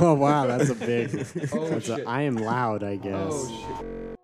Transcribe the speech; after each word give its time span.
oh 0.00 0.14
wow, 0.14 0.46
that's 0.46 0.70
a 0.70 0.74
big. 0.74 1.10
Oh 1.52 1.68
That's 1.68 1.88
a. 1.90 2.02
I 2.08 2.22
am 2.22 2.36
loud, 2.36 2.82
I 2.82 2.96
guess. 2.96 3.32
Oh. 3.32 4.14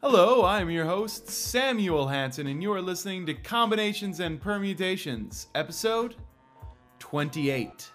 Hello, 0.00 0.44
I'm 0.44 0.70
your 0.70 0.84
host, 0.84 1.28
Samuel 1.28 2.06
Hanson, 2.06 2.46
and 2.46 2.62
you 2.62 2.72
are 2.72 2.82
listening 2.82 3.26
to 3.26 3.34
Combinations 3.34 4.20
and 4.20 4.40
Permutations, 4.40 5.48
episode 5.56 6.14
28. 7.00 7.90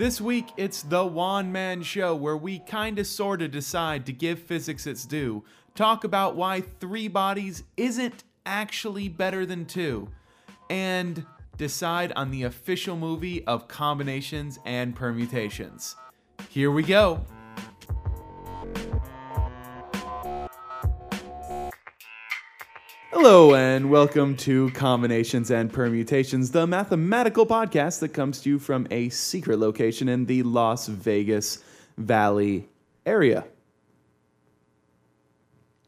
This 0.00 0.18
week, 0.18 0.46
it's 0.56 0.80
the 0.80 1.04
Juan 1.04 1.52
Man 1.52 1.82
Show, 1.82 2.14
where 2.14 2.38
we 2.38 2.60
kinda 2.60 3.04
sorta 3.04 3.48
decide 3.48 4.06
to 4.06 4.14
give 4.14 4.38
physics 4.38 4.86
its 4.86 5.04
due, 5.04 5.44
talk 5.74 6.04
about 6.04 6.36
why 6.36 6.62
three 6.62 7.06
bodies 7.06 7.64
isn't 7.76 8.24
actually 8.46 9.10
better 9.10 9.44
than 9.44 9.66
two, 9.66 10.08
and 10.70 11.26
decide 11.58 12.12
on 12.16 12.30
the 12.30 12.44
official 12.44 12.96
movie 12.96 13.44
of 13.46 13.68
combinations 13.68 14.58
and 14.64 14.96
permutations. 14.96 15.96
Here 16.48 16.70
we 16.70 16.82
go. 16.82 17.26
Hello, 23.12 23.56
and 23.56 23.90
welcome 23.90 24.36
to 24.36 24.70
Combinations 24.70 25.50
and 25.50 25.72
Permutations, 25.72 26.52
the 26.52 26.64
mathematical 26.64 27.44
podcast 27.44 27.98
that 27.98 28.10
comes 28.10 28.40
to 28.42 28.50
you 28.50 28.60
from 28.60 28.86
a 28.92 29.08
secret 29.08 29.58
location 29.58 30.08
in 30.08 30.26
the 30.26 30.44
Las 30.44 30.86
Vegas 30.86 31.58
Valley 31.98 32.68
area. 33.04 33.44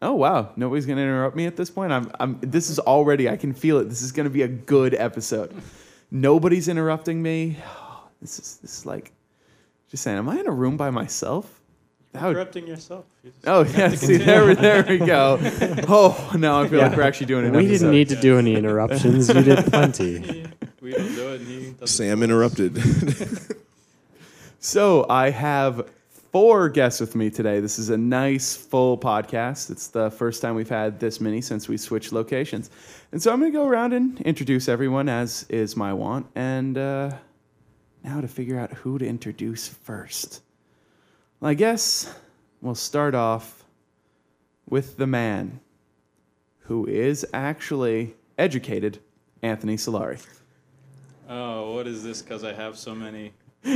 Oh 0.03 0.15
wow, 0.15 0.51
nobody's 0.57 0.85
gonna 0.85 1.01
interrupt 1.01 1.37
me 1.37 1.47
at 1.47 1.57
this 1.57 1.71
point. 1.71 1.93
I'm, 1.93 2.11
I'm. 2.19 2.41
This 2.41 2.69
is 2.69 2.81
already. 2.81 3.29
I 3.29 3.37
can 3.37 3.55
feel 3.55 3.79
it. 3.79 3.85
This 3.85 4.03
is 4.03 4.11
gonna 4.11 4.29
be 4.29 4.43
a 4.43 4.49
good 4.49 4.93
episode. 4.93 5.55
Nobody's 6.11 6.67
interrupting 6.67 7.23
me. 7.23 7.57
This 8.21 8.39
is. 8.41 8.57
This 8.57 8.79
is 8.79 8.87
like. 8.87 9.13
Just 9.89 10.03
saying. 10.03 10.19
Am 10.19 10.29
I 10.29 10.41
in 10.41 10.49
a 10.49 10.53
room 10.53 10.77
by 10.77 10.91
myself? 10.91 11.62
That 12.13 12.23
would- 12.25 12.31
Interrupting 12.33 12.67
yourself. 12.67 13.05
You 13.25 13.31
just 13.31 13.49
Oh 13.49 13.65
have 13.65 13.77
yeah, 13.79 13.89
to 13.89 13.97
see 13.97 14.17
there, 14.19 14.47
we- 14.47 14.55
there 14.55 14.85
we 14.89 14.99
go. 14.99 15.39
Oh, 15.89 16.33
now 16.39 16.61
I 16.63 16.69
feel 16.69 16.81
like 16.81 16.91
Yeah. 16.93 16.97
we're 16.97 17.03
actually 17.05 17.27
doing 17.27 17.47
an 17.47 17.53
we 17.53 17.61
episode. 17.67 17.73
didn't 17.73 17.91
need 17.91 18.09
to 18.11 18.17
do 18.17 18.39
any 18.39 18.55
interruptions. 18.55 19.29
You 19.29 19.43
did 19.43 19.65
plenty. 19.67 20.15
continue. 20.21 20.49
we 20.83 20.93
don't 20.93 21.15
do 21.15 21.29
it. 21.35 21.41
And 21.41 21.49
he 21.49 21.71
doesn't. 21.71 21.87
Sam 21.87 22.23
interrupted. 22.23 22.77
So 24.65 25.07
I 25.09 25.31
have 25.31 25.89
four 26.31 26.69
guests 26.69 27.01
with 27.01 27.17
me 27.17 27.31
today. 27.31 27.59
This 27.59 27.81
is 27.81 27.91
a 27.91 27.97
nice 27.97 28.55
full 28.57 28.97
podcast. 28.97 29.71
It's 29.71 29.89
the 29.89 30.09
first 30.11 30.41
time 30.41 30.55
we've 30.55 30.69
had 30.69 31.01
this 31.01 31.21
many 31.21 31.41
since 31.41 31.69
we 31.69 31.77
switched 31.77 32.13
locations, 32.13 32.71
and 33.11 33.21
so 33.21 33.33
I'm 33.33 33.41
going 33.41 33.51
to 33.51 33.59
go 33.59 33.67
around 33.67 33.93
and 33.93 34.21
introduce 34.21 34.69
everyone 34.69 35.09
as 35.09 35.45
is 35.49 35.77
my 35.77 35.93
want. 35.93 36.27
And 36.37 36.79
uh, 36.79 37.11
now 38.05 38.21
to 38.21 38.29
figure 38.29 38.57
out 38.59 38.73
who 38.73 38.99
to 38.99 39.05
introduce 39.07 39.67
first. 39.69 40.43
Well, 41.43 41.51
I 41.51 41.55
guess 41.55 42.09
we'll 42.61 42.77
start 42.77 43.17
off 43.17 43.65
with 44.71 44.97
the 44.97 45.09
man 45.09 45.59
who 46.61 46.87
is 46.87 47.27
actually 47.35 48.15
educated, 48.39 49.01
Anthony 49.43 49.75
Solari. 49.75 50.25
Oh, 51.29 51.75
what 51.75 51.89
is 51.89 52.05
this? 52.05 52.23
Because 52.23 52.45
I 52.45 52.53
have 52.53 52.79
so 52.79 52.95
many. 52.95 53.33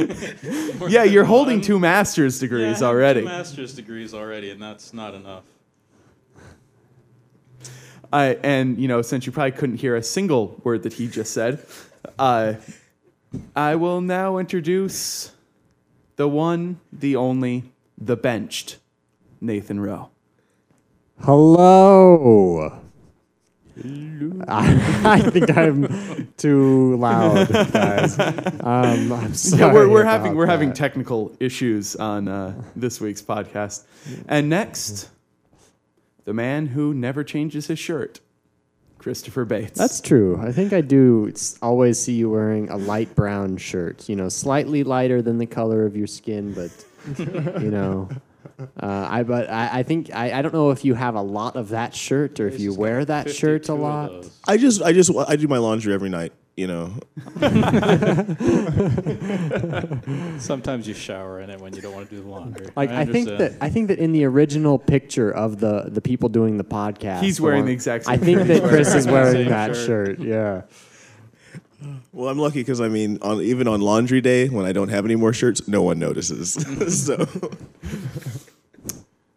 Yeah, 0.88 1.02
you're 1.02 1.24
holding 1.24 1.60
two 1.60 1.80
master's 1.80 2.40
Yeah, 2.40 2.48
degrees 2.48 2.78
have 2.78 2.82
already. 2.88 3.22
Two 3.22 3.26
master's 3.26 3.74
degrees 3.74 4.14
already, 4.14 4.50
and 4.50 4.62
that's 4.62 4.94
not 4.94 5.14
enough. 5.14 5.42
I 8.12 8.38
and 8.44 8.78
you 8.78 8.86
know, 8.86 9.02
since 9.02 9.26
you 9.26 9.32
probably 9.32 9.50
couldn't 9.58 9.78
hear 9.78 9.96
a 9.96 10.04
single 10.04 10.60
word 10.62 10.84
that 10.84 10.92
he 10.92 11.08
just 11.08 11.32
said, 11.32 11.66
uh, 12.16 12.54
I 13.56 13.74
will 13.74 14.00
now 14.00 14.38
introduce 14.38 15.32
the 16.16 16.28
one, 16.28 16.80
the 16.92 17.14
only, 17.16 17.64
the 17.98 18.16
benched, 18.16 18.78
Nathan 19.40 19.80
Rowe. 19.80 20.10
Hello. 21.22 22.82
I, 24.48 25.00
I 25.04 25.20
think 25.30 25.54
I'm 25.56 26.32
too 26.38 26.96
loud, 26.96 27.48
guys. 27.72 28.18
Um, 28.18 29.12
I'm 29.12 29.34
sorry. 29.34 29.60
Yeah, 29.60 29.72
we're, 29.72 29.88
we're 29.88 30.04
having 30.04 30.34
we're 30.34 30.46
having 30.46 30.72
technical 30.72 31.36
issues 31.40 31.94
on 31.96 32.28
uh, 32.28 32.62
this 32.74 33.00
week's 33.00 33.20
podcast. 33.20 33.84
And 34.28 34.48
next, 34.48 35.10
the 36.24 36.32
man 36.32 36.66
who 36.68 36.94
never 36.94 37.22
changes 37.22 37.66
his 37.66 37.78
shirt, 37.78 38.20
Christopher 39.06 39.44
Bates. 39.44 39.78
That's 39.78 40.00
true. 40.00 40.36
I 40.42 40.50
think 40.50 40.72
I 40.72 40.80
do 40.80 41.32
always 41.62 41.96
see 41.96 42.14
you 42.14 42.28
wearing 42.28 42.68
a 42.70 42.76
light 42.76 43.14
brown 43.14 43.56
shirt. 43.56 44.08
You 44.08 44.16
know, 44.16 44.28
slightly 44.28 44.82
lighter 44.82 45.22
than 45.22 45.38
the 45.38 45.46
color 45.46 45.86
of 45.86 45.96
your 45.96 46.08
skin, 46.08 46.52
but 46.52 46.72
you 47.62 47.70
know. 47.70 48.08
Uh, 48.58 49.06
I 49.08 49.22
but 49.22 49.48
I, 49.48 49.78
I 49.78 49.82
think 49.84 50.12
I, 50.12 50.36
I 50.36 50.42
don't 50.42 50.52
know 50.52 50.72
if 50.72 50.84
you 50.84 50.94
have 50.94 51.14
a 51.14 51.22
lot 51.22 51.54
of 51.54 51.68
that 51.68 51.94
shirt 51.94 52.40
or 52.40 52.48
if 52.48 52.58
you 52.58 52.74
wear 52.74 53.04
that 53.04 53.30
shirt 53.30 53.68
a 53.68 53.74
lot. 53.74 54.28
I 54.48 54.56
just, 54.56 54.82
I 54.82 54.92
just, 54.92 55.12
I 55.28 55.36
do 55.36 55.46
my 55.46 55.58
laundry 55.58 55.94
every 55.94 56.08
night. 56.08 56.32
You 56.56 56.66
know, 56.68 56.94
Sometimes 60.38 60.88
you 60.88 60.94
shower 60.94 61.40
in 61.40 61.50
it 61.50 61.60
when 61.60 61.74
you 61.74 61.82
don't 61.82 61.94
want 61.94 62.08
to 62.08 62.16
do 62.16 62.22
the 62.22 62.28
laundry. 62.28 62.68
Like 62.74 62.90
I, 62.90 63.04
think 63.04 63.28
that. 63.28 63.56
I 63.60 63.68
think 63.68 63.88
that 63.88 63.98
in 63.98 64.12
the 64.12 64.24
original 64.24 64.78
picture 64.78 65.30
of 65.30 65.60
the 65.60 65.84
the 65.88 66.00
people 66.00 66.30
doing 66.30 66.56
the 66.56 66.64
podcast, 66.64 67.20
He's 67.20 67.36
the 67.36 67.42
wearing 67.42 67.60
one- 67.60 67.66
the 67.66 67.72
exact 67.72 68.06
same 68.06 68.18
thing. 68.20 68.38
I 68.38 68.44
think 68.44 68.62
that 68.62 68.68
Chris 68.70 68.94
is 68.94 69.06
wearing 69.06 69.48
that 69.50 69.76
shirt. 69.76 70.18
shirt. 70.18 70.20
Yeah. 70.20 70.62
well, 72.12 72.30
I'm 72.30 72.38
lucky 72.38 72.60
because 72.60 72.80
I 72.80 72.88
mean, 72.88 73.18
on 73.20 73.42
even 73.42 73.68
on 73.68 73.82
laundry 73.82 74.22
day 74.22 74.48
when 74.48 74.64
I 74.64 74.72
don't 74.72 74.88
have 74.88 75.04
any 75.04 75.16
more 75.16 75.34
shirts, 75.34 75.68
no 75.68 75.82
one 75.82 75.98
notices. 75.98 76.54
so, 77.06 77.26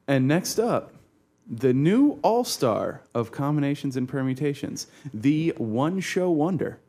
And 0.08 0.26
next 0.28 0.58
up, 0.58 0.94
the 1.50 1.74
new 1.74 2.18
all 2.22 2.46
star 2.46 3.02
of 3.14 3.32
combinations 3.34 3.98
and 3.98 4.08
permutations, 4.08 4.88
the 5.14 5.54
one 5.58 6.00
show 6.00 6.32
wonder, 6.32 6.80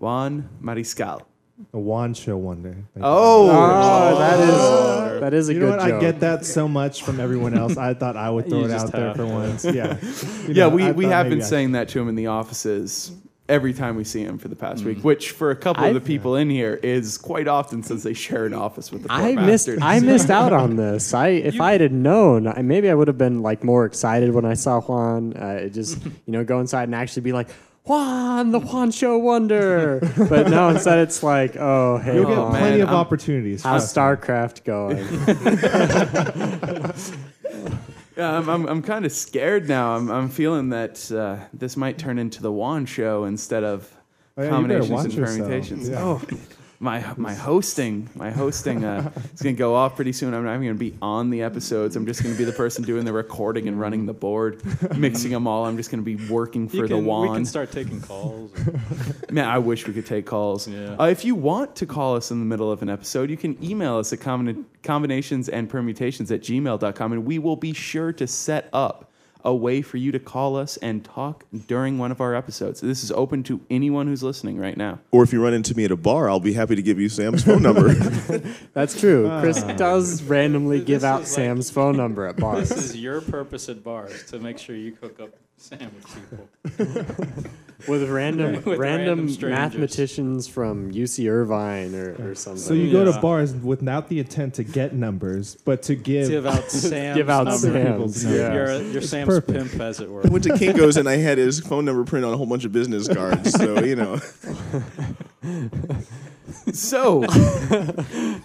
Juan 0.00 0.48
Mariscal. 0.62 1.22
A 1.74 1.78
wand 1.78 2.16
show 2.16 2.38
one 2.38 2.62
day. 2.62 2.70
Thank. 2.94 3.04
Oh, 3.04 3.50
Oh, 3.50 4.18
that 4.18 4.40
is 4.40 5.20
that 5.20 5.34
is 5.34 5.48
a 5.50 5.52
you 5.54 5.60
know 5.60 5.66
good 5.72 5.78
what? 5.80 5.88
joke. 5.88 5.98
I 5.98 6.00
get 6.00 6.20
that 6.20 6.46
so 6.46 6.66
much 6.66 7.02
from 7.02 7.20
everyone 7.20 7.52
else. 7.56 7.76
I 7.76 7.92
thought 7.92 8.16
I 8.16 8.30
would 8.30 8.46
throw 8.48 8.60
You 8.60 8.64
it 8.64 8.68
just 8.68 8.86
out 8.86 8.92
there 8.92 9.06
have 9.08 9.16
for 9.16 9.26
to. 9.26 9.28
once. 9.32 9.64
Yeah. 9.66 9.98
You 10.48 10.54
yeah, 10.54 10.64
know, 10.64 10.68
we, 10.70 10.84
I 10.84 10.92
we 10.92 11.04
thought 11.04 11.12
have 11.12 11.26
maybe 11.26 11.36
been 11.36 11.44
I 11.44 11.48
saying 11.48 11.72
that 11.72 11.90
to 11.90 12.00
him 12.00 12.08
in 12.08 12.14
the 12.14 12.28
offices 12.28 13.12
every 13.46 13.74
time 13.74 13.94
we 13.96 14.04
see 14.04 14.22
him 14.22 14.38
for 14.38 14.48
the 14.48 14.56
past 14.56 14.84
week, 14.84 15.04
which 15.04 15.32
for 15.32 15.50
a 15.50 15.56
couple 15.56 15.82
of 15.84 15.90
I've- 15.90 15.98
the 15.98 16.04
people 16.04 16.34
in 16.36 16.48
here 16.48 16.80
is 16.82 17.18
quite 17.18 17.46
often 17.46 17.82
since 17.82 18.02
they 18.04 18.14
share 18.14 18.46
an 18.46 18.54
office 18.54 18.90
with 18.90 19.02
the 19.02 19.12
I 19.12 19.34
Fort 19.34 19.44
missed 19.46 19.66
Bastards. 19.66 19.82
I 19.82 20.00
missed 20.00 20.30
out 20.40 20.54
on 20.54 20.76
this. 20.76 21.12
I 21.12 21.28
if 21.28 21.60
I 21.60 21.72
had 21.72 21.92
known, 21.92 22.46
I, 22.46 22.62
maybe 22.62 22.88
I 22.88 22.94
would 22.94 23.08
have 23.08 23.18
been 23.18 23.42
like 23.42 23.62
more 23.62 23.84
excited 23.84 24.32
when 24.32 24.46
I 24.46 24.54
saw 24.54 24.80
Juan. 24.80 25.34
Uh, 25.34 25.68
just 25.68 26.02
you 26.04 26.12
know, 26.32 26.42
go 26.42 26.58
inside 26.58 26.84
and 26.84 26.94
actually 26.94 27.20
be 27.22 27.32
like. 27.34 27.48
Juan, 27.84 28.50
the 28.52 28.60
Juan 28.60 28.90
Show 28.90 29.18
Wonder, 29.18 30.00
but 30.28 30.48
no. 30.48 30.68
Instead, 30.68 30.98
it's 31.00 31.22
like, 31.22 31.56
oh, 31.56 31.96
hey, 31.98 32.14
You'll 32.16 32.26
get 32.26 32.38
Oh, 32.38 32.42
Juan, 32.42 32.52
man, 32.52 32.60
plenty 32.62 32.80
of 32.80 32.88
I'm- 32.88 32.96
opportunities. 32.98 33.62
how's. 33.62 33.92
StarCraft 33.92 34.64
going? 34.64 35.06
Yeah, 38.16 38.36
I'm, 38.36 38.48
I'm, 38.50 38.66
I'm 38.66 38.82
kind 38.82 39.06
of 39.06 39.12
scared 39.12 39.66
now. 39.66 39.96
I'm, 39.96 40.10
I'm 40.10 40.28
feeling 40.28 40.70
that 40.70 41.10
uh, 41.10 41.38
this 41.54 41.74
might 41.76 41.96
turn 41.96 42.18
into 42.18 42.42
the 42.42 42.52
Juan 42.52 42.84
show 42.84 43.24
instead 43.24 43.64
of 43.64 43.90
Oh, 44.36 44.42
yeah, 44.42 44.50
combinations 44.50 45.04
and 45.16 45.24
permutations. 45.26 45.88
Yeah. 45.88 46.02
Oh, 46.02 46.20
my 46.82 47.04
my 47.18 47.34
hosting, 47.34 48.08
my 48.14 48.30
hosting 48.30 48.84
uh, 48.86 49.12
is 49.34 49.42
going 49.42 49.54
to 49.54 49.58
go 49.58 49.74
off 49.74 49.96
pretty 49.96 50.12
soon. 50.12 50.32
I'm 50.32 50.44
not 50.44 50.54
even 50.54 50.62
going 50.64 50.78
to 50.78 50.78
be 50.78 50.96
on 51.02 51.28
the 51.28 51.42
episodes. 51.42 51.94
I'm 51.94 52.06
just 52.06 52.22
going 52.22 52.34
to 52.34 52.38
be 52.38 52.44
the 52.44 52.52
person 52.52 52.82
doing 52.82 53.04
the 53.04 53.12
recording 53.12 53.68
and 53.68 53.78
running 53.78 54.06
the 54.06 54.14
board, 54.14 54.62
mixing 54.96 55.30
them 55.30 55.46
all. 55.46 55.66
I'm 55.66 55.76
just 55.76 55.90
going 55.90 56.02
to 56.02 56.16
be 56.16 56.26
working 56.32 56.68
for 56.68 56.76
You 56.76 56.82
the 56.88 56.94
can, 56.94 57.06
we 57.06 57.28
can 57.28 57.44
start 57.44 57.70
taking 57.70 58.00
calls. 58.00 58.50
Man, 59.30 59.46
I 59.46 59.58
wish 59.58 59.86
we 59.86 59.92
could 59.92 60.06
take 60.06 60.24
calls. 60.24 60.66
Yeah. 60.66 60.96
Uh, 60.98 61.08
if 61.08 61.22
you 61.22 61.34
want 61.34 61.76
to 61.76 61.86
call 61.86 62.16
us 62.16 62.30
in 62.30 62.40
the 62.40 62.46
middle 62.46 62.72
of 62.72 62.80
an 62.80 62.88
episode, 62.88 63.28
you 63.28 63.36
can 63.36 63.62
email 63.62 63.98
us 63.98 64.14
at 64.14 64.20
combina- 64.20 64.64
combinations 64.82 65.50
and 65.50 65.68
permutations 65.68 66.32
at 66.32 66.40
gmail.com, 66.40 67.12
and 67.12 67.26
we 67.26 67.38
will 67.38 67.56
be 67.56 67.74
sure 67.74 68.10
to 68.14 68.26
set 68.26 68.70
up 68.72 69.09
a 69.44 69.54
way 69.54 69.82
for 69.82 69.96
you 69.96 70.12
to 70.12 70.18
call 70.18 70.56
us 70.56 70.76
and 70.78 71.04
talk 71.04 71.44
during 71.66 71.98
one 71.98 72.10
of 72.10 72.20
our 72.20 72.34
episodes. 72.34 72.80
This 72.80 73.02
is 73.04 73.10
open 73.12 73.42
to 73.44 73.60
anyone 73.70 74.06
who's 74.06 74.22
listening 74.22 74.58
right 74.58 74.76
now. 74.76 74.98
or 75.10 75.22
if 75.22 75.32
you 75.32 75.42
run 75.42 75.54
into 75.54 75.74
me 75.74 75.84
at 75.84 75.90
a 75.90 75.96
bar, 75.96 76.28
I'll 76.30 76.40
be 76.40 76.52
happy 76.52 76.76
to 76.76 76.82
give 76.82 76.98
you 77.00 77.08
Sam's 77.08 77.44
phone 77.44 77.62
number. 77.62 77.92
That's 78.74 78.98
true. 78.98 79.28
Chris 79.40 79.62
Ah. 79.62 79.72
does 79.74 80.22
randomly 80.22 80.80
give 80.80 81.04
out 81.04 81.20
like- 81.20 81.26
Sam's 81.28 81.70
phone 81.70 81.96
number 81.96 82.26
at 82.26 82.36
bars. 82.38 82.68
this 82.68 82.78
is 82.90 82.96
your 82.96 83.20
purpose 83.20 83.68
at 83.68 83.82
bars 83.84 84.24
to 84.30 84.38
make 84.38 84.58
sure 84.58 84.76
you 84.76 84.96
hook 85.00 85.20
up 85.20 85.30
Sandwich 85.62 86.04
people. 86.14 86.48
with 87.88 88.08
random 88.10 88.54
With 88.56 88.66
random 88.66 88.80
random 88.80 89.28
strangers. 89.28 89.58
mathematicians 89.58 90.48
from 90.48 90.90
UC 90.92 91.30
Irvine 91.30 91.94
or, 91.94 92.30
or 92.30 92.34
something. 92.34 92.60
So 92.60 92.74
you 92.74 92.90
go 92.90 93.04
Yeah. 93.04 93.12
to 93.12 93.20
bars 93.20 93.54
without 93.54 94.08
the 94.08 94.18
intent 94.20 94.54
to 94.54 94.64
get 94.64 94.94
numbers, 94.94 95.56
but 95.64 95.82
to 95.84 95.94
give. 95.94 96.28
Give 96.28 96.46
out 96.46 96.70
Sam's 96.70 97.16
give 97.16 97.28
out 97.30 97.44
number. 97.46 97.72
People's 97.90 98.16
Sam's. 98.16 98.24
numbers. 98.24 98.38
Yeah. 98.40 98.52
You're, 98.54 98.82
you're 98.92 99.02
Sam's 99.02 99.28
perfect. 99.28 99.70
pimp, 99.70 99.80
as 99.80 100.00
it 100.00 100.10
were. 100.10 100.26
I 100.26 100.30
went 100.30 100.44
to 100.44 100.50
Kinko's 100.50 100.96
and 100.96 101.08
I 101.08 101.16
had 101.16 101.38
his 101.38 101.60
phone 101.60 101.84
number 101.84 102.04
printed 102.04 102.28
on 102.28 102.34
a 102.34 102.36
whole 102.36 102.46
bunch 102.46 102.64
of 102.64 102.72
business 102.72 103.06
cards. 103.06 103.50
So 103.52 103.84
you 103.84 103.96
know, 103.96 104.18
So 106.72 107.20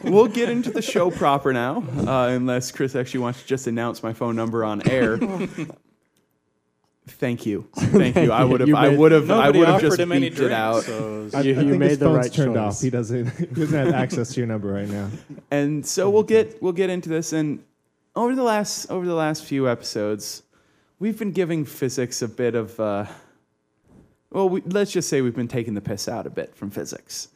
we'll 0.04 0.28
get 0.28 0.50
into 0.50 0.70
the 0.72 0.82
show 0.82 1.10
proper 1.12 1.52
now, 1.54 1.84
uh, 2.06 2.28
unless 2.30 2.72
Chris 2.72 2.96
actually 2.96 3.22
wants 3.22 3.42
to 3.42 3.48
just 3.48 3.68
announce 3.68 4.04
my 4.04 4.14
phone 4.14 4.36
number 4.36 4.64
on 4.64 4.88
air. 4.88 5.18
Thank 7.08 7.46
you, 7.46 7.68
thank 7.76 8.16
you. 8.16 8.32
I 8.32 8.44
would 8.44 8.62
have, 8.62 8.70
You 8.70 8.76
I 8.76 8.90
made- 8.90 8.98
would 9.00 9.12
have, 9.12 9.30
I 9.30 9.36
Nobody 9.46 9.60
would 9.60 9.68
have 9.68 9.76
offered 9.76 9.88
just 9.90 10.00
him 10.00 10.12
any 10.12 10.28
beeped 10.30 10.34
it 10.34 10.36
drinks, 10.38 10.54
out. 10.56 10.84
so 10.84 11.30
I, 11.36 11.42
You- 11.42 11.54
I 11.56 11.62
you 11.62 11.70
think 11.70 11.80
made 11.80 11.90
his 11.92 12.00
the 12.00 12.06
phone's 12.06 12.18
right 12.18 12.34
turned 12.34 12.54
choice. 12.56 12.76
off. 12.78 12.82
He 12.82 12.90
doesn't. 12.90 13.28
He 13.38 13.46
doesn't 13.46 13.78
have 13.86 13.94
access 13.94 14.34
to 14.34 14.40
your 14.40 14.48
number 14.48 14.70
right 14.74 14.88
now. 14.90 15.10
And 15.52 15.86
so 15.86 16.10
we'll 16.10 16.24
get 16.24 16.62
we'll 16.64 16.74
get 16.74 16.90
into 16.90 17.10
this. 17.10 17.32
And 17.32 17.64
over 18.16 18.34
the 18.34 18.42
last 18.44 18.90
over 18.90 19.06
the 19.06 19.14
last 19.14 19.44
few 19.46 19.70
episodes, 19.70 20.42
we've 21.00 21.18
been 21.20 21.32
giving 21.32 21.64
physics 21.64 22.22
a 22.24 22.28
bit 22.28 22.56
of 22.56 22.80
uh, 22.80 23.06
well, 24.32 24.50
we, 24.50 24.62
let's 24.62 24.92
just 24.92 25.08
say 25.08 25.22
we've 25.22 25.36
been 25.36 25.48
taking 25.48 25.76
the 25.76 25.82
piss 25.82 26.08
out 26.08 26.26
a 26.26 26.30
bit 26.32 26.56
from 26.56 26.72
physics. 26.72 27.28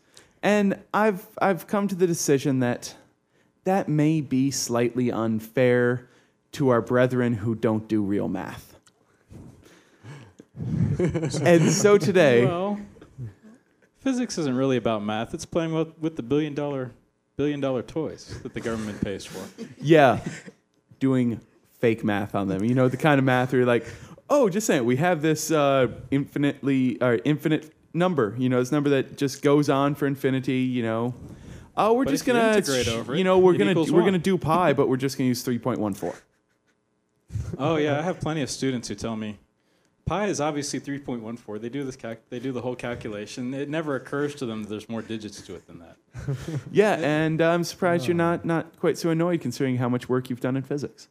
And 0.41 0.79
I've 0.95 1.27
I've 1.41 1.67
come 1.67 1.87
to 1.89 1.95
the 1.95 2.07
decision 2.07 2.59
that 2.61 2.95
that 3.65 3.87
may 3.87 4.21
be 4.21 4.49
slightly 4.49 5.11
unfair 5.11 6.07
to 6.53 6.69
our 6.69 6.81
brethren 6.81 7.33
who 7.33 7.53
don't 7.53 7.87
do 7.87 8.01
real 8.01 8.27
math. 8.27 8.68
And 10.99 11.69
so 11.71 11.97
today, 11.97 12.45
Well, 12.45 12.79
physics 13.99 14.37
isn't 14.37 14.55
really 14.55 14.77
about 14.77 15.03
math. 15.03 15.33
It's 15.33 15.45
playing 15.45 15.73
with, 15.73 15.97
with 15.99 16.15
the 16.15 16.23
billion 16.23 16.53
dollar 16.53 16.91
billion 17.37 17.61
dollar 17.61 17.81
toys 17.81 18.37
that 18.43 18.53
the 18.53 18.59
government 18.59 18.99
pays 19.01 19.25
for. 19.25 19.41
Yeah, 19.81 20.19
doing 20.99 21.39
fake 21.79 22.03
math 22.03 22.35
on 22.35 22.47
them. 22.49 22.63
You 22.63 22.75
know, 22.75 22.89
the 22.89 22.97
kind 22.97 23.17
of 23.19 23.23
math 23.25 23.51
where 23.53 23.59
you're 23.59 23.67
like, 23.67 23.85
oh, 24.29 24.49
just 24.49 24.67
saying, 24.67 24.83
we 24.85 24.97
have 24.97 25.21
this 25.21 25.49
uh, 25.51 25.87
infinitely 26.11 27.01
or 27.01 27.19
infinite 27.23 27.73
number. 27.93 28.35
You 28.37 28.49
know, 28.49 28.59
this 28.59 28.71
number 28.71 28.89
that 28.89 29.17
just 29.17 29.41
goes 29.41 29.69
on 29.69 29.95
for 29.95 30.05
infinity. 30.05 30.59
You 30.59 30.83
know, 30.83 31.13
oh, 31.77 31.93
we're 31.93 32.03
But 32.05 32.11
just 32.11 32.25
gonna, 32.25 32.57
integrate 32.57 32.87
over 32.89 33.15
you 33.15 33.23
know, 33.23 33.39
we're 33.39 33.53
gonna 33.57 33.73
we're 33.73 33.91
one. 33.91 34.05
gonna 34.05 34.17
do 34.17 34.37
pi, 34.37 34.73
but 34.73 34.89
we're 34.89 34.97
just 34.97 35.17
gonna 35.17 35.29
use 35.29 35.41
three 35.41 35.59
point 35.59 35.79
one 35.79 35.93
four. 35.93 36.15
Oh 37.57 37.77
yeah, 37.77 37.99
I 37.99 38.01
have 38.01 38.19
plenty 38.19 38.41
of 38.41 38.49
students 38.49 38.87
who 38.87 38.95
tell 38.95 39.15
me 39.15 39.37
pi 40.09 40.25
is 40.25 40.41
obviously 40.41 40.79
3.14. 40.79 41.61
They 41.61 41.69
do 41.69 41.83
this 41.83 41.95
calc- 41.95 42.27
they 42.29 42.39
do 42.39 42.51
the 42.51 42.61
whole 42.61 42.75
calculation. 42.75 43.53
It 43.53 43.69
never 43.69 43.95
occurs 43.95 44.35
to 44.35 44.45
them 44.45 44.63
that 44.63 44.69
there's 44.69 44.89
more 44.89 45.01
digits 45.03 45.41
to 45.43 45.55
it 45.55 45.67
than 45.67 45.79
that. 45.79 45.95
Yeah, 46.71 46.93
and 46.99 47.41
uh, 47.41 47.51
I'm 47.51 47.63
surprised 47.63 48.07
you're 48.07 48.15
not 48.15 48.43
not 48.43 48.77
quite 48.79 48.97
so 48.97 49.11
annoyed 49.11 49.41
considering 49.41 49.77
how 49.77 49.87
much 49.87 50.09
work 50.09 50.29
you've 50.29 50.39
done 50.41 50.57
in 50.57 50.63
physics. 50.63 51.07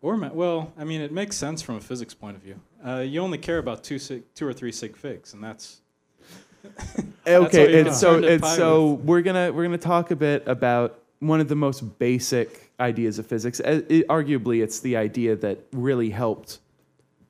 Or 0.00 0.16
ma- 0.16 0.30
well, 0.32 0.72
I 0.78 0.84
mean, 0.84 1.00
it 1.00 1.10
makes 1.12 1.36
sense 1.36 1.60
from 1.60 1.74
a 1.76 1.80
physics 1.80 2.14
point 2.14 2.36
of 2.36 2.42
view. 2.42 2.60
Uh, 2.86 2.98
you 3.00 3.20
only 3.20 3.38
care 3.38 3.58
about 3.58 3.82
two 3.82 3.98
sig- 3.98 4.32
two 4.34 4.46
or 4.46 4.52
three 4.52 4.70
sig 4.72 4.96
figs, 4.96 5.34
and 5.34 5.42
that's 5.42 5.80
all 7.26 7.44
Okay, 7.46 7.72
it's 7.80 7.98
so 7.98 8.14
concerned 8.14 8.22
to 8.22 8.32
it's 8.34 8.42
pi 8.42 8.56
so 8.56 8.92
we're 9.04 9.22
gonna 9.22 9.52
we're 9.52 9.64
gonna 9.64 9.78
talk 9.78 10.10
a 10.12 10.16
bit 10.16 10.46
about 10.46 11.00
one 11.18 11.40
of 11.40 11.48
the 11.48 11.56
most 11.56 11.98
basic 11.98 12.70
ideas 12.78 13.18
of 13.18 13.26
physics. 13.26 13.58
Uh, 13.60 13.82
it- 13.88 14.06
arguably, 14.08 14.62
it's 14.62 14.78
the 14.80 14.96
idea 14.96 15.34
that 15.36 15.58
really 15.72 16.10
helped 16.10 16.60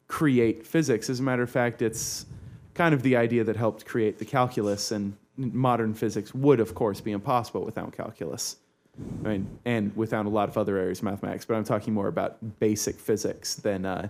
create 0.09 0.67
physics. 0.67 1.09
As 1.11 1.21
a 1.21 1.23
matter 1.23 1.43
of 1.43 1.51
fact, 1.51 1.83
it's 1.83 2.27
kind 2.75 2.95
of 2.95 3.03
the 3.03 3.17
idea 3.17 3.45
that 3.45 3.57
helped 3.57 3.85
create 3.87 4.19
the 4.19 4.25
calculus, 4.25 4.91
and 4.91 5.17
modern 5.37 5.95
physics 5.95 6.35
would, 6.35 6.61
of 6.61 6.75
course, 6.75 7.01
be 7.01 7.13
impossible 7.13 7.65
without 7.65 7.93
calculus. 7.93 8.57
I 9.25 9.29
mean, 9.29 9.59
and 9.65 9.95
without 9.97 10.27
a 10.27 10.29
lot 10.29 10.49
of 10.49 10.59
other 10.59 10.77
areas 10.77 10.99
of 10.99 11.05
mathematics, 11.05 11.45
but 11.45 11.55
I'm 11.55 11.63
talking 11.65 11.95
more 11.95 12.09
about 12.09 12.59
basic 12.59 12.97
physics 12.97 13.55
than 13.55 13.87
uh, 13.87 14.09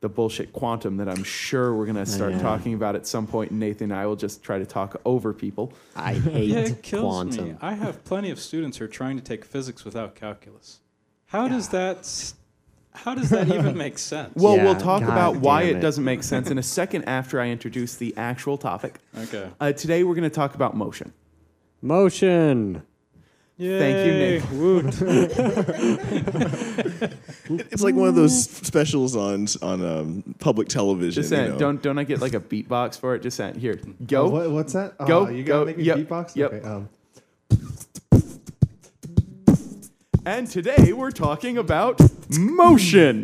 the 0.00 0.10
bullshit 0.10 0.52
quantum 0.52 0.98
that 0.98 1.08
I'm 1.08 1.24
sure 1.24 1.74
we're 1.74 1.86
going 1.86 1.96
to 1.96 2.04
start 2.04 2.32
Yeah. 2.32 2.42
talking 2.42 2.74
about 2.74 2.96
at 2.96 3.06
some 3.06 3.26
point. 3.26 3.50
Nathan 3.50 3.90
and 3.92 3.98
I 3.98 4.04
will 4.04 4.14
just 4.16 4.42
try 4.42 4.58
to 4.58 4.66
talk 4.66 5.00
over 5.06 5.32
people. 5.32 5.72
I 5.94 6.14
hate 6.14 6.48
yeah, 6.48 6.58
it 6.58 6.82
kills 6.82 7.02
quantum. 7.02 7.48
me. 7.52 7.54
I 7.62 7.72
have 7.74 8.04
plenty 8.04 8.28
of 8.30 8.38
students 8.38 8.76
who 8.76 8.84
are 8.84 8.88
trying 8.88 9.16
to 9.16 9.22
take 9.22 9.42
physics 9.42 9.86
without 9.86 10.14
calculus. 10.14 10.80
How 11.26 11.48
does 11.48 11.70
that? 11.70 11.98
s- 12.00 12.34
How 12.96 13.14
does 13.14 13.30
that 13.30 13.48
even 13.48 13.76
make 13.86 13.98
sense? 13.98 14.32
Well, 14.34 14.56
Yeah, 14.56 14.64
we'll 14.64 14.74
talk 14.76 15.00
God 15.02 15.10
about 15.10 15.36
why 15.36 15.62
damn 15.62 15.70
it 15.74 15.76
it. 15.78 15.80
doesn't 15.80 16.04
make 16.04 16.22
sense 16.32 16.50
in 16.50 16.58
a 16.58 16.62
second 16.62 17.04
after 17.04 17.40
I 17.40 17.48
introduce 17.48 17.94
the 17.96 18.14
actual 18.16 18.58
topic. 18.58 18.98
okay. 19.16 19.48
Uh, 19.60 19.72
today, 19.72 20.02
we're 20.04 20.14
going 20.14 20.28
to 20.28 20.34
talk 20.34 20.54
about 20.54 20.76
motion. 20.76 21.12
Motion. 21.82 22.82
Thank 23.58 24.06
you, 24.06 24.12
Yay. 24.12 24.38
Nick. 24.38 24.50
Woot. 24.50 24.84
it's 27.48 27.82
like 27.82 27.94
one 27.94 28.08
of 28.08 28.14
those 28.14 28.44
specials 28.50 29.16
on 29.16 29.46
on 29.62 29.82
um, 29.84 30.34
public 30.38 30.68
television. 30.68 31.14
Just 31.22 31.30
you 31.30 31.36
saying, 31.38 31.52
know. 31.52 31.58
don't 31.58 31.82
don't 31.82 31.98
I 31.98 32.04
get 32.04 32.20
like 32.20 32.34
a 32.34 32.40
beatbox 32.40 32.98
for 32.98 33.14
it? 33.14 33.22
Just 33.22 33.36
saying, 33.38 33.58
here, 33.58 33.80
go. 34.06 34.26
Oh, 34.26 34.28
what, 34.28 34.50
what's 34.50 34.72
that? 34.74 34.98
Go, 35.06 35.26
Oh, 35.26 35.28
you 35.30 35.42
gotta 35.42 35.64
make 35.64 35.78
me 35.78 35.84
yep, 35.84 35.96
beatbox. 35.98 36.36
yep. 36.36 36.52
Okay. 36.52 36.66
Um, 36.68 36.88
And 40.26 40.50
today 40.50 40.92
we're 40.92 41.12
talking 41.12 41.56
about 41.56 42.00
motion. 42.36 43.22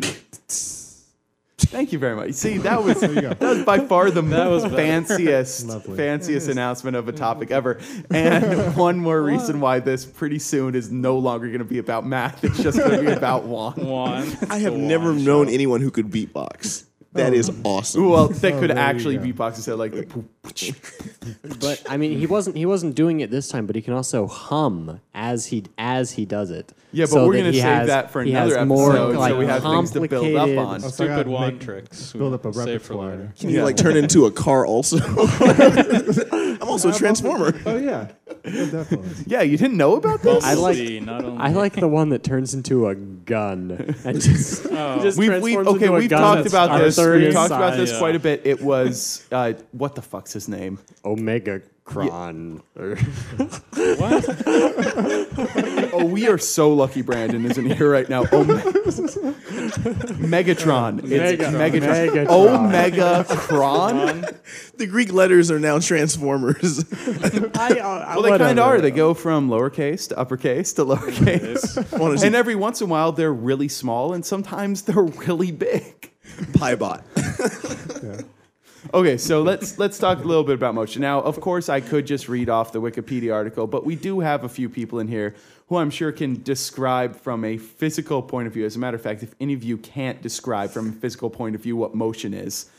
Thank 1.57 1.91
you 1.91 1.99
very 1.99 2.15
much. 2.15 2.31
See, 2.31 2.59
that 2.59 2.81
was 2.81 3.01
there 3.01 3.11
you 3.11 3.19
go. 3.19 3.33
that 3.33 3.41
was 3.41 3.65
by 3.65 3.79
far 3.79 4.09
the 4.09 4.21
That 4.21 4.47
was 4.47 4.63
fanciest 4.63 5.69
fanciest 5.97 6.47
announcement 6.47 6.95
of 6.95 7.09
a 7.09 7.11
topic 7.11 7.51
ever. 7.51 7.81
And 8.09 8.73
one 8.77 8.99
more 8.99 9.21
reason 9.21 9.59
why 9.59 9.79
this 9.79 10.05
pretty 10.05 10.39
soon 10.39 10.75
is 10.75 10.93
no 10.93 11.17
longer 11.17 11.47
going 11.47 11.59
to 11.59 11.65
be 11.65 11.77
about 11.77 12.05
math. 12.05 12.41
It's 12.41 12.63
just 12.63 12.77
going 12.77 12.91
to 12.91 13.05
be 13.05 13.11
about 13.11 13.43
Juan. 13.43 13.85
One. 13.85 14.37
I 14.49 14.59
have 14.59 14.73
never 14.73 15.11
one 15.11 15.25
known 15.25 15.47
show. 15.47 15.53
anyone 15.53 15.81
who 15.81 15.91
could 15.91 16.09
beatbox. 16.09 16.85
That 17.11 17.33
oh. 17.33 17.35
is 17.35 17.51
awesome. 17.65 18.09
Well, 18.09 18.29
that 18.29 18.53
Oh, 18.53 18.59
could 18.61 18.71
actually 18.71 19.17
go. 19.17 19.23
beatbox 19.25 19.55
instead 19.57 19.73
of 19.73 19.79
like 19.79 19.91
the 19.91 20.03
poop. 20.03 20.29
But 21.59 21.83
I 21.89 21.97
mean, 21.97 22.17
he 22.17 22.27
wasn't 22.27 22.55
he 22.55 22.65
wasn't 22.65 22.95
doing 22.95 23.19
it 23.19 23.29
this 23.29 23.49
time, 23.49 23.65
but 23.65 23.75
he 23.75 23.81
can 23.81 23.93
also 23.93 24.25
hum 24.25 25.01
as 25.13 25.47
he 25.47 25.65
as 25.77 26.13
he 26.13 26.23
does 26.23 26.49
it. 26.49 26.71
Yeah, 26.93 27.05
but 27.05 27.09
So 27.09 27.27
we're 27.27 27.37
gonna 27.37 27.51
save 27.53 27.63
has- 27.63 27.87
that 27.87 28.11
for 28.11 28.21
another 28.21 28.59
has 28.59 28.67
more, 28.67 28.91
episode, 28.91 29.13
so 29.13 29.19
like, 29.19 29.35
we 29.37 29.45
have 29.47 29.63
things 29.63 29.91
to 29.91 30.07
build 30.07 30.35
up 30.35 30.49
on. 30.49 30.75
Oh, 30.75 30.77
so 30.77 30.85
I 30.87 30.89
Stupid 30.91 31.15
gotta 31.15 31.29
wand 31.31 31.53
make- 31.53 31.61
tricks. 31.61 32.13
we 32.13 32.19
build 32.19 32.33
up 32.35 32.45
a 32.45 32.53
save 32.53 32.63
for 32.83 32.93
repertoire. 32.93 33.09
later. 33.09 33.33
Can 33.39 33.49
you 33.49 33.57
Yeah. 33.57 33.63
like 33.63 33.77
turn 33.77 33.97
into 33.97 34.25
a 34.27 34.31
car 34.31 34.65
also? 34.65 34.97
I'm 36.31 36.69
also 36.69 36.89
a 36.89 36.93
transformer. 36.93 37.53
Oh 37.65 37.77
yeah, 37.77 38.07
Yeah, 38.45 38.65
definitely. 38.71 39.09
Yeah, 39.25 39.41
you 39.41 39.57
didn't 39.57 39.77
know 39.77 39.95
about 39.95 40.21
this? 40.21 40.43
I 40.43 40.53
like- 40.53 40.77
not 41.03 41.23
only 41.23 41.39
I 41.41 41.49
like 41.51 41.73
the 41.73 41.87
one 41.87 42.09
that 42.09 42.23
turns 42.23 42.53
into 42.53 42.87
a 42.87 42.95
gun 42.95 43.95
and 44.05 44.21
just, 44.21 44.65
Oh. 44.71 44.99
just 45.01 45.17
We've, 45.17 45.41
we've 45.41 45.57
okay. 45.57 45.85
into 45.85 45.91
We've 45.97 46.09
gun 46.09 46.21
talked 46.21 46.43
that's 46.43 46.53
about 46.53 46.79
this. 46.79 46.97
We've 46.97 47.33
talked 47.33 47.51
about 47.51 47.75
this 47.77 47.97
quite 47.97 48.15
a 48.15 48.19
bit. 48.19 48.41
It 48.45 48.61
was 48.61 49.25
uh, 49.31 49.53
what 49.71 49.95
the 49.95 50.01
fuck's 50.01 50.33
his 50.33 50.47
name? 50.47 50.79
Omega 51.05 51.61
Cron. 51.85 52.61
Or- 52.77 52.95
what? 52.95 54.23
Oh, 55.95 56.05
we 56.05 56.27
are 56.27 56.39
so 56.39 56.73
lucky. 56.73 57.03
Brandon 57.03 57.45
isn't 57.45 57.69
here 57.71 57.89
right 57.89 58.09
now. 58.09 58.21
Oh, 58.31 58.43
Megatron. 60.23 61.01
It's 61.03 61.43
Megatron. 61.43 61.71
Megatron. 61.71 62.29
Omega 62.29 63.25
Cron. 63.29 64.25
The 64.77 64.87
Greek 64.87 65.13
letters 65.13 65.51
are 65.51 65.59
now 65.59 65.77
transformers. 65.79 66.83
I, 67.55 67.79
uh, 67.79 68.13
Well, 68.15 68.23
they 68.23 68.37
kind 68.37 68.57
of 68.59 68.65
are. 68.65 68.81
They 68.81 68.89
go 68.91 69.13
from 69.13 69.49
lowercase 69.49 70.09
to 70.09 70.17
uppercase 70.17 70.73
to 70.73 70.83
lowercase, 70.85 71.77
Want 71.99 72.19
to 72.19 72.25
and 72.25 72.35
every 72.35 72.55
once 72.55 72.81
in 72.81 72.87
a 72.87 72.91
while 72.91 73.11
they're 73.11 73.31
really 73.31 73.67
small, 73.67 74.13
and 74.13 74.25
sometimes 74.25 74.81
they're 74.83 75.03
really 75.03 75.51
big. 75.51 76.11
Piebot. 76.53 77.03
Okay, 78.91 79.17
so 79.17 79.41
let's 79.41 79.79
let's 79.79 79.97
talk 79.97 80.23
a 80.23 80.27
little 80.27 80.43
bit 80.43 80.55
about 80.55 80.75
motion. 80.75 81.01
Now, 81.01 81.21
of 81.21 81.39
course, 81.39 81.69
I 81.69 81.79
could 81.79 82.05
just 82.05 82.27
read 82.27 82.49
off 82.49 82.73
the 82.73 82.81
Wikipedia 82.81 83.33
article, 83.33 83.65
but 83.65 83.85
we 83.85 83.95
do 83.95 84.19
have 84.19 84.43
a 84.43 84.49
few 84.49 84.67
people 84.67 84.99
in 84.99 85.07
here 85.07 85.35
who 85.67 85.77
I'm 85.77 85.89
sure 85.89 86.11
can 86.11 86.43
describe 86.43 87.15
from 87.15 87.45
a 87.45 87.57
physical 87.57 88.21
point 88.21 88.47
of 88.47 88.53
view. 88.53 88.65
As 88.65 88.75
a 88.75 88.79
matter 88.79 88.95
of 88.95 89.01
fact, 89.01 89.23
if 89.23 89.33
any 89.39 89.53
of 89.53 89.63
you 89.63 89.77
can't 89.77 90.21
describe 90.21 90.71
from 90.71 90.89
a 90.89 90.91
physical 90.91 91.29
point 91.29 91.55
of 91.55 91.61
view 91.61 91.77
what 91.77 91.95
motion 91.95 92.33
is, 92.33 92.69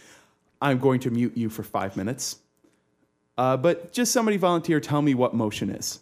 I'm 0.60 0.78
going 0.78 1.00
to 1.00 1.10
mute 1.10 1.36
you 1.36 1.48
for 1.48 1.62
five 1.62 1.96
minutes. 1.96 2.36
Uh, 3.38 3.56
but 3.56 3.92
just 3.92 4.12
somebody 4.12 4.36
volunteer, 4.36 4.80
tell 4.80 5.00
me 5.00 5.14
what 5.14 5.34
motion 5.34 5.70
is. 5.70 6.00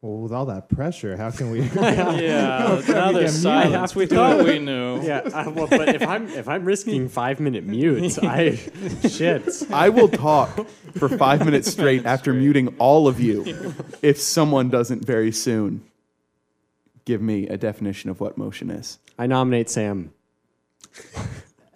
Well, 0.00 0.18
with 0.18 0.32
all 0.32 0.46
that 0.46 0.68
pressure, 0.68 1.16
how 1.16 1.30
can 1.32 1.50
we? 1.50 1.60
Yeah, 1.74 2.80
now 2.86 3.10
there's 3.12 3.42
silence. 3.42 3.96
We 3.96 4.06
thought 4.06 4.44
we 4.44 4.58
knew. 4.58 5.02
Yeah, 5.08 5.18
uh, 5.18 5.50
well, 5.50 5.66
but 5.68 5.88
if 5.94 6.02
I'm 6.02 6.28
if 6.28 6.48
I'm 6.48 6.64
risking 6.64 7.08
five 7.08 7.40
minute 7.40 7.64
mutes, 7.64 8.18
I 8.18 8.56
shit. 9.08 9.62
I 9.72 9.88
will 9.88 10.08
talk 10.08 10.66
for 10.96 11.08
five 11.08 11.44
minutes 11.44 11.70
straight 11.70 12.04
after 12.04 12.32
muting 12.34 12.74
all 12.78 13.08
of 13.08 13.20
you 13.20 13.74
if 14.02 14.20
someone 14.20 14.68
doesn't 14.68 15.04
very 15.04 15.32
soon 15.32 15.82
give 17.04 17.22
me 17.22 17.48
a 17.48 17.56
definition 17.56 18.10
of 18.10 18.20
what 18.20 18.36
motion 18.36 18.70
is. 18.70 18.98
I 19.18 19.26
nominate 19.26 19.70
Sam. 19.70 20.12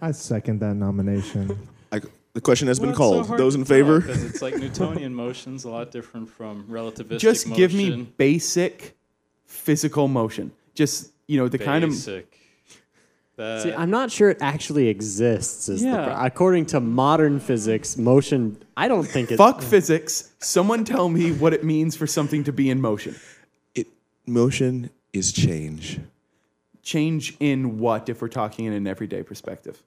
I 0.00 0.10
second 0.12 0.60
that 0.60 0.74
nomination. 0.74 1.56
I, 2.34 2.38
the 2.38 2.40
question 2.40 2.68
has 2.68 2.80
Well, 2.80 2.86
been 2.86 2.90
it's 2.90 2.98
so 2.98 3.24
called. 3.24 3.38
Those 3.38 3.54
in 3.54 3.64
favor? 3.64 4.00
favor? 4.00 4.12
'cause 4.14 4.24
it's 4.24 4.42
like 4.42 4.56
Newtonian 4.56 5.14
motion's 5.14 5.64
a 5.64 5.70
lot 5.70 5.90
different 5.90 6.28
from 6.30 6.64
relativistic 6.68 7.18
Just 7.18 7.46
motion. 7.46 7.56
give 7.56 7.74
me 7.74 8.06
basic 8.16 8.96
physical 9.46 10.08
motion. 10.08 10.52
Just 10.74 11.10
you 11.26 11.38
know 11.38 11.48
the 11.48 11.58
kind 11.58 11.84
of 11.84 11.90
basic. 11.90 12.38
That, 13.36 13.62
See, 13.62 13.72
I'm 13.72 13.90
not 13.90 14.10
sure 14.10 14.28
it 14.28 14.38
actually 14.42 14.88
exists. 14.88 15.68
Is 15.70 15.82
Yeah. 15.82 16.04
pro- 16.04 16.24
according 16.26 16.66
to 16.66 16.80
modern 16.80 17.40
physics, 17.40 17.96
motion. 17.96 18.58
I 18.76 18.88
don't 18.88 19.04
think 19.06 19.30
it. 19.32 19.36
fuck 19.38 19.62
physics. 19.62 20.32
Someone 20.38 20.84
tell 20.84 21.08
me 21.08 21.32
what 21.32 21.54
it 21.54 21.64
means 21.64 21.96
for 21.96 22.06
something 22.06 22.44
to 22.44 22.52
be 22.52 22.68
in 22.68 22.80
motion. 22.80 23.16
It, 23.74 23.86
motion 24.26 24.90
is 25.14 25.32
change. 25.32 25.98
Change 26.82 27.34
in 27.40 27.78
what 27.78 28.08
if 28.10 28.20
we're 28.20 28.28
talking 28.28 28.66
in 28.66 28.74
an 28.74 28.86
everyday 28.86 29.22
perspective? 29.22 29.82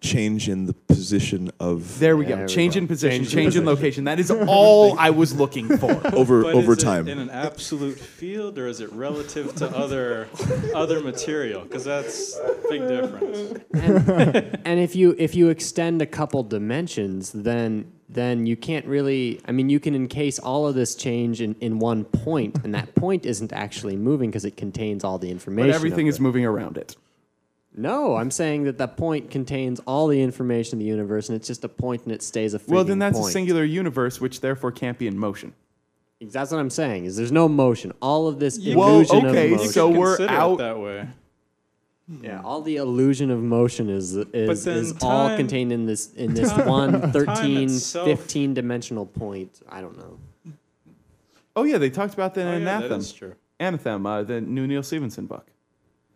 Change 0.00 0.48
in 0.48 0.64
the 0.66 0.72
position 0.72 1.50
of 1.60 1.98
There 1.98 2.16
we 2.16 2.24
There 2.24 2.36
go. 2.36 2.42
we 2.42 2.48
Change 2.48 2.74
go. 2.74 2.78
in 2.78 2.88
position, 2.88 3.18
Change 3.24 3.32
change, 3.32 3.56
in 3.56 3.62
in 3.62 3.66
location. 3.66 4.04
That 4.04 4.18
is 4.18 4.30
all 4.48 4.98
I 4.98 5.10
was 5.10 5.34
looking 5.34 5.76
for. 5.76 5.90
over 6.14 6.42
but 6.42 6.54
over 6.54 6.72
is 6.72 6.78
it 6.78 6.84
time. 6.84 7.06
in 7.08 7.18
an 7.18 7.28
absolute 7.30 7.98
field, 7.98 8.58
or 8.58 8.66
is 8.66 8.80
it 8.80 8.90
relative 8.92 9.54
to 9.56 9.68
other 9.76 10.28
other 10.74 11.00
material? 11.00 11.62
Because 11.62 11.84
that's 11.84 12.36
a 12.38 12.56
big 12.70 12.88
difference. 12.88 13.60
and 13.74 14.80
if 14.80 14.96
you 14.96 15.14
if 15.18 15.34
you 15.34 15.48
extend 15.50 16.00
a 16.02 16.06
couple 16.06 16.42
dimensions, 16.42 17.32
then 17.32 17.92
then 18.08 18.46
you 18.46 18.56
can't 18.56 18.86
really. 18.86 19.40
I 19.46 19.52
mean, 19.52 19.68
you 19.68 19.78
can 19.80 19.94
encase 19.94 20.38
all 20.38 20.66
of 20.66 20.74
this 20.74 20.94
change 20.94 21.40
in, 21.40 21.54
in 21.60 21.78
one 21.78 22.04
point, 22.04 22.58
and 22.64 22.74
that 22.74 22.94
point 22.94 23.24
isn't 23.26 23.52
actually 23.52 23.96
moving 23.96 24.30
because 24.30 24.44
it 24.44 24.56
contains 24.56 25.04
all 25.04 25.18
the 25.18 25.30
information. 25.30 25.68
But 25.70 25.74
everything 25.74 26.06
is 26.08 26.16
it. 26.16 26.22
moving 26.22 26.44
around 26.44 26.76
it. 26.78 26.96
No, 27.76 28.16
I'm 28.16 28.30
saying 28.32 28.64
that 28.64 28.78
that 28.78 28.96
point 28.96 29.30
contains 29.30 29.80
all 29.86 30.08
the 30.08 30.20
information 30.20 30.74
in 30.74 30.78
the 30.80 30.84
universe, 30.90 31.28
and 31.28 31.36
it's 31.36 31.46
just 31.46 31.62
a 31.64 31.68
point, 31.68 32.02
and 32.02 32.12
it 32.12 32.22
stays 32.22 32.52
a. 32.52 32.58
Fixed. 32.58 32.70
Well, 32.70 32.82
then 32.84 32.96
freaking 32.96 33.00
that's 33.00 33.18
a 33.20 33.30
singular 33.30 33.64
universe, 33.64 34.20
which 34.20 34.40
therefore 34.40 34.72
can't 34.72 34.98
be 34.98 35.06
in 35.06 35.16
motion. 35.16 35.54
That's 36.20 36.50
what 36.50 36.58
I'm 36.58 36.68
saying. 36.70 37.04
Is 37.04 37.16
there's 37.16 37.32
no 37.32 37.48
motion. 37.48 37.92
All 38.02 38.26
of 38.26 38.38
this 38.40 38.58
Whoa, 38.58 38.88
illusion 38.96 39.26
okay, 39.26 39.46
of 39.52 39.58
motion. 39.58 39.72
so 39.72 39.88
we're 39.88 40.16
Consider 40.16 40.32
it 40.34 40.36
out- 40.38 40.58
that 40.58 40.78
way. 40.80 41.08
yeah, 42.22 42.42
all 42.42 42.60
the 42.60 42.76
illusion 42.76 43.30
of 43.30 43.40
motion 43.40 43.88
is 43.88 44.16
is, 44.16 44.64
then 44.64 44.76
is 44.78 44.92
all 45.00 45.28
time- 45.28 45.36
contained 45.38 45.72
in 45.72 45.86
this 45.86 46.12
in 46.14 46.34
this 46.34 46.50
time- 46.50 46.66
one 46.68 47.12
13, 47.12 47.64
itself- 47.70 48.06
15 48.08 48.52
dimensional 48.52 49.06
point. 49.06 49.60
I 49.68 49.80
don't 49.80 49.96
know. 49.96 50.18
Oh 51.56 51.62
yeah, 51.64 51.78
they 51.78 51.88
talked 51.90 52.14
about 52.14 52.34
that 52.34 52.46
Oh, 52.48 52.50
in 52.52 52.62
yeah, 52.64 52.80
that 52.80 52.90
Anathem. 52.90 52.98
is 52.98 53.12
true. 53.12 53.34
Anathem, 53.60 54.04
uh, 54.06 54.22
the 54.24 54.40
new 54.40 54.66
Neal 54.66 54.82
Stephenson 54.82 55.26
book. 55.26 55.46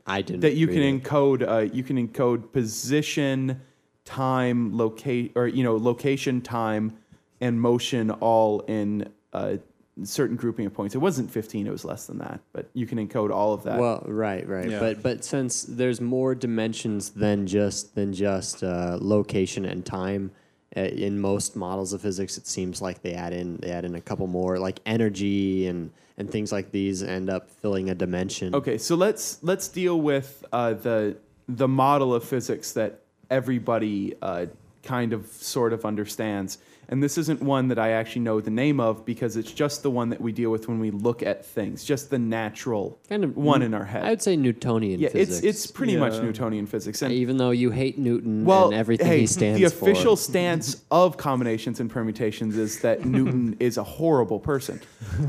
I 0.07 0.23
didn't. 0.23 0.41
That 0.41 0.55
you 0.55 0.67
read 0.67 0.75
can 0.75 1.01
encode. 1.01 1.49
Uh, 1.49 1.59
you 1.73 1.83
can 1.83 2.09
encode 2.09 2.53
position, 2.53 3.61
time, 4.05 4.77
locate, 4.77 5.33
or 5.35 5.47
you 5.47 5.65
know, 5.65 5.77
location, 5.77 6.41
time, 6.41 6.97
and 7.41 7.61
motion 7.61 8.11
all 8.11 8.61
in 8.61 9.09
a 9.33 9.59
certain 10.03 10.37
grouping 10.37 10.67
of 10.67 10.75
points. 10.75 10.95
It 10.95 10.99
wasn't 10.99 11.31
15; 11.31 11.67
it 11.67 11.71
was 11.71 11.85
less 11.85 12.07
than 12.07 12.19
that. 12.19 12.41
But 12.53 12.69
you 12.75 12.87
can 12.87 12.99
encode 13.07 13.33
all 13.33 13.55
of 13.55 13.63
that. 13.63 13.79
Well, 13.79 14.05
right, 14.07 14.47
right, 14.47 14.71
Yeah. 14.71 14.81
but 14.81 15.03
but 15.03 15.25
since 15.25 15.63
there's 15.63 16.01
more 16.01 16.35
dimensions 16.35 17.11
than 17.11 17.47
just 17.47 17.95
than 17.95 18.13
just 18.13 18.63
uh, 18.63 18.99
location 19.01 19.65
and 19.65 19.87
time, 19.87 20.33
uh, 20.77 20.81
in 20.81 21.19
most 21.19 21.57
models 21.57 21.95
of 21.95 22.03
physics, 22.03 22.37
it 22.37 22.47
seems 22.47 22.83
like 22.83 23.01
they 23.01 23.15
add 23.15 23.33
in 23.33 23.57
they 23.63 23.71
add 23.71 23.87
in 23.87 23.95
a 23.95 24.01
couple 24.03 24.27
more, 24.27 24.59
like 24.59 24.81
energy 24.85 25.67
and 25.67 25.93
and 26.17 26.31
things 26.31 26.53
like 26.53 26.71
these 26.71 27.03
end 27.03 27.29
up 27.29 27.51
filling 27.51 27.91
a 27.91 27.95
dimension. 27.95 28.55
Okay, 28.55 28.79
so 28.79 28.95
let's 28.95 29.39
let's 29.43 29.69
deal 29.69 30.01
with 30.01 30.45
uh, 30.53 30.75
the 30.75 31.17
the 31.49 31.69
model 31.69 32.15
of 32.15 32.25
physics 32.25 32.73
that 32.73 33.01
everybody 33.31 34.15
uh, 34.23 34.47
kind 34.83 35.13
of 35.13 35.27
sort 35.27 35.73
of 35.73 35.85
understands. 35.85 36.59
And 36.89 37.03
this 37.03 37.17
isn't 37.19 37.41
one 37.43 37.69
that 37.69 37.79
I 37.79 37.91
actually 37.91 38.23
know 38.23 38.41
the 38.41 38.51
name 38.51 38.79
of 38.81 39.05
because 39.05 39.37
it's 39.37 39.53
just 39.53 39.83
the 39.83 39.91
one 39.91 40.11
that 40.11 40.21
we 40.21 40.33
deal 40.33 40.51
with 40.51 40.69
when 40.69 40.79
we 40.79 40.91
look 40.91 41.23
at 41.23 41.45
things, 41.45 41.85
just 41.85 42.11
the 42.11 42.19
natural 42.19 42.99
Kind 43.09 43.25
of 43.25 43.37
one 43.37 43.63
in 43.63 43.75
our 43.75 43.85
head. 43.85 44.05
I 44.05 44.11
would 44.11 44.23
say 44.23 44.37
Newtonian 44.37 45.01
yeah, 45.01 45.09
physics. 45.09 45.39
it's 45.45 45.65
it's 45.65 45.71
pretty 45.71 45.97
much 45.97 46.21
Newtonian 46.23 46.67
physics. 46.67 47.03
And 47.03 47.13
even 47.13 47.37
though 47.37 47.51
you 47.51 47.71
hate 47.71 47.99
Newton 47.99 48.45
well, 48.45 48.67
and 48.67 48.75
everything 48.75 49.07
hey, 49.07 49.21
he 49.21 49.27
stands 49.27 49.61
the 49.61 49.69
for. 49.71 49.91
official 49.91 50.17
stance 50.29 50.83
of 50.91 51.17
combinations 51.17 51.81
and 51.81 51.91
permutations 51.91 52.57
is 52.57 52.81
that 52.81 53.05
Newton 53.05 53.57
is 53.61 53.79
a 53.79 53.85
horrible 53.85 54.39
person. 54.41 54.81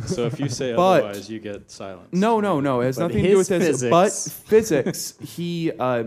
So 0.06 0.26
if 0.26 0.40
you 0.40 0.50
say 0.50 0.74
But- 0.76 1.04
otherwise, 1.04 1.30
you 1.30 1.40
get 1.40 1.72
silence. 1.72 2.10
No, 2.12 2.40
no, 2.40 2.60
no. 2.60 2.82
It 2.82 2.86
has 2.86 2.98
But 2.98 3.08
nothing 3.08 3.24
to 3.24 3.30
do 3.32 3.38
with 3.38 3.48
his 3.50 3.82
this. 3.82 3.90
But 3.90 4.12
physics- 4.12 5.12
physics, 5.12 5.14
he 5.36 5.72
uh, 5.80 6.06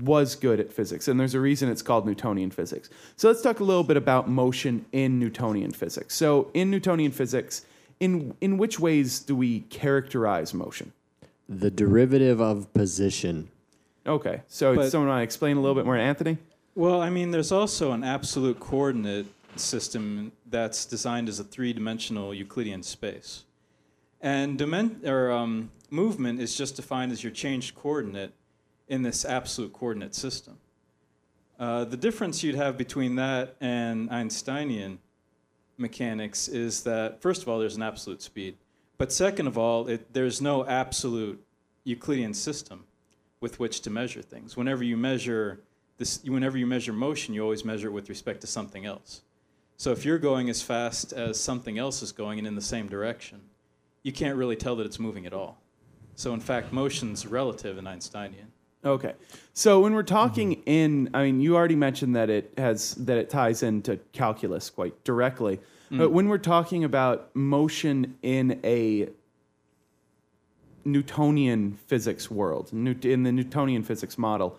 was 0.00 0.34
good 0.34 0.60
at 0.60 0.72
physics, 0.72 1.08
and 1.08 1.18
there's 1.18 1.34
a 1.34 1.40
reason 1.40 1.70
it's 1.70 1.82
called 1.82 2.06
Newtonian 2.06 2.50
physics. 2.50 2.90
So 3.16 3.28
let's 3.28 3.40
talk 3.40 3.60
a 3.60 3.64
little 3.64 3.84
bit 3.84 3.96
about 3.96 4.28
motion 4.28 4.84
in 4.92 5.18
Newtonian 5.18 5.72
physics. 5.72 6.14
So 6.14 6.50
in 6.54 6.70
Newtonian 6.70 7.12
physics, 7.12 7.64
in 7.98 8.34
in 8.40 8.58
which 8.58 8.78
ways 8.78 9.20
do 9.20 9.34
we 9.36 9.60
characterize 9.60 10.52
motion? 10.54 10.92
the 11.52 11.68
derivative 11.68 12.40
of 12.40 12.72
position. 12.74 13.48
Okay, 14.06 14.42
so 14.46 14.76
But- 14.76 14.90
someone 14.92 15.08
want 15.08 15.18
to 15.18 15.24
explain 15.24 15.56
a 15.56 15.60
little 15.60 15.74
bit 15.74 15.84
more, 15.84 15.96
Anthony? 15.96 16.38
Well, 16.76 17.00
I 17.02 17.10
mean, 17.10 17.32
there's 17.32 17.50
also 17.50 17.90
an 17.90 18.04
absolute 18.04 18.60
coordinate 18.60 19.26
system 19.56 20.30
that's 20.48 20.86
designed 20.86 21.28
as 21.28 21.40
a 21.40 21.44
three-dimensional 21.44 22.32
Euclidean 22.32 22.84
space, 22.84 23.42
and 24.20 24.60
dimen- 24.60 25.04
or 25.04 25.32
um, 25.32 25.72
movement 25.90 26.40
is 26.40 26.54
just 26.54 26.76
defined 26.76 27.10
as 27.10 27.24
your 27.24 27.32
changed 27.32 27.74
coordinate 27.74 28.32
in 28.90 29.02
this 29.02 29.24
absolute 29.24 29.72
coordinate 29.72 30.14
system. 30.14 30.58
Uh, 31.58 31.84
the 31.84 31.96
difference 31.96 32.42
you'd 32.42 32.56
have 32.56 32.76
between 32.76 33.14
that 33.14 33.54
and 33.60 34.10
Einsteinian 34.10 34.98
mechanics 35.78 36.48
is 36.48 36.82
that 36.82 37.22
first 37.22 37.40
of 37.40 37.48
all, 37.48 37.58
there's 37.58 37.76
an 37.76 37.82
absolute 37.82 38.20
speed, 38.20 38.56
but 38.98 39.12
second 39.12 39.46
of 39.46 39.56
all, 39.56 39.86
it, 39.86 40.12
there's 40.12 40.42
no 40.42 40.66
absolute 40.66 41.42
Euclidean 41.84 42.34
system 42.34 42.84
with 43.40 43.58
which 43.60 43.80
to 43.82 43.90
measure 43.90 44.20
things. 44.20 44.56
Whenever 44.56 44.82
you 44.82 44.96
measure 44.96 45.60
this, 45.96 46.22
whenever 46.24 46.58
you 46.58 46.66
measure 46.66 46.92
motion, 46.92 47.32
you 47.32 47.42
always 47.42 47.64
measure 47.64 47.88
it 47.88 47.92
with 47.92 48.08
respect 48.08 48.40
to 48.40 48.46
something 48.46 48.84
else. 48.84 49.22
So 49.76 49.92
if 49.92 50.04
you're 50.04 50.18
going 50.18 50.50
as 50.50 50.60
fast 50.60 51.12
as 51.12 51.40
something 51.40 51.78
else 51.78 52.02
is 52.02 52.12
going 52.12 52.38
and 52.38 52.46
in 52.46 52.54
the 52.54 52.60
same 52.60 52.88
direction, 52.88 53.40
you 54.02 54.12
can't 54.12 54.36
really 54.36 54.56
tell 54.56 54.76
that 54.76 54.86
it's 54.86 54.98
moving 54.98 55.26
at 55.26 55.32
all. 55.32 55.58
So 56.16 56.34
in 56.34 56.40
fact, 56.40 56.72
motion's 56.72 57.26
relative 57.26 57.78
in 57.78 57.86
Einsteinian. 57.86 58.52
Okay. 58.84 59.12
So 59.52 59.80
when 59.80 59.92
we're 59.92 60.02
talking 60.02 60.54
in, 60.64 61.10
I 61.12 61.24
mean, 61.24 61.40
you 61.40 61.54
already 61.54 61.76
mentioned 61.76 62.16
that 62.16 62.30
it 62.30 62.52
has 62.56 62.94
that 62.94 63.18
it 63.18 63.28
ties 63.28 63.62
into 63.62 63.98
calculus 64.12 64.70
quite 64.70 65.04
directly. 65.04 65.60
But 65.92 66.10
when 66.10 66.28
we're 66.28 66.38
talking 66.38 66.84
about 66.84 67.34
motion 67.34 68.16
in 68.22 68.60
a 68.62 69.08
Newtonian 70.84 71.78
physics 71.88 72.30
world, 72.30 72.70
in 72.72 73.24
the 73.24 73.32
Newtonian 73.32 73.82
physics 73.82 74.16
model, 74.16 74.56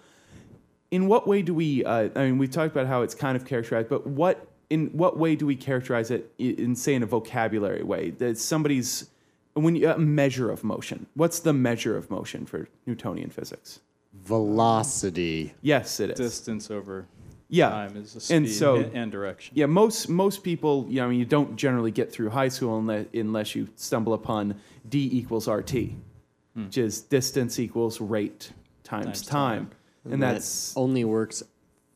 in 0.92 1.08
what 1.08 1.28
way 1.28 1.42
do 1.42 1.54
we? 1.54 1.86
Uh, 1.86 2.10
I 2.16 2.26
mean, 2.26 2.38
we've 2.38 2.52
talked 2.52 2.76
about 2.76 2.88
how 2.88 3.02
it's 3.02 3.16
kind 3.16 3.38
of 3.38 3.46
characterized, 3.46 3.88
but 3.88 4.06
what 4.06 4.46
in 4.70 4.88
what 4.88 5.18
way 5.18 5.38
do 5.38 5.46
we 5.46 5.56
characterize 5.56 6.12
it 6.12 6.34
in, 6.38 6.56
in 6.56 6.76
say, 6.76 6.96
in 6.96 7.04
a 7.04 7.06
vocabulary 7.06 7.84
way? 7.84 8.10
That 8.10 8.38
somebody's 8.38 9.10
when 9.54 9.78
you, 9.78 9.90
a 9.90 9.98
measure 9.98 10.52
of 10.52 10.66
motion. 10.66 11.08
What's 11.14 11.40
the 11.40 11.54
measure 11.54 11.96
of 11.96 12.12
motion 12.12 12.46
for 12.46 12.68
Newtonian 12.86 13.30
physics? 13.30 13.80
Velocity. 14.14 15.54
Yes, 15.62 16.00
it 16.00 16.12
is. 16.12 16.18
Distance 16.18 16.70
over 16.70 17.08
yeah, 17.50 17.70
time 17.70 17.98
is 17.98 18.14
the 18.14 18.22
speed 18.22 18.36
and 18.36 18.50
so 18.50 18.76
and, 18.78 18.96
and 18.96 19.12
direction. 19.12 19.54
yeah, 19.56 19.66
most 19.66 20.08
most 20.08 20.42
people, 20.44 20.86
you 20.90 20.98
know, 21.02 21.06
I 21.06 21.10
mean, 21.10 21.20
you 21.20 21.26
don't 21.26 21.58
generally 21.58 21.92
get 21.92 22.12
through 22.12 22.30
high 22.30 22.48
school 22.48 22.78
unless, 22.80 23.08
unless 23.14 23.56
you 23.56 23.68
stumble 23.76 24.14
upon 24.14 24.56
d 24.88 25.10
equals 25.12 25.50
rt, 25.50 25.72
hmm. 25.72 26.66
which 26.66 26.78
is 26.78 27.02
distance 27.02 27.60
equals 27.60 28.00
rate 28.00 28.52
times, 28.84 29.06
Times 29.06 29.22
time, 29.26 29.66
time. 30.06 30.14
and 30.14 30.24
that 30.24 30.34
that's 30.34 30.76
only 30.78 31.04
works 31.04 31.44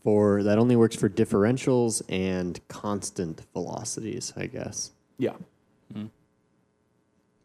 for 0.03 0.43
that 0.43 0.57
only 0.59 0.75
works 0.75 0.95
for 0.95 1.09
differentials 1.09 2.01
and 2.09 2.59
constant 2.67 3.41
velocities, 3.53 4.33
I 4.35 4.47
guess. 4.47 4.91
yeah. 5.17 5.33
Hmm. 5.93 6.07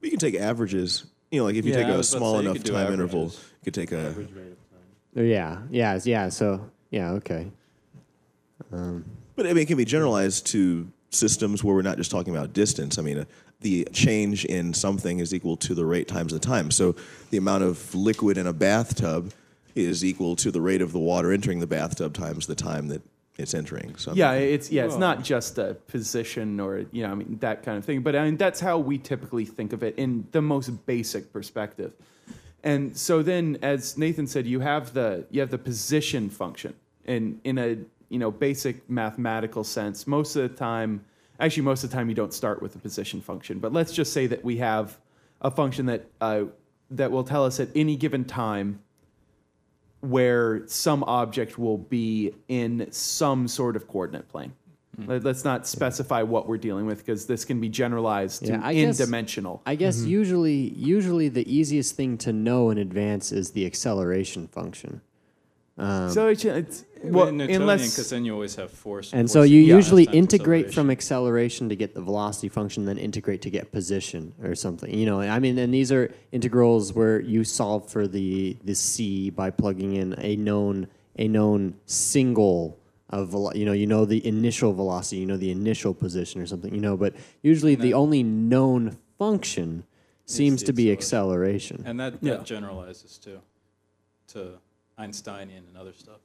You 0.01 0.11
can 0.11 0.19
take 0.19 0.35
averages. 0.35 1.05
You 1.31 1.41
know, 1.41 1.45
like 1.45 1.55
if 1.55 1.65
you 1.65 1.73
Yeah, 1.73 1.79
take 1.79 1.87
I 1.87 1.93
a 1.93 1.97
was 1.99 2.13
about 2.13 2.19
to 2.19 2.25
small 2.25 2.41
enough 2.41 2.55
could 2.55 2.65
do 2.65 2.73
time 2.73 2.93
interval, 2.93 3.25
you 3.25 3.65
could 3.65 3.75
take 3.75 3.93
a. 3.93 4.15
Yeah, 5.15 5.63
yeah, 5.71 5.99
yeah. 6.05 6.29
So 6.29 6.71
yeah, 6.91 7.13
okay. 7.13 7.51
But 8.71 9.47
I 9.47 9.53
mean, 9.53 9.59
it 9.59 9.67
can 9.67 9.77
be 9.77 9.85
generalized 9.85 10.47
to 10.49 10.91
systems 11.11 11.65
where 11.65 11.75
we're 11.75 11.83
not 11.83 11.97
just 11.97 12.11
talking 12.11 12.35
about 12.37 12.53
distance. 12.53 12.99
I 12.99 13.03
mean, 13.03 13.19
uh, 13.19 13.25
the 13.61 13.87
change 13.93 14.45
in 14.45 14.73
something 14.75 15.19
is 15.19 15.35
equal 15.35 15.57
to 15.59 15.75
the 15.75 15.85
rate 15.85 16.09
times 16.09 16.33
the 16.33 16.39
time. 16.39 16.71
So 16.71 16.95
the 17.31 17.37
amount 17.37 17.65
of 17.65 17.95
liquid 17.95 18.39
in 18.39 18.47
a 18.47 18.53
bathtub 18.53 19.33
is 19.75 20.05
equal 20.05 20.37
to 20.37 20.51
the 20.51 20.61
rate 20.61 20.83
of 20.83 20.93
the 20.93 20.99
water 20.99 21.33
entering 21.33 21.61
the 21.61 21.67
bathtub 21.67 22.15
times 22.15 22.47
the 22.47 22.55
time 22.55 22.89
that 22.89 23.03
it's 23.39 23.55
entering. 23.55 23.97
So 23.97 24.13
Yeah, 24.15 24.33
mean, 24.33 24.43
it's 24.43 24.71
yeah, 24.71 24.85
it's 24.85 24.97
not 24.97 25.23
just 25.23 25.59
a 25.59 25.75
position 25.87 26.61
or 26.61 26.85
you 26.93 27.03
know, 27.03 27.11
I 27.11 27.15
mean 27.15 27.39
that 27.41 27.63
kind 27.63 27.79
of 27.79 27.85
thing. 27.85 28.03
But 28.03 28.17
I 28.17 28.25
mean 28.25 28.37
that's 28.37 28.61
how 28.61 28.79
we 28.79 28.99
typically 28.99 29.45
think 29.45 29.73
of 29.73 29.83
it 29.83 29.95
in 29.97 30.27
the 30.33 30.43
most 30.43 30.69
basic 30.87 31.33
perspective. 31.33 31.93
And 32.63 32.97
so 32.97 33.23
then, 33.23 33.59
as 33.63 33.97
Nathan 33.97 34.27
said, 34.27 34.47
you 34.47 34.61
have 34.61 34.93
the 34.93 35.25
you 35.31 35.41
have 35.41 35.51
the 35.51 35.59
position 35.59 36.29
function, 36.29 36.75
in 37.05 37.41
in 37.45 37.59
a 37.59 37.79
you 38.09 38.19
know 38.19 38.31
basic 38.31 38.89
mathematical 38.91 39.65
sense, 39.65 40.07
most 40.07 40.37
of 40.37 40.43
the 40.43 40.57
time, 40.57 41.05
actually 41.39 41.63
most 41.63 41.85
of 41.85 41.91
the 41.91 41.97
time 41.97 42.09
you 42.09 42.15
don't 42.15 42.35
start 42.35 42.61
with 42.61 42.77
a 42.77 42.79
position 42.79 43.21
function. 43.21 43.59
But 43.59 43.73
let's 43.73 43.93
just 43.93 44.13
say 44.13 44.27
that 44.27 44.45
we 44.45 44.59
have 44.59 44.99
a 45.41 45.51
function 45.51 45.87
that 45.87 46.07
uh, 46.21 46.45
that 46.91 47.11
will 47.11 47.25
tell 47.25 47.45
us 47.45 47.61
at 47.61 47.69
any 47.75 47.97
given 47.97 48.25
time 48.25 48.81
where 50.01 50.67
some 50.67 51.05
object 51.05 51.59
will 51.59 51.79
be 51.79 52.33
in 52.49 52.87
some 52.91 53.47
sort 53.49 53.77
of 53.77 53.87
coordinate 53.87 54.29
plane. 54.29 54.53
Hmm. 54.97 55.07
Let- 55.07 55.25
Let's 55.25 55.45
not 55.45 55.67
specify 55.67 56.23
what 56.23 56.49
we're 56.49 56.59
dealing 56.59 56.87
with 56.87 56.99
because 56.99 57.27
this 57.27 57.45
can 57.45 57.61
be 57.61 57.69
generalized 57.69 58.45
to 58.47 58.53
Yeah, 58.53 58.61
I 58.63 58.75
guess- 58.75 58.99
n-dimensional. 59.01 59.63
I 59.67 59.75
guess 59.75 59.99
mm-hmm. 59.99 60.09
usually 60.09 60.73
usually 60.77 61.29
the 61.29 61.51
easiest 61.55 61.97
thing 61.97 62.17
to 62.19 62.33
know 62.33 62.71
in 62.71 62.79
advance 62.79 63.31
is 63.33 63.51
the 63.51 63.67
acceleration 63.67 64.49
function. 64.49 65.01
Um, 65.81 66.11
so 66.11 66.29
it's, 66.29 66.45
it's 66.45 66.85
Well, 67.03 67.13
well, 67.13 67.29
in 67.29 67.39
Newtonian, 67.39 67.63
unless 67.63 67.91
because 67.95 68.11
then 68.11 68.25
you 68.27 68.35
always 68.35 68.55
have 68.57 68.71
force. 68.71 69.13
And 69.13 69.23
force 69.23 69.33
so 69.33 69.43
you 69.43 69.61
usually 69.61 70.05
integrate 70.05 70.75
from 70.75 70.91
acceleration 70.91 71.69
to 71.71 71.77
get 71.77 71.95
the 71.95 72.03
velocity 72.03 72.49
function, 72.51 72.85
then 72.85 72.99
integrate 72.99 73.41
to 73.43 73.51
get 73.51 73.73
position 73.73 74.35
or 74.43 74.55
something. 74.55 74.93
You 74.93 75.07
know, 75.07 75.21
I 75.23 75.39
mean, 75.39 75.57
and 75.59 75.73
these 75.73 75.91
are 75.91 76.13
integrals 76.33 76.93
where 76.93 77.21
you 77.21 77.45
solve 77.45 77.89
for 77.91 78.07
the 78.07 78.57
the 78.65 78.75
c 78.75 79.31
by 79.31 79.49
plugging 79.51 79.97
in 79.97 80.15
a 80.19 80.37
known 80.37 80.87
a 81.17 81.27
known 81.27 81.75
single 81.87 82.79
of 83.09 83.29
velo- 83.31 83.55
you 83.55 83.65
know 83.65 83.73
you 83.73 83.87
know 83.87 84.05
the 84.05 84.25
initial 84.27 84.73
velocity, 84.75 85.17
you 85.23 85.27
know 85.27 85.39
the 85.39 85.51
initial 85.51 85.95
position 85.95 86.43
or 86.43 86.47
something. 86.47 86.75
You 86.75 86.81
know, 86.83 86.97
but 86.97 87.15
usually 87.43 87.75
the 87.75 87.95
only 87.95 88.23
known 88.23 88.99
function 89.19 89.85
seems 90.27 90.63
to 90.63 90.73
be 90.73 90.93
acceleration. 90.93 91.77
acceleration. 91.79 91.91
And 91.91 92.01
that, 92.01 92.23
Yeah. 92.23 92.37
that 92.37 92.45
generalizes 92.45 93.19
too 93.19 93.41
to 94.29 94.61
Einsteinian 95.01 95.65
and 95.69 95.77
other 95.77 95.93
stuff. 95.93 96.21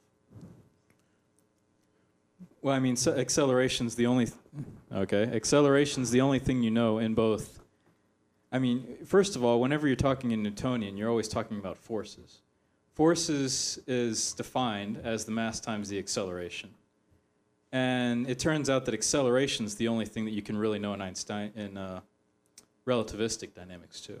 Well, 2.62 2.74
I 2.74 2.78
mean, 2.78 2.96
so 2.96 3.12
acceleration's 3.12 3.94
the 3.94 4.06
only. 4.06 4.26
Th- 4.26 4.38
okay, 4.92 5.22
acceleration's 5.22 6.10
the 6.10 6.20
only 6.20 6.38
thing 6.38 6.62
you 6.62 6.70
know 6.70 6.98
in 6.98 7.14
both. 7.14 7.60
I 8.52 8.58
mean, 8.58 8.98
first 9.04 9.36
of 9.36 9.44
all, 9.44 9.60
whenever 9.60 9.86
you're 9.86 9.96
talking 9.96 10.30
in 10.32 10.42
Newtonian, 10.42 10.96
you're 10.96 11.10
always 11.10 11.28
talking 11.28 11.58
about 11.58 11.78
forces. 11.78 12.40
Forces 12.94 13.78
is 13.86 14.32
defined 14.32 15.00
as 15.04 15.24
the 15.24 15.32
mass 15.32 15.60
times 15.60 15.88
the 15.88 15.98
acceleration. 15.98 16.70
And 17.72 18.28
it 18.28 18.38
turns 18.38 18.70
out 18.70 18.84
that 18.86 18.94
acceleration 18.94 19.66
is 19.66 19.74
the 19.74 19.88
only 19.88 20.06
thing 20.06 20.24
that 20.24 20.30
you 20.30 20.42
can 20.42 20.56
really 20.56 20.78
know 20.78 20.94
in 20.94 21.02
Einstein 21.02 21.52
in 21.56 21.76
uh, 21.76 22.00
relativistic 22.86 23.54
dynamics 23.54 24.00
too. 24.00 24.20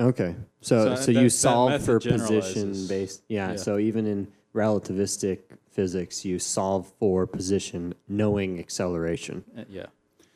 Okay, 0.00 0.34
so 0.60 0.84
So 0.84 0.94
so, 0.96 1.12
that- 1.12 1.18
you 1.18 1.24
that 1.28 1.30
solve 1.30 1.70
method 1.70 1.84
for 1.86 2.00
position 2.00 2.54
generalizes. 2.72 2.88
based. 2.88 3.22
Yeah, 3.28 3.50
Yeah. 3.50 3.56
So 3.56 3.78
even 3.78 4.06
in 4.06 4.28
relativistic 4.54 5.38
physics, 5.70 6.24
you 6.24 6.38
solve 6.38 6.92
for 6.98 7.26
position 7.26 7.94
knowing 8.08 8.58
acceleration. 8.58 9.44
Uh, 9.56 9.64
yeah. 9.68 9.86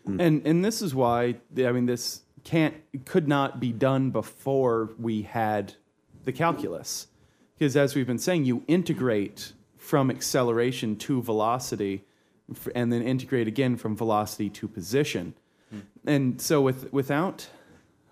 And 0.06 0.46
and 0.46 0.62
this 0.64 0.82
is 0.82 0.94
why 0.94 1.36
I 1.56 1.72
mean 1.72 1.86
this 1.86 2.22
can't 2.44 2.74
could 3.06 3.26
not 3.26 3.58
be 3.58 3.72
done 3.72 4.10
before 4.10 4.90
we 4.98 5.22
had 5.22 5.74
the 6.24 6.32
calculus. 6.32 7.06
Because 7.58 7.74
as 7.76 7.94
we've 7.94 8.06
been 8.06 8.18
saying, 8.18 8.44
you 8.44 8.64
integrate 8.68 9.52
from 9.78 10.10
acceleration 10.10 10.96
to 10.96 11.22
velocity 11.22 12.04
f- 12.50 12.68
and 12.74 12.92
then 12.92 13.00
integrate 13.02 13.48
again 13.48 13.76
from 13.76 13.96
velocity 13.96 14.50
to 14.50 14.68
position. 14.68 15.34
And 16.06 16.38
so 16.40 16.60
with 16.60 16.92
without 16.92 17.48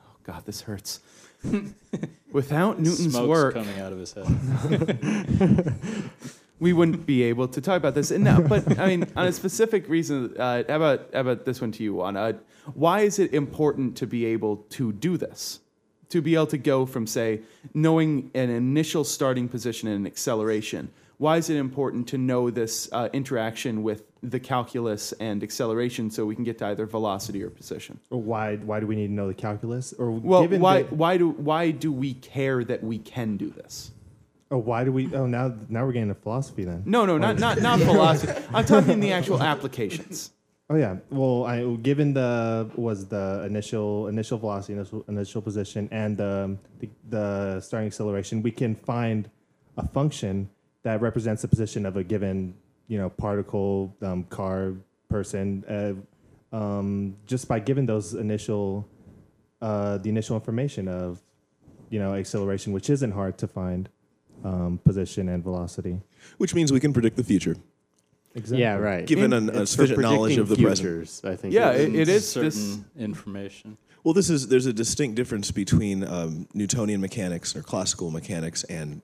oh 0.02 0.16
god, 0.24 0.46
this 0.46 0.62
hurts. 0.62 1.00
without 2.32 2.78
Newton's 2.78 3.12
Smoke's 3.12 3.28
work, 3.28 3.54
coming 3.54 3.80
out 3.80 3.92
of 3.92 3.98
his 3.98 4.12
head. 4.12 5.74
we 6.60 6.72
wouldn't 6.72 7.06
be 7.06 7.24
able 7.24 7.48
to 7.48 7.60
talk 7.60 7.76
about 7.76 7.94
this. 7.94 8.10
And 8.10 8.22
now, 8.22 8.40
but 8.40 8.78
I 8.78 8.86
mean, 8.86 9.06
on 9.16 9.26
a 9.26 9.32
specific 9.32 9.88
reason, 9.88 10.36
uh, 10.38 10.62
how 10.68 10.76
about 10.76 11.10
how 11.12 11.20
about 11.20 11.44
this 11.44 11.60
one 11.60 11.72
to 11.72 11.82
you, 11.82 11.94
Juan? 11.94 12.16
Uh, 12.16 12.34
why 12.74 13.00
is 13.00 13.18
it 13.18 13.34
important 13.34 13.96
to 13.96 14.06
be 14.06 14.24
able 14.26 14.58
to 14.70 14.92
do 14.92 15.16
this? 15.16 15.60
To 16.10 16.22
be 16.22 16.34
able 16.34 16.46
to 16.48 16.58
go 16.58 16.86
from, 16.86 17.06
say, 17.06 17.40
knowing 17.74 18.30
an 18.34 18.50
initial 18.50 19.02
starting 19.02 19.48
position 19.48 19.88
and 19.88 19.98
an 19.98 20.06
acceleration. 20.06 20.90
Why 21.18 21.36
is 21.36 21.50
it 21.50 21.56
important 21.56 22.08
to 22.08 22.18
know 22.18 22.50
this 22.50 22.88
uh, 22.92 23.08
interaction 23.12 23.82
with 23.82 24.04
the 24.22 24.40
calculus 24.40 25.12
and 25.12 25.42
acceleration 25.42 26.10
so 26.10 26.24
we 26.26 26.34
can 26.34 26.44
get 26.44 26.58
to 26.58 26.66
either 26.66 26.86
velocity 26.86 27.42
or 27.42 27.50
position? 27.50 28.00
Or 28.10 28.20
why 28.20 28.56
why 28.56 28.80
do 28.80 28.86
we 28.86 28.96
need 28.96 29.08
to 29.08 29.12
know 29.12 29.28
the 29.28 29.34
calculus? 29.34 29.92
Or 29.92 30.10
Well, 30.10 30.46
why 30.48 30.82
why 30.84 31.16
do 31.16 31.30
why 31.30 31.70
do 31.70 31.92
we 31.92 32.14
care 32.14 32.64
that 32.64 32.82
we 32.82 32.98
can 32.98 33.36
do 33.36 33.50
this? 33.50 33.92
oh 34.52 34.58
why 34.58 34.84
do 34.84 34.92
we? 34.92 35.12
Oh 35.14 35.26
now 35.26 35.54
now 35.68 35.84
we're 35.84 35.92
getting 35.92 36.08
to 36.08 36.14
philosophy 36.14 36.64
then. 36.64 36.82
No, 36.86 37.04
no, 37.06 37.18
not 37.18 37.38
not 37.38 37.60
not 37.60 37.80
philosophy. 37.80 38.40
I'm 38.54 38.64
talking 38.64 39.00
the 39.00 39.12
actual 39.12 39.42
applications. 39.42 40.32
Oh 40.70 40.76
yeah. 40.76 40.96
Well, 41.10 41.44
I 41.44 41.64
given 41.76 42.14
the 42.14 42.70
was 42.76 43.08
the 43.08 43.44
initial 43.44 44.06
initial 44.08 44.38
velocity, 44.38 44.74
initial 44.74 45.04
initial 45.08 45.42
position, 45.42 45.88
and 45.90 46.20
um, 46.20 46.58
the 46.78 46.88
the 47.08 47.60
starting 47.60 47.88
acceleration, 47.88 48.42
we 48.42 48.52
can 48.52 48.76
find 48.76 49.28
a 49.76 49.86
function 49.88 50.48
that 50.82 51.00
represents 51.00 51.42
the 51.42 51.48
position 51.48 51.86
of 51.86 51.96
a 51.96 52.04
given 52.04 52.54
you 52.88 52.98
know 52.98 53.08
particle, 53.08 53.94
um, 54.02 54.24
car, 54.24 54.74
person, 55.08 55.64
uh, 55.68 56.56
um, 56.56 57.16
just 57.26 57.48
by 57.48 57.58
giving 57.58 57.86
those 57.86 58.14
initial 58.14 58.88
uh, 59.60 59.98
the 59.98 60.08
initial 60.08 60.36
information 60.36 60.88
of 60.88 61.20
you 61.90 61.98
know 61.98 62.14
acceleration, 62.14 62.72
which 62.72 62.90
isn't 62.90 63.12
hard 63.12 63.38
to 63.38 63.46
find, 63.46 63.88
um, 64.44 64.78
position 64.84 65.28
and 65.28 65.42
velocity. 65.42 66.00
Which 66.38 66.54
means 66.54 66.72
we 66.72 66.80
can 66.80 66.92
predict 66.92 67.16
the 67.16 67.24
future. 67.24 67.56
Exactly. 68.34 68.60
Yeah, 68.62 68.76
right. 68.76 69.06
Given 69.06 69.32
an- 69.34 69.50
a 69.50 69.62
It's 69.62 69.72
sufficient 69.72 70.00
knowledge 70.00 70.38
of 70.38 70.48
the 70.48 70.56
predicting 70.56 70.86
present. 70.96 71.30
I 71.32 71.36
think. 71.36 71.52
Yeah, 71.54 71.72
it's- 71.72 71.88
it- 71.88 71.94
it 72.00 72.08
is 72.08 72.28
certain 72.28 72.48
this- 72.48 72.78
information. 72.98 73.76
Well, 74.04 74.14
this 74.14 74.30
is 74.30 74.48
there's 74.48 74.66
a 74.66 74.72
distinct 74.72 75.14
difference 75.16 75.50
between 75.52 76.02
um, 76.02 76.48
Newtonian 76.54 77.00
mechanics 77.00 77.54
or 77.54 77.62
classical 77.62 78.10
mechanics 78.10 78.64
and 78.64 79.00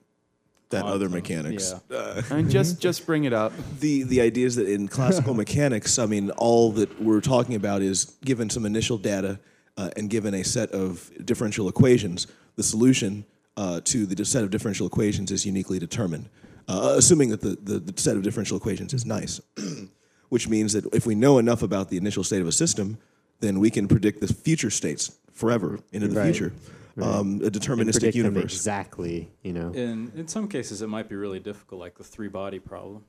that 0.69 0.85
other 0.85 1.09
mechanics. 1.09 1.73
yeah. 1.89 1.97
Uh, 1.97 2.21
And 2.29 2.49
just 2.49 2.79
just 2.79 3.05
bring 3.05 3.23
it 3.25 3.33
up. 3.33 3.51
the 3.79 4.03
the 4.03 4.21
idea 4.21 4.45
is 4.45 4.55
that 4.55 4.67
in 4.69 4.87
classical 4.87 5.33
mechanics, 5.43 5.97
I 5.99 6.05
mean, 6.05 6.31
all 6.31 6.71
that 6.73 7.01
we're 7.01 7.21
talking 7.21 7.55
about 7.55 7.81
is 7.81 8.05
given 8.23 8.49
some 8.49 8.65
initial 8.65 8.97
data 8.97 9.39
uh, 9.77 9.89
and 9.97 10.09
given 10.09 10.33
a 10.33 10.43
set 10.43 10.71
of 10.71 11.09
differential 11.25 11.67
equations, 11.69 12.27
the 12.55 12.63
solution 12.63 13.25
uh, 13.57 13.81
to 13.85 14.05
the 14.05 14.23
set 14.25 14.43
of 14.43 14.51
differential 14.51 14.87
equations 14.87 15.31
is 15.31 15.45
uniquely 15.45 15.79
determined, 15.79 16.29
uh, 16.67 16.93
assuming 16.97 17.29
that 17.29 17.41
the, 17.41 17.57
the, 17.61 17.79
the 17.79 17.99
set 18.01 18.15
of 18.15 18.23
differential 18.23 18.57
equations 18.57 18.93
is 18.93 19.05
nice. 19.05 19.41
Which 20.29 20.47
means 20.47 20.73
that 20.73 20.85
if 20.93 21.07
we 21.07 21.15
know 21.15 21.39
enough 21.39 21.63
about 21.63 21.89
the 21.89 21.97
initial 21.97 22.23
state 22.23 22.41
of 22.41 22.47
a 22.47 22.51
system, 22.51 22.99
then 23.39 23.59
we 23.59 23.71
can 23.71 23.87
predict 23.87 24.21
the 24.21 24.27
future 24.31 24.69
states 24.69 25.11
forever 25.33 25.79
into 25.91 26.07
the 26.07 26.15
Right. 26.19 26.25
future. 26.35 26.53
Um, 27.01 27.41
a 27.43 27.49
deterministic 27.49 28.13
universe. 28.15 28.53
exactly. 28.53 29.29
You 29.43 29.53
know. 29.53 29.71
In 29.71 30.11
in 30.15 30.27
some 30.27 30.47
cases, 30.47 30.81
it 30.81 30.87
might 30.87 31.07
be 31.09 31.15
really 31.15 31.39
difficult, 31.39 31.79
like 31.79 31.97
the 31.97 32.03
three 32.03 32.27
body 32.27 32.59
problem, 32.59 33.03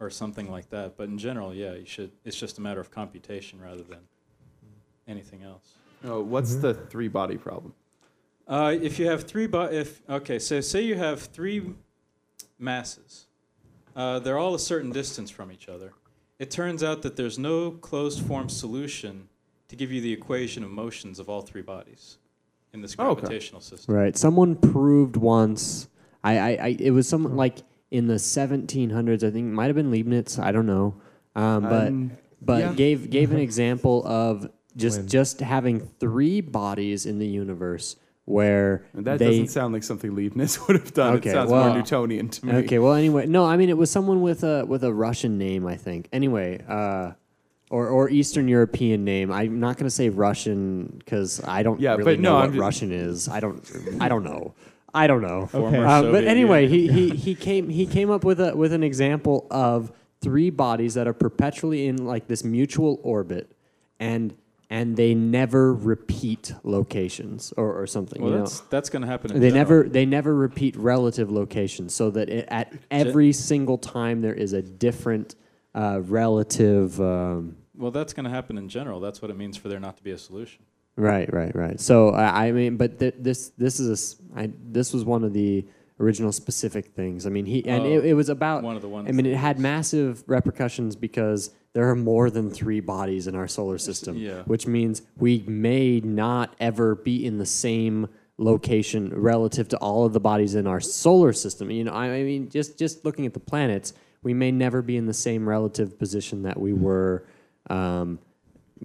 or 0.00 0.10
something 0.10 0.50
like 0.50 0.70
that. 0.70 0.96
But 0.96 1.08
in 1.08 1.18
general, 1.18 1.54
yeah, 1.54 1.74
you 1.74 1.86
should. 1.86 2.12
It's 2.24 2.38
just 2.38 2.58
a 2.58 2.60
matter 2.60 2.80
of 2.80 2.90
computation 2.90 3.60
rather 3.60 3.82
than 3.82 4.00
anything 5.06 5.42
else. 5.42 5.74
Oh, 6.04 6.22
what's 6.22 6.56
the 6.56 6.74
three 6.74 7.08
body 7.08 7.36
problem? 7.36 7.74
Uh, 8.46 8.74
if 8.80 8.98
you 8.98 9.06
have 9.06 9.24
three, 9.24 9.46
bo- 9.46 9.70
if 9.70 10.00
okay, 10.08 10.38
so 10.38 10.60
say 10.60 10.80
you 10.80 10.94
have 10.94 11.20
three 11.20 11.74
masses, 12.58 13.26
uh, 13.94 14.18
they're 14.18 14.38
all 14.38 14.54
a 14.54 14.58
certain 14.58 14.90
distance 14.90 15.30
from 15.30 15.52
each 15.52 15.68
other. 15.68 15.92
It 16.38 16.50
turns 16.50 16.82
out 16.82 17.02
that 17.02 17.16
there's 17.16 17.38
no 17.38 17.72
closed 17.72 18.24
form 18.24 18.48
solution 18.48 19.28
to 19.68 19.76
give 19.76 19.92
you 19.92 20.00
the 20.00 20.12
equation 20.12 20.62
of 20.62 20.70
motions 20.70 21.18
of 21.18 21.28
all 21.28 21.42
three 21.42 21.62
bodies 21.62 22.18
in 22.72 22.80
this 22.82 22.94
Oh, 22.98 23.10
okay. 23.10 23.20
gravitational 23.20 23.60
system. 23.60 23.94
Right. 23.94 24.16
Someone 24.16 24.56
proved 24.56 25.16
once. 25.16 25.88
I, 26.24 26.38
I, 26.38 26.48
I 26.48 26.76
it 26.78 26.90
was 26.90 27.08
some 27.08 27.36
like 27.36 27.58
in 27.90 28.06
the 28.06 28.14
1700s. 28.14 29.16
I 29.22 29.30
think 29.30 29.36
it 29.48 29.52
might 29.52 29.66
have 29.66 29.76
been 29.76 29.90
Leibniz. 29.90 30.38
I 30.38 30.52
don't 30.52 30.66
know. 30.66 30.94
Um, 31.36 31.62
but 31.62 31.86
Um, 31.88 32.10
but 32.42 32.60
yeah. 32.60 32.72
gave 32.74 33.10
gave 33.10 33.30
an 33.32 33.38
example 33.48 34.06
of 34.06 34.48
just 34.76 34.98
When? 34.98 35.08
just 35.08 35.40
having 35.40 35.80
three 36.00 36.40
bodies 36.40 37.06
in 37.06 37.18
the 37.18 37.26
universe 37.26 37.96
where 38.26 38.84
That 38.94 39.18
they. 39.18 39.26
doesn't 39.26 39.48
sound 39.48 39.72
like 39.72 39.82
something 39.82 40.14
Leibniz 40.14 40.58
would 40.68 40.76
have 40.76 40.92
done. 40.92 41.14
Okay, 41.16 41.30
it 41.30 41.32
sounds 41.32 41.50
well- 41.50 41.68
more 41.68 41.76
Newtonian 41.78 42.28
to 42.28 42.46
me. 42.46 42.52
Okay. 42.64 42.78
Well, 42.78 42.92
anyway, 42.94 43.26
no. 43.26 43.44
I 43.46 43.56
mean, 43.56 43.70
it 43.70 43.78
was 43.78 43.90
someone 43.90 44.20
with 44.20 44.44
a 44.44 44.64
with 44.66 44.84
a 44.84 44.92
Russian 44.92 45.38
name. 45.38 45.66
I 45.66 45.76
think. 45.76 46.08
Anyway. 46.12 46.62
Uh, 46.68 47.12
or, 47.70 47.88
or 47.88 48.08
Eastern 48.08 48.48
European 48.48 49.04
name. 49.04 49.30
I'm 49.30 49.60
not 49.60 49.76
going 49.76 49.86
to 49.86 49.90
say 49.90 50.08
Russian 50.08 50.96
because 50.98 51.42
I 51.44 51.62
don't 51.62 51.80
Yeah, 51.80 51.92
really 51.92 52.16
but 52.16 52.20
know 52.20 52.30
no, 52.30 52.36
what 52.36 52.50
I'm 52.50 52.58
Russian 52.58 52.92
is. 52.92 53.28
I 53.28 53.40
don't. 53.40 53.62
I 54.00 54.08
don't 54.08 54.24
know. 54.24 54.54
I 54.94 55.06
don't 55.06 55.22
know. 55.22 55.48
Okay. 55.52 55.84
Uh, 55.84 56.02
but 56.10 56.24
anyway, 56.24 56.66
he, 56.66 56.88
he, 56.88 57.10
he 57.10 57.34
came 57.34 57.68
he 57.68 57.86
came 57.86 58.10
up 58.10 58.24
with 58.24 58.40
a 58.40 58.56
with 58.56 58.72
an 58.72 58.82
example 58.82 59.46
of 59.50 59.92
three 60.20 60.50
bodies 60.50 60.94
that 60.94 61.06
are 61.06 61.12
perpetually 61.12 61.86
in 61.86 62.06
like 62.06 62.26
this 62.26 62.42
mutual 62.42 62.98
orbit, 63.02 63.52
and 64.00 64.34
and 64.70 64.96
they 64.96 65.14
never 65.14 65.72
repeat 65.72 66.54
locations 66.62 67.52
or, 67.56 67.80
or 67.80 67.86
something. 67.86 68.20
Well, 68.20 68.30
you 68.30 68.38
know? 68.38 68.44
that's 68.44 68.60
that's 68.60 68.90
going 68.90 69.02
to 69.02 69.08
happen. 69.08 69.32
In 69.32 69.40
they 69.40 69.50
general. 69.50 69.58
never 69.58 69.88
they 69.88 70.06
never 70.06 70.34
repeat 70.34 70.74
relative 70.76 71.30
locations, 71.30 71.94
so 71.94 72.10
that 72.10 72.30
it, 72.30 72.48
at 72.48 72.72
every 72.90 73.32
single 73.32 73.78
time 73.78 74.22
there 74.22 74.34
is 74.34 74.54
a 74.54 74.62
different 74.62 75.34
uh, 75.74 76.00
relative. 76.02 77.00
Um, 77.00 77.56
Well, 77.76 77.90
that's 77.90 78.12
going 78.12 78.24
to 78.24 78.30
happen 78.30 78.58
in 78.58 78.68
general. 78.68 79.00
That's 79.00 79.22
what 79.22 79.30
it 79.30 79.36
means 79.36 79.56
for 79.56 79.68
there 79.68 79.80
not 79.80 79.96
to 79.98 80.02
be 80.02 80.10
a 80.10 80.18
solution. 80.18 80.64
Right, 80.96 81.32
right, 81.32 81.54
right. 81.54 81.78
So 81.80 82.10
I, 82.10 82.46
I 82.48 82.52
mean, 82.52 82.76
but 82.76 82.98
th- 82.98 83.14
this 83.18 83.50
this 83.50 83.78
is 83.78 84.20
a 84.34 84.40
I 84.40 84.50
this 84.70 84.92
was 84.92 85.04
one 85.04 85.22
of 85.22 85.32
the 85.32 85.64
original 86.00 86.32
specific 86.32 86.86
things. 86.94 87.24
I 87.24 87.30
mean, 87.30 87.46
he 87.46 87.64
and 87.66 87.84
Oh, 87.84 87.86
it, 87.86 88.06
it 88.06 88.14
was 88.14 88.28
about 88.28 88.64
one 88.64 88.74
of 88.74 88.82
the 88.82 88.88
ones 88.88 89.08
I 89.08 89.12
mean, 89.12 89.26
it 89.26 89.36
had 89.36 89.60
massive 89.60 90.24
repercussions 90.26 90.96
because 90.96 91.50
there 91.72 91.88
are 91.88 91.94
more 91.94 92.30
than 92.30 92.50
three 92.50 92.80
bodies 92.80 93.28
in 93.28 93.36
our 93.36 93.46
solar 93.46 93.78
system, 93.78 94.16
yeah. 94.16 94.42
which 94.42 94.66
means 94.66 95.02
we 95.16 95.44
may 95.46 96.00
not 96.00 96.54
ever 96.58 96.96
be 96.96 97.24
in 97.24 97.38
the 97.38 97.46
same 97.46 98.08
location 98.38 99.12
relative 99.14 99.68
to 99.68 99.76
all 99.78 100.04
of 100.04 100.12
the 100.12 100.20
bodies 100.20 100.54
in 100.56 100.66
our 100.66 100.80
solar 100.80 101.32
system. 101.32 101.70
You 101.70 101.84
know, 101.84 101.92
I, 101.92 102.06
I 102.06 102.22
mean, 102.24 102.48
just 102.48 102.76
just 102.76 103.04
looking 103.04 103.26
at 103.26 103.34
the 103.34 103.40
planets, 103.40 103.92
we 104.22 104.34
may 104.34 104.50
never 104.50 104.82
be 104.82 104.96
in 104.96 105.06
the 105.06 105.14
same 105.14 105.48
relative 105.48 105.98
position 105.98 106.42
that 106.42 106.58
we 106.58 106.72
were. 106.72 107.24
Um, 107.70 108.18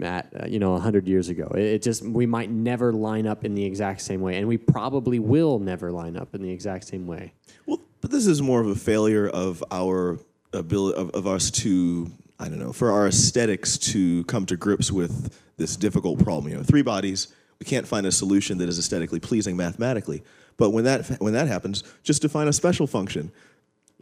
at 0.01 0.27
uh, 0.41 0.47
you 0.47 0.57
know 0.57 0.71
100 0.71 1.07
years 1.07 1.29
ago 1.29 1.45
it, 1.53 1.61
it 1.61 1.81
just 1.83 2.01
we 2.01 2.25
might 2.25 2.49
never 2.49 2.91
line 2.91 3.27
up 3.27 3.45
in 3.45 3.53
the 3.53 3.63
exact 3.63 4.01
same 4.01 4.21
way 4.21 4.37
and 4.37 4.47
we 4.47 4.57
probably 4.57 5.19
will 5.19 5.59
never 5.59 5.91
line 5.91 6.17
up 6.17 6.33
in 6.33 6.41
the 6.41 6.49
exact 6.49 6.87
same 6.87 7.05
way 7.05 7.31
Well, 7.67 7.79
but 8.01 8.09
this 8.09 8.25
is 8.25 8.41
more 8.41 8.59
of 8.59 8.65
a 8.65 8.73
failure 8.73 9.29
of 9.29 9.63
our 9.69 10.17
ability 10.51 10.97
of, 10.97 11.11
of 11.11 11.27
us 11.27 11.51
to 11.51 12.09
I 12.39 12.49
don't 12.49 12.59
know 12.59 12.73
for 12.73 12.91
our 12.91 13.07
aesthetics 13.07 13.77
to 13.77 14.23
come 14.23 14.47
to 14.47 14.57
grips 14.57 14.91
with 14.91 15.31
this 15.57 15.75
difficult 15.75 16.23
problem. 16.23 16.51
You 16.51 16.57
know, 16.57 16.63
three 16.63 16.81
bodies. 16.81 17.27
We 17.59 17.65
can't 17.65 17.87
find 17.87 18.05
a 18.05 18.11
solution 18.11 18.57
that 18.57 18.67
is 18.67 18.77
aesthetically 18.79 19.19
pleasing 19.19 19.55
mathematically. 19.55 20.23
But 20.57 20.71
when 20.71 20.83
that 20.83 21.07
when 21.21 21.33
that 21.33 21.47
happens, 21.47 21.83
just 22.03 22.21
define 22.21 22.47
a 22.47 22.53
special 22.53 22.87
function. 22.87 23.31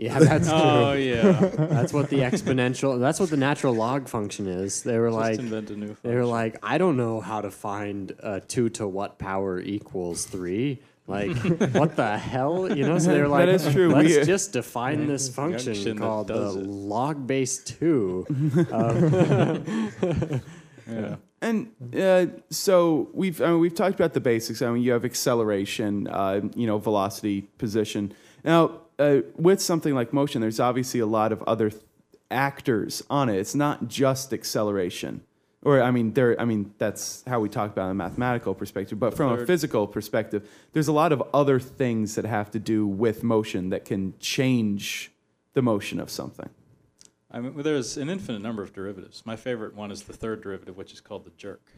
Yeah 0.02 0.18
that's 0.20 0.48
true. 0.54 0.58
Oh 0.58 0.94
yeah, 0.94 1.32
that's 1.78 1.94
what 1.94 2.10
the 2.10 2.20
exponential 2.30 3.00
that's 3.00 3.20
what 3.22 3.30
the 3.30 3.38
natural 3.38 3.74
log 3.86 4.08
function 4.10 4.48
is 4.48 4.82
they 4.84 4.98
were 4.98 5.12
like 5.12 5.38
invent 5.40 5.70
a 5.70 5.76
new. 5.76 5.96
they 6.04 6.16
were 6.16 6.26
like 6.26 6.54
i 6.64 6.78
don't 6.82 6.98
know 6.98 7.22
how 7.22 7.40
to 7.48 7.52
find 7.52 8.12
uh, 8.24 8.40
2 8.48 8.70
to 8.70 8.88
what 8.88 9.20
power 9.20 9.60
equals 9.60 10.26
3 10.26 10.80
like 11.08 11.36
what 11.80 11.96
the 11.96 12.18
hell 12.18 12.76
you 12.76 12.84
know 12.88 12.98
so 12.98 13.12
they 13.14 13.22
were 13.22 13.28
like 13.28 13.46
That 13.46 13.56
is 13.60 13.72
true. 13.74 13.90
let's 13.94 14.18
We- 14.18 14.24
just 14.26 14.54
define 14.54 15.08
this 15.08 15.26
function 15.30 15.74
function 15.76 15.96
that 15.98 16.02
called 16.04 16.28
the 16.28 16.34
does 16.36 16.56
it." 16.58 16.66
log 16.66 17.28
base 17.28 17.56
2 17.64 18.26
yeah. 20.88 21.16
And 21.44 21.72
uh, 21.98 22.28
so 22.52 23.10
we've 23.14 23.42
I 23.42 23.48
mean, 23.52 23.60
we've 23.60 23.74
talked 23.74 23.96
about 23.96 24.14
the 24.14 24.20
basics. 24.20 24.62
I 24.62 24.70
mean, 24.72 24.84
you 24.84 24.92
have 24.92 25.06
acceleration, 25.06 26.08
uh, 26.08 26.42
you 26.56 26.68
know, 26.68 26.78
velocity, 26.78 27.42
position. 27.58 28.14
Now, 28.44 28.82
uh, 29.02 29.22
with 29.36 29.62
something 29.62 29.96
like 29.96 30.14
motion, 30.14 30.42
there's 30.42 30.60
obviously 30.60 31.00
a 31.00 31.06
lot 31.06 31.32
of 31.32 31.42
other 31.44 31.70
th- 31.70 31.82
actors 32.30 33.04
on 33.10 33.30
it. 33.30 33.38
It's 33.38 33.56
not 33.56 33.88
just 33.88 34.32
acceleration, 34.32 35.24
or 35.64 35.82
I 35.82 35.92
mean, 35.92 36.14
there. 36.14 36.40
I 36.40 36.46
mean, 36.46 36.74
that's 36.78 37.24
how 37.26 37.40
we 37.40 37.50
talk 37.50 37.72
about 37.72 37.84
it 37.84 37.86
in 37.86 37.92
a 37.92 37.96
mathematical 37.96 38.54
perspective. 38.54 39.00
But 39.00 39.16
from 39.16 39.32
a 39.34 39.46
physical 39.46 39.88
perspective, 39.88 40.48
there's 40.74 40.88
a 40.88 40.94
lot 40.94 41.12
of 41.12 41.24
other 41.34 41.60
things 41.60 42.16
that 42.16 42.26
have 42.26 42.52
to 42.52 42.60
do 42.60 42.86
with 42.86 43.24
motion 43.24 43.70
that 43.70 43.86
can 43.86 44.14
change 44.20 45.12
the 45.54 45.62
motion 45.62 46.00
of 46.00 46.10
something. 46.10 46.50
I 47.34 47.40
mean, 47.40 47.54
well, 47.54 47.64
there's 47.64 47.96
an 47.96 48.10
infinite 48.10 48.42
number 48.42 48.62
of 48.62 48.74
derivatives. 48.74 49.24
My 49.26 49.38
favorite 49.38 49.74
one 49.74 49.90
is 49.90 50.04
the 50.04 50.12
third 50.14 50.44
derivative, 50.44 50.76
which 50.76 50.92
is 50.92 51.00
called 51.00 51.24
the 51.26 51.32
jerk. 51.38 51.62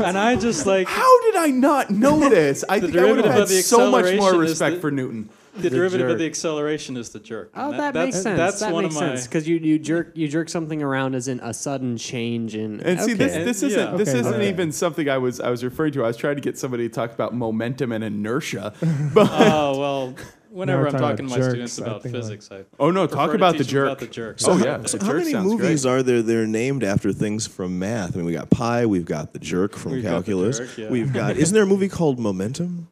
and 0.00 0.18
I 0.18 0.36
just 0.36 0.66
like 0.66 0.86
How 0.88 1.20
did 1.22 1.36
I 1.36 1.48
not 1.48 1.90
know 1.90 2.28
this? 2.28 2.64
I 2.68 2.78
The 2.80 2.88
think 2.88 2.98
I 2.98 3.04
would 3.10 3.16
have 3.24 3.26
had 3.32 3.42
of 3.42 3.48
the 3.48 3.62
so 3.62 3.90
much 3.90 4.04
more 4.04 4.12
acceleration 4.14 4.44
is 4.44 4.50
respect 4.50 4.74
the- 4.76 4.80
for 4.80 4.90
Newton. 4.90 5.30
the, 5.56 5.70
derivative 5.70 6.06
jerk. 6.06 6.12
of 6.14 6.18
the 6.18 6.26
acceleration 6.26 6.96
is 6.96 7.10
the 7.10 7.20
jerk. 7.20 7.52
Oh, 7.54 7.70
And 7.70 7.78
that, 7.80 7.94
that's, 7.94 8.06
makes 8.08 8.22
sense. 8.22 8.36
That's 8.36 8.60
that 8.60 8.72
one 8.72 8.84
makes 8.84 8.96
of 8.96 9.00
my. 9.02 9.08
sense 9.08 9.26
because 9.26 9.48
you, 9.48 9.56
you 9.56 9.78
jerk 9.78 10.12
you 10.14 10.28
jerk 10.28 10.48
something 10.48 10.82
around 10.82 11.14
as 11.14 11.28
in 11.28 11.40
a 11.40 11.54
sudden 11.54 11.96
change 11.96 12.54
in. 12.56 12.80
And 12.80 13.00
see, 13.00 13.14
this 13.14 13.32
okay. 13.32 13.44
this 13.44 13.62
And- 13.62 13.70
isn't 13.72 13.90
yeah. 13.92 13.96
this 13.96 14.08
Okay, 14.10 14.18
isn't 14.20 14.34
okay. 14.34 14.48
even 14.48 14.72
something 14.72 15.08
I 15.08 15.18
was 15.18 15.40
I 15.40 15.50
was 15.50 15.64
referring 15.64 15.92
to. 15.92 16.04
I 16.04 16.08
was 16.08 16.16
trying 16.16 16.36
to 16.36 16.42
get 16.42 16.58
somebody 16.58 16.88
to 16.88 16.94
talk 16.94 17.12
about 17.12 17.34
momentum 17.34 17.92
and 17.92 18.02
inertia. 18.04 18.74
But 19.14 19.28
Oh 19.32 19.78
well. 19.78 20.14
Whenever 20.54 20.86
I'm 20.86 20.92
talking 20.92 21.00
talking 21.00 21.26
to 21.26 21.30
my 21.30 21.36
jerks, 21.36 21.48
students 21.72 21.80
I 21.80 21.84
about 21.84 22.02
think, 22.02 22.14
like- 22.14 22.22
physics, 22.22 22.48
I 22.52 22.64
oh 22.78 22.90
no, 22.92 23.06
talk 23.08 23.34
about 23.34 23.58
the 23.58 23.64
jerk. 23.64 23.86
About 23.86 23.98
the 23.98 24.06
jerk. 24.06 24.36
Oh, 24.44 24.56
So 24.58 24.64
yeah. 24.64 24.76
the 24.78 24.88
So 24.88 24.98
The 24.98 25.04
how 25.04 25.12
jerk 25.12 25.24
many 25.24 25.34
movies 25.34 25.82
great. 25.82 25.90
are 25.92 26.02
there? 26.04 26.22
They're 26.22 26.46
named 26.46 26.84
after 26.84 27.12
things 27.12 27.46
from 27.46 27.78
math. 27.80 28.14
I 28.14 28.18
mean, 28.18 28.26
we 28.26 28.32
got 28.32 28.50
pi, 28.50 28.86
we've 28.86 29.04
got 29.04 29.32
the 29.32 29.40
jerk 29.40 29.74
from 29.74 29.92
We've 29.92 30.02
got 30.04 30.10
calculus, 30.10 30.58
Jerk, 30.58 30.78
yeah. 30.78 30.90
we've 30.90 31.12
got. 31.12 31.36
Isn't 31.36 31.54
there 31.54 31.64
a 31.64 31.66
movie 31.66 31.88
called 31.88 32.18
Momentum? 32.20 32.88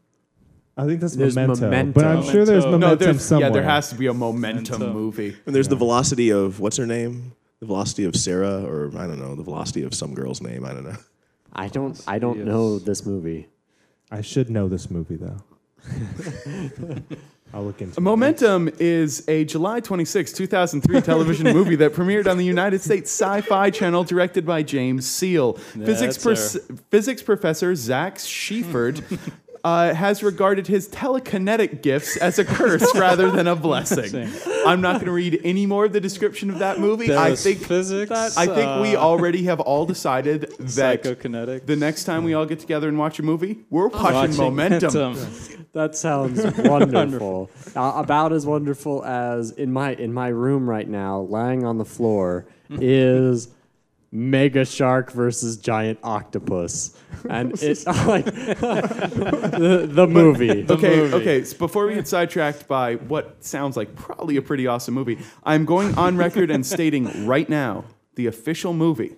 I 0.77 0.87
think 0.87 1.01
that's 1.01 1.15
There's 1.15 1.35
memento, 1.37 1.61
Memento. 1.61 1.93
but 1.93 2.05
I'm 2.07 2.23
sure 2.25 2.45
there's 2.45 2.65
Memento. 2.65 2.79
No, 2.79 2.87
momentum 2.89 2.99
there's 3.07 3.23
somewhere. 3.25 3.49
yeah, 3.51 3.53
there 3.53 3.63
has 3.63 3.91
to 3.91 3.95
be 3.95 4.07
a 4.07 4.15
momentum 4.15 4.81
Momentum. 4.81 4.93
movie. 4.95 5.37
And 5.47 5.55
there's 5.55 5.69
the 5.69 5.77
velocity 5.77 6.31
of 6.33 6.61
what's 6.61 6.79
her 6.79 6.87
name? 6.87 7.33
The 7.61 7.67
velocity 7.67 8.05
of 8.05 8.17
Sarah, 8.17 8.65
or 8.65 8.91
I 8.97 9.07
don't 9.07 9.21
know, 9.21 9.35
the 9.37 9.43
velocity 9.45 9.83
of 9.85 9.95
some 9.95 10.15
girl's 10.15 10.41
name. 10.43 10.65
I 10.65 10.73
don't 10.73 10.85
know. 10.85 10.97
I 11.53 11.69
don't 11.69 12.03
I 12.09 12.19
don't 12.19 12.45
know 12.45 12.79
this 12.81 13.05
movie. 13.07 13.47
I 14.11 14.23
should 14.23 14.49
know 14.51 14.67
this 14.67 14.91
movie 14.91 15.17
though. 15.17 15.37
I'll 17.55 17.65
look 17.65 17.83
into 17.83 17.99
it. 17.99 18.01
Momentum 18.01 18.71
is 18.79 19.29
a 19.29 19.45
July 19.45 19.81
26, 19.81 20.33
2003 20.33 21.01
television 21.03 21.53
movie 21.53 21.77
that 21.77 21.93
premiered 21.93 22.27
on 22.27 22.39
the 22.39 22.45
United 22.45 22.81
States 22.81 23.11
Sci-Fi 23.11 23.71
Channel, 23.71 24.05
directed 24.05 24.47
by 24.47 24.63
James 24.63 25.07
Seale. 25.07 25.55
Physics, 25.55 26.17
That's 26.17 26.25
pers- 26.25 26.71
physics 26.91 27.23
professor 27.23 27.75
Zach 27.75 28.17
Shefford 28.17 29.03
uh, 29.65 29.95
has 29.95 30.23
regarded 30.23 30.67
his 30.67 30.89
telekinetic 30.89 31.83
gifts 31.83 32.17
as 32.17 32.39
a 32.39 32.45
curse 32.45 32.85
rather 32.95 33.31
than 33.31 33.47
a 33.47 33.55
blessing. 33.55 34.31
I'm 34.67 34.81
not 34.81 34.95
going 34.95 35.07
to 35.07 35.13
read 35.13 35.41
any 35.45 35.67
more 35.67 35.85
of 35.85 35.93
the 35.93 36.01
description 36.01 36.51
of 36.51 36.59
that 36.59 36.81
movie. 36.81 37.15
I 37.15 37.37
think 37.37 37.59
physics. 37.59 38.11
I 38.37 38.47
think 38.47 38.83
we 38.83 38.97
uh, 38.97 39.01
already 39.01 39.45
have 39.45 39.61
all 39.61 39.87
decided 39.87 40.43
that 40.59 41.03
psychokinetic. 41.03 41.67
the 41.67 41.77
next 41.77 42.05
time 42.05 42.25
we 42.25 42.35
all 42.35 42.47
get 42.47 42.61
together 42.61 42.89
and 42.89 42.99
watch 42.99 43.19
a 43.19 43.23
movie, 43.23 43.61
we're 43.71 43.89
watching, 43.89 44.37
Momentum. 44.37 45.17
That 45.73 45.97
sounds 45.97 46.45
wonderful. 46.59 47.49
uh, 47.75 47.93
about 47.97 48.35
as 48.35 48.45
wonderful 48.45 49.03
as 49.07 49.53
in 49.53 49.73
my 49.73 49.95
in 49.95 50.13
my 50.13 50.29
room 50.29 50.69
right 50.69 50.87
now, 50.87 51.21
lying 51.21 51.65
on 51.65 51.79
the 51.79 51.87
floor, 51.87 52.45
is 52.69 53.49
Mega 54.15 54.67
Shark 54.67 55.11
versus 55.11 55.57
Giant 55.57 55.99
Octopus, 56.03 56.95
and 57.31 57.53
it's 57.63 57.87
like 58.07 58.27
the, 58.27 59.89
the 59.91 60.07
movie. 60.07 60.67
okay, 60.69 60.97
movie. 60.97 61.15
okay. 61.15 61.45
So 61.45 61.57
before 61.57 61.87
we 61.87 61.95
get 61.95 62.07
sidetracked 62.07 62.69
by 62.69 62.97
what 62.97 63.43
sounds 63.43 63.75
like 63.77 63.97
probably 63.97 64.37
a 64.37 64.43
pretty 64.43 64.67
awesome 64.67 64.93
movie, 64.93 65.19
I'm 65.45 65.65
going 65.65 65.95
on 65.97 66.19
record 66.19 66.51
and 66.51 66.65
stating 66.67 67.27
right 67.27 67.49
now 67.49 67.85
the 68.17 68.27
official 68.27 68.75
movie 68.75 69.17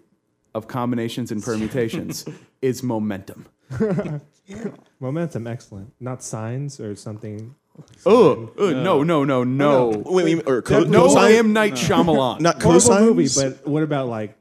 of 0.54 0.68
combinations 0.68 1.32
and 1.32 1.42
permutations 1.42 2.24
is 2.62 2.84
Momentum. 2.84 3.46
Momentum, 5.00 5.46
excellent. 5.48 5.92
Not 5.98 6.22
signs 6.22 6.78
or 6.78 6.94
something. 6.94 7.56
Oh, 8.06 8.52
no, 8.56 9.02
no, 9.02 9.24
no, 9.24 9.42
no. 9.42 9.88
Wait, 10.06 10.36
wait, 10.36 10.46
or 10.48 10.62
co- 10.62 10.84
No, 10.84 11.08
cosine? 11.08 11.34
M. 11.38 11.52
Night 11.52 11.72
Shyamalan. 11.72 12.38
Not 12.40 12.62
Horrible 12.62 12.80
cosines? 12.80 13.00
movie, 13.00 13.28
but 13.34 13.66
what 13.66 13.82
about 13.82 14.06
like 14.06 14.36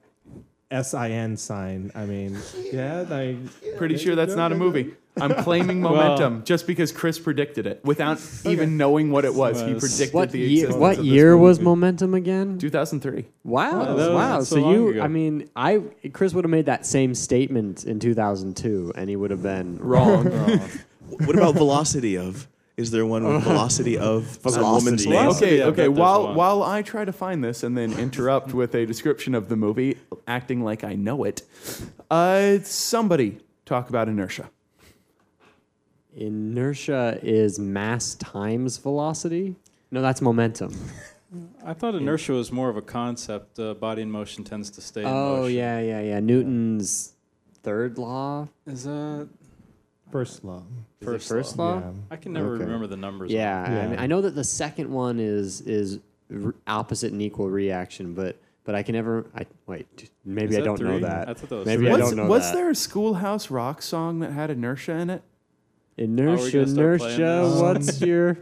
S 0.74 0.94
I 0.94 1.12
N 1.12 1.38
sign? 1.38 1.92
I 1.96 2.06
mean, 2.06 2.38
yeah, 2.72 3.06
like 3.10 3.38
Pretty 3.78 3.98
sure 3.98 4.16
that's 4.16 4.36
not 4.36 4.52
a 4.52 4.56
movie. 4.56 4.96
I'm 5.22 5.34
claiming 5.44 5.80
Momentum 5.80 6.44
just 6.44 6.66
because 6.66 6.92
Chris 6.92 7.20
predicted 7.20 7.68
it 7.68 7.82
without 7.86 8.20
even 8.46 8.78
knowing 8.78 9.12
what 9.12 9.26
it 9.26 9.34
was. 9.36 9.62
He 9.62 9.74
predicted 9.76 10.14
What 10.14 10.32
the 10.32 10.40
year? 10.40 10.50
existence 10.66 10.76
What 10.82 10.92
of 10.98 10.98
this 10.98 11.06
year 11.06 11.38
was. 11.38 11.60
Momentum 11.60 12.16
again? 12.16 12.58
2003. 12.58 13.26
Wow! 13.44 13.70
Oh, 13.70 13.86
that 13.86 13.96
was 13.96 14.10
wow! 14.10 14.40
so 14.40 14.56
So, 14.56 14.62
long 14.62 14.74
you, 14.74 14.88
ago. 14.90 15.02
I 15.04 15.08
mean, 15.08 15.50
I 15.56 15.82
Chris 16.14 16.34
would 16.34 16.44
have 16.46 16.50
made 16.52 16.66
that 16.66 16.86
same 16.88 17.14
statement 17.14 17.86
in 17.86 18.00
2002, 18.00 18.94
and 18.96 19.10
he 19.10 19.16
would 19.16 19.30
have 19.32 19.44
been 19.44 19.78
Wrong. 19.78 20.28
What 21.26 21.36
about 21.38 21.54
velocity 21.54 22.18
of? 22.18 22.48
Is 22.76 22.90
there 22.92 23.06
one 23.06 23.24
with 23.24 23.44
velocity 23.44 23.98
of 24.12 24.26
some 24.42 24.54
Velocity. 24.54 24.64
woman's 24.86 25.06
name? 25.08 25.28
Okay, 25.30 25.58
Yeah, 25.60 25.66
I 25.66 25.68
okay. 25.68 25.76
bet 25.76 25.86
there's 25.88 26.00
While 26.00 26.24
one. 26.28 26.36
while 26.36 26.64
I 26.64 26.82
try 26.82 27.06
to 27.06 27.14
find 27.14 27.44
this 27.44 27.62
and 27.64 27.78
then 27.78 27.94
interrupt 28.00 28.54
with 28.54 28.74
a 28.74 28.86
description 28.86 29.36
of 29.36 29.48
the 29.48 29.56
movie, 29.56 29.98
acting 30.28 30.64
like 30.64 30.84
I 30.84 30.94
know 30.96 31.24
it, 31.24 31.44
uh, 32.10 32.58
somebody 32.64 33.38
talk 33.66 33.90
about 33.90 34.08
inertia. 34.10 34.50
Inertia 36.16 37.20
is 37.24 37.58
mass 37.60 38.16
times 38.16 38.78
velocity. 38.78 39.56
No, 39.92 40.02
that's 40.02 40.22
momentum. 40.22 40.74
I 41.66 41.74
thought 41.74 41.96
inertia 41.96 42.34
was 42.34 42.52
more 42.52 42.70
of 42.70 42.78
a 42.78 42.82
concept. 42.82 43.58
Uh, 43.60 43.74
body 43.74 44.04
in 44.04 44.12
motion 44.12 44.44
tends 44.44 44.70
to 44.72 44.82
stay 44.82 45.02
in 45.02 45.08
Oh 45.08 45.38
motion. 45.42 45.56
yeah, 45.58 45.80
yeah, 45.80 46.02
yeah. 46.02 46.20
Newton's 46.20 47.14
third 47.64 47.98
law. 47.98 48.48
Is 48.68 48.84
that 48.84 49.28
first 50.14 50.46
law. 50.46 50.64
First 51.02 51.28
first 51.28 51.58
law. 51.58 51.74
law? 51.76 51.80
Yeah. 51.80 51.92
I 52.12 52.16
can 52.16 52.32
never 52.34 52.54
Okay. 52.56 52.64
remember 52.64 52.88
the 52.88 52.96
numbers. 52.98 53.32
on 53.32 53.36
Yeah, 53.36 53.64
I, 53.64 53.88
mean, 53.88 54.00
I 54.00 54.08
know 54.08 54.22
that 54.22 54.36
the 54.36 54.44
second 54.44 54.90
one 54.92 55.20
is 55.20 55.60
is 55.62 56.00
r- 56.34 56.56
opposite 56.68 57.12
and 57.12 57.22
equal 57.22 57.50
reaction, 57.50 58.14
but 58.14 58.38
but 58.64 58.76
I 58.76 58.84
can 58.84 58.94
never. 58.96 59.26
I 59.36 59.46
wait. 59.68 60.10
Maybe 60.24 60.56
I 60.56 60.62
don't 60.62 60.80
know 60.80 61.00
that. 61.00 61.28
I 61.28 61.34
thought 61.34 61.50
that 61.50 61.56
was 61.56 61.66
maybe 61.66 61.84
three. 61.86 61.92
I 61.94 61.98
don't 61.98 62.16
know 62.16 62.28
was 62.28 62.44
that. 62.44 62.56
there 62.56 62.70
a 62.70 62.76
Schoolhouse 62.76 63.50
Rock 63.52 63.82
song 63.82 64.20
that 64.20 64.32
had 64.32 64.50
inertia 64.50 64.94
in 64.94 65.10
it? 65.10 65.24
Inertia, 65.98 66.60
oh, 66.62 66.66
gonna 66.66 66.68
start 66.68 67.00
playing 67.00 67.20
inertia. 67.20 67.44
Um, 67.44 67.62
what's 67.62 68.02
your 68.02 68.38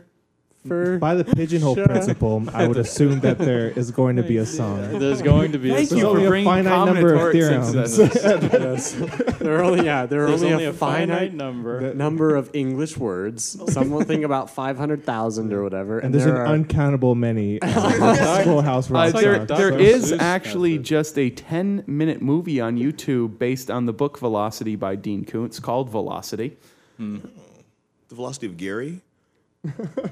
for? 0.67 0.97
By 0.99 1.15
the 1.15 1.23
pigeonhole 1.25 1.75
Sure. 1.75 1.85
principle, 1.85 2.43
I 2.53 2.67
would 2.67 2.77
assume 2.77 3.19
that 3.21 3.37
there 3.37 3.69
is 3.69 3.91
going 3.91 4.15
to 4.17 4.23
be 4.23 4.37
a 4.37 4.45
song. 4.45 4.99
There's 4.99 5.21
going 5.21 5.51
to 5.53 5.57
be 5.57 5.69
Thank 5.69 5.91
a 5.91 5.95
you 5.95 6.01
There's 6.01 6.13
for 6.13 6.25
only 6.35 6.41
a 6.41 6.43
finite 6.45 6.85
number 6.85 7.13
of 7.15 7.31
theorems. 7.31 7.71
this. 7.73 8.91
there 9.39 9.59
are 9.59 9.63
only 9.63 9.85
yeah. 9.85 10.05
There 10.05 10.23
are 10.23 10.27
There's 10.27 10.43
only, 10.43 10.65
a, 10.65 10.73
finite, 10.73 11.33
number. 11.33 11.93
number 11.93 12.35
of 12.35 12.49
English 12.53 12.97
words. 12.97 13.57
Some 13.73 13.89
will 13.91 14.03
think 14.03 14.23
about 14.23 14.49
five 14.49 14.77
hundred 14.77 15.03
thousand 15.03 15.51
or 15.53 15.63
whatever. 15.63 15.99
And 15.99 16.13
there's 16.13 16.25
there 16.25 16.35
an 16.35 16.41
are, 16.41 16.45
uncountable 16.53 17.15
many 17.15 17.61
uh, 17.61 18.41
Schoolhouse 18.43 18.89
Uh, 18.89 18.93
Rock 18.93 19.13
there, 19.13 19.35
songs. 19.37 19.47
there 19.47 19.71
Dr. 19.71 19.79
is 19.81 20.11
actually 20.13 20.71
method. 20.73 20.85
just 20.85 21.17
a 21.17 21.29
10 21.29 21.83
minute 21.87 22.21
movie 22.21 22.61
on 22.61 22.77
YouTube 22.77 23.37
based 23.39 23.71
on 23.71 23.85
the 23.85 23.93
book 23.93 24.19
Velocity 24.19 24.75
by 24.75 24.95
Dean 24.95 25.25
Koontz 25.25 25.59
called 25.59 25.89
Velocity. 25.89 26.57
The 26.99 28.15
velocity 28.15 28.45
of 28.47 28.57
Gary. 28.57 29.01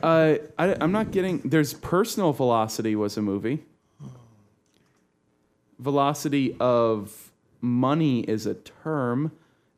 Uh, 0.04 0.36
I, 0.58 0.76
I'm 0.80 0.92
not 0.92 1.12
getting. 1.12 1.40
There's 1.40 1.74
Personal 1.74 2.34
Velocity 2.34 2.96
was 2.96 3.18
a 3.18 3.22
movie. 3.22 3.64
Velocity 5.80 6.56
of 6.60 7.32
Money 7.62 8.22
is 8.22 8.46
a 8.46 8.54
term, 8.54 9.32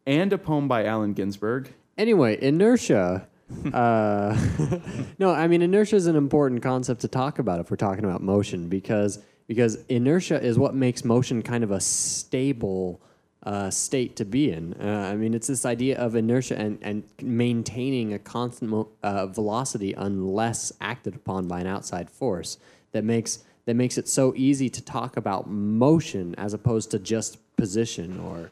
and 0.06 0.34
a 0.34 0.38
poem 0.38 0.68
by 0.68 0.86
Allen 0.86 1.14
Ginsberg. 1.14 1.74
Anyway, 1.98 2.38
inertia. 2.42 3.28
uh, 3.74 4.38
no, 5.20 5.32
I 5.32 5.48
mean 5.48 5.62
inertia 5.62 5.96
is 5.96 6.08
an 6.08 6.16
important 6.16 6.64
concept 6.64 7.02
to 7.02 7.08
talk 7.08 7.40
about 7.40 7.60
if 7.60 7.70
we're 7.70 7.78
talking 7.78 8.06
about 8.06 8.22
motion 8.22 8.70
because 8.70 9.20
because 9.48 9.84
inertia 9.90 10.42
is 10.42 10.58
what 10.58 10.74
makes 10.74 11.04
motion 11.04 11.42
kind 11.42 11.64
of 11.64 11.72
a 11.72 11.82
stable 11.82 13.02
uh, 13.44 13.70
state 13.70 14.16
to 14.18 14.26
be 14.26 14.52
in. 14.52 14.74
Uh, 14.80 15.10
I 15.12 15.16
mean, 15.16 15.34
it's 15.34 15.48
this 15.48 15.66
idea 15.66 15.98
of 15.98 16.16
inertia 16.16 16.58
and, 16.58 16.78
and 16.82 17.04
maintaining 17.22 18.14
a 18.14 18.20
constant 18.20 18.72
mo- 18.72 18.90
uh, 19.02 19.28
velocity 19.28 19.94
unless 19.94 20.72
acted 20.80 21.16
upon 21.16 21.48
by 21.48 21.60
an 21.60 21.68
outside 21.68 22.10
force 22.10 22.58
that 22.92 23.04
makes 23.04 23.40
that 23.66 23.76
makes 23.76 23.98
it 23.98 24.08
so 24.08 24.34
easy 24.36 24.70
to 24.70 24.82
talk 24.82 25.18
about 25.18 25.48
motion 25.50 26.34
as 26.36 26.54
opposed 26.54 26.92
to 26.92 27.00
just 27.00 27.38
position 27.58 28.20
or 28.20 28.50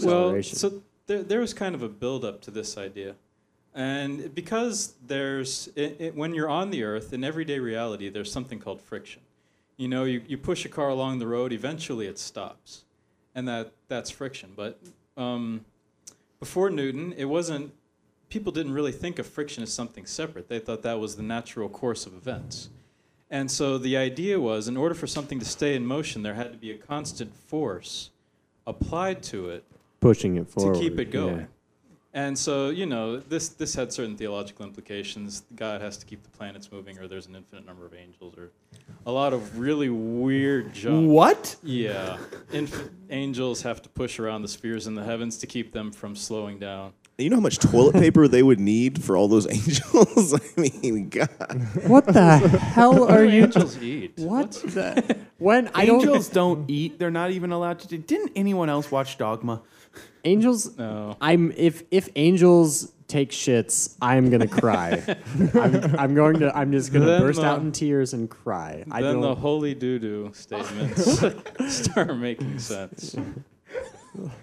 Well, 0.00 0.42
so 0.42 0.82
there, 1.06 1.22
there 1.22 1.40
was 1.40 1.54
kind 1.54 1.74
of 1.74 1.82
a 1.82 1.88
build 1.88 2.24
up 2.24 2.42
to 2.42 2.50
this 2.50 2.76
idea. 2.76 3.14
And 3.74 4.34
because 4.34 4.94
there's, 5.06 5.70
it, 5.74 5.96
it, 5.98 6.14
when 6.14 6.34
you're 6.34 6.50
on 6.50 6.70
the 6.70 6.84
earth, 6.84 7.12
in 7.12 7.24
everyday 7.24 7.58
reality, 7.58 8.10
there's 8.10 8.30
something 8.30 8.58
called 8.58 8.82
friction. 8.82 9.22
You 9.78 9.88
know, 9.88 10.04
you, 10.04 10.22
you 10.26 10.36
push 10.36 10.66
a 10.66 10.68
car 10.68 10.90
along 10.90 11.18
the 11.18 11.26
road, 11.26 11.52
eventually 11.52 12.06
it 12.06 12.18
stops. 12.18 12.84
And 13.34 13.48
that, 13.48 13.72
that's 13.88 14.10
friction. 14.10 14.52
But 14.54 14.78
um, 15.16 15.64
before 16.40 16.70
Newton, 16.70 17.14
it 17.16 17.24
wasn't, 17.24 17.72
people 18.28 18.52
didn't 18.52 18.72
really 18.72 18.92
think 18.92 19.18
of 19.18 19.26
friction 19.26 19.62
as 19.62 19.72
something 19.72 20.06
separate. 20.06 20.48
They 20.48 20.58
thought 20.58 20.82
that 20.82 20.98
was 20.98 21.16
the 21.16 21.22
natural 21.22 21.68
course 21.68 22.06
of 22.06 22.14
events. 22.14 22.68
And 23.30 23.50
so 23.50 23.78
the 23.78 23.96
idea 23.96 24.38
was 24.38 24.68
in 24.68 24.76
order 24.76 24.94
for 24.94 25.06
something 25.06 25.38
to 25.38 25.44
stay 25.46 25.74
in 25.74 25.86
motion, 25.86 26.22
there 26.22 26.34
had 26.34 26.52
to 26.52 26.58
be 26.58 26.70
a 26.70 26.76
constant 26.76 27.34
force 27.34 28.10
applied 28.66 29.22
to 29.22 29.48
it 29.48 29.64
pushing 30.00 30.36
it 30.36 30.48
forward 30.48 30.74
to 30.74 30.80
keep 30.80 30.98
it 30.98 31.10
going. 31.10 31.38
yeah. 31.38 31.46
And 32.14 32.38
so, 32.38 32.68
you 32.68 32.84
know, 32.84 33.18
this 33.18 33.48
this 33.48 33.74
had 33.74 33.90
certain 33.90 34.16
theological 34.16 34.66
implications. 34.66 35.44
God 35.56 35.80
has 35.80 35.96
to 35.96 36.04
keep 36.06 36.22
the 36.22 36.28
planets 36.28 36.70
moving, 36.70 36.98
or 36.98 37.08
there's 37.08 37.26
an 37.26 37.34
infinite 37.34 37.64
number 37.64 37.86
of 37.86 37.94
angels, 37.94 38.36
or 38.36 38.50
a 39.06 39.12
lot 39.12 39.32
of 39.32 39.58
really 39.58 39.88
weird 39.88 40.74
junk. 40.74 41.10
What? 41.10 41.56
Yeah, 41.62 42.18
Inf- 42.52 42.90
angels 43.08 43.62
have 43.62 43.80
to 43.82 43.88
push 43.88 44.18
around 44.18 44.42
the 44.42 44.48
spheres 44.48 44.86
in 44.86 44.94
the 44.94 45.04
heavens 45.04 45.38
to 45.38 45.46
keep 45.46 45.72
them 45.72 45.90
from 45.90 46.14
slowing 46.14 46.58
down. 46.58 46.92
You 47.18 47.30
know 47.30 47.36
how 47.36 47.42
much 47.42 47.58
toilet 47.58 47.92
paper 47.92 48.26
they 48.26 48.42
would 48.42 48.58
need 48.58 49.02
for 49.04 49.16
all 49.16 49.28
those 49.28 49.46
angels? 49.50 50.34
I 50.56 50.60
mean, 50.60 51.08
God. 51.08 51.28
What 51.86 52.06
the 52.06 52.38
hell 52.38 53.04
are 53.10 53.24
you? 53.24 53.44
angels 53.44 53.80
eat? 53.80 54.14
What? 54.16 54.52
the, 54.52 55.18
when 55.38 55.68
I 55.74 55.84
don't 55.86 56.00
Angels 56.00 56.28
don't 56.28 56.68
eat. 56.70 56.98
They're 56.98 57.10
not 57.10 57.30
even 57.30 57.52
allowed 57.52 57.78
to. 57.80 57.88
do 57.88 57.98
Didn't 57.98 58.32
anyone 58.34 58.68
else 58.68 58.90
watch 58.90 59.18
Dogma? 59.18 59.62
angels. 60.24 60.76
No. 60.78 61.16
I'm 61.20 61.52
if 61.52 61.82
if 61.90 62.08
angels 62.16 62.92
take 63.08 63.30
shits, 63.30 63.94
I'm 64.00 64.30
gonna 64.30 64.46
cry. 64.48 65.02
I'm, 65.54 65.96
I'm 65.98 66.14
going 66.14 66.38
to. 66.40 66.56
I'm 66.56 66.72
just 66.72 66.92
gonna 66.92 67.04
Then 67.06 67.20
burst 67.20 67.40
the- 67.40 67.46
out 67.46 67.60
in 67.60 67.72
tears 67.72 68.14
and 68.14 68.28
cry. 68.30 68.84
I 68.90 69.02
then 69.02 69.20
the 69.20 69.28
don't. 69.28 69.38
holy 69.38 69.74
doo 69.74 69.98
doo 69.98 70.30
statements 70.34 71.22
start 71.68 72.16
making 72.16 72.58
sense. 72.58 73.14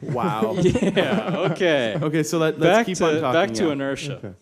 Wow. 0.02 0.56
Yeah. 0.64 1.36
Okay. 1.52 1.98
Okay, 2.02 2.24
so 2.24 2.38
let, 2.38 2.60
let's 2.60 2.78
back 2.78 2.86
keep 2.86 2.98
to 2.98 3.06
on 3.06 3.22
talking. 3.22 3.34
back 3.34 3.54
to 3.56 3.66
yeah. 3.66 3.72
inertia. 3.72 4.36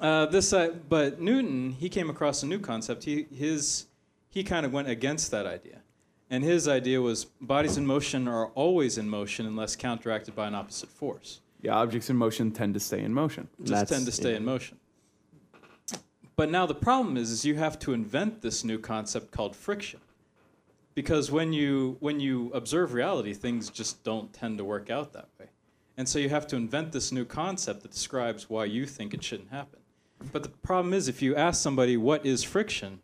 Uh, 0.00 0.26
this, 0.26 0.52
uh, 0.52 0.74
but 0.88 1.20
Newton, 1.20 1.72
he 1.72 1.88
came 1.88 2.10
across 2.10 2.42
a 2.42 2.46
new 2.46 2.58
concept. 2.58 3.04
He 3.04 3.26
his 3.34 3.86
he 4.28 4.44
kind 4.44 4.66
of 4.66 4.72
went 4.72 4.88
against 4.88 5.30
that 5.30 5.46
idea, 5.46 5.78
and 6.28 6.44
his 6.44 6.68
idea 6.68 7.00
was 7.00 7.24
bodies 7.40 7.78
in 7.78 7.86
motion 7.86 8.28
are 8.28 8.48
always 8.48 8.98
in 8.98 9.08
motion 9.08 9.46
unless 9.46 9.76
counteracted 9.76 10.36
by 10.36 10.46
an 10.46 10.54
opposite 10.54 10.90
force. 10.90 11.40
Yeah, 11.62 11.74
objects 11.76 12.10
in 12.10 12.16
motion 12.16 12.50
tend 12.52 12.74
to 12.74 12.80
stay 12.80 13.02
in 13.02 13.14
motion. 13.14 13.48
Just 13.60 13.70
That's- 13.70 13.88
tend 13.88 14.04
to 14.06 14.12
stay 14.12 14.32
yeah. 14.32 14.36
in 14.36 14.44
motion. 14.44 14.78
But 16.36 16.50
now 16.50 16.66
the 16.66 16.74
problem 16.74 17.16
is, 17.16 17.30
is 17.32 17.44
you 17.44 17.56
have 17.56 17.78
to 17.80 17.92
invent 17.92 18.42
this 18.42 18.62
new 18.62 18.78
concept 18.78 19.32
called 19.32 19.56
friction, 19.56 19.98
because 20.98 21.30
when 21.30 21.52
you 21.52 21.96
when 22.00 22.18
you 22.18 22.50
observe 22.52 22.92
reality, 22.92 23.32
things 23.32 23.70
just 23.70 24.02
don't 24.02 24.32
tend 24.32 24.58
to 24.58 24.64
work 24.64 24.90
out 24.90 25.12
that 25.12 25.28
way, 25.38 25.46
and 25.96 26.08
so 26.08 26.18
you 26.18 26.28
have 26.28 26.44
to 26.48 26.56
invent 26.56 26.90
this 26.90 27.12
new 27.12 27.24
concept 27.24 27.82
that 27.82 27.92
describes 27.92 28.50
why 28.50 28.64
you 28.64 28.84
think 28.84 29.14
it 29.14 29.22
shouldn't 29.22 29.50
happen. 29.50 29.78
But 30.32 30.42
the 30.42 30.48
problem 30.48 30.92
is, 30.92 31.06
if 31.06 31.22
you 31.22 31.36
ask 31.36 31.62
somebody 31.62 31.96
what 31.96 32.26
is 32.26 32.42
friction, 32.42 32.98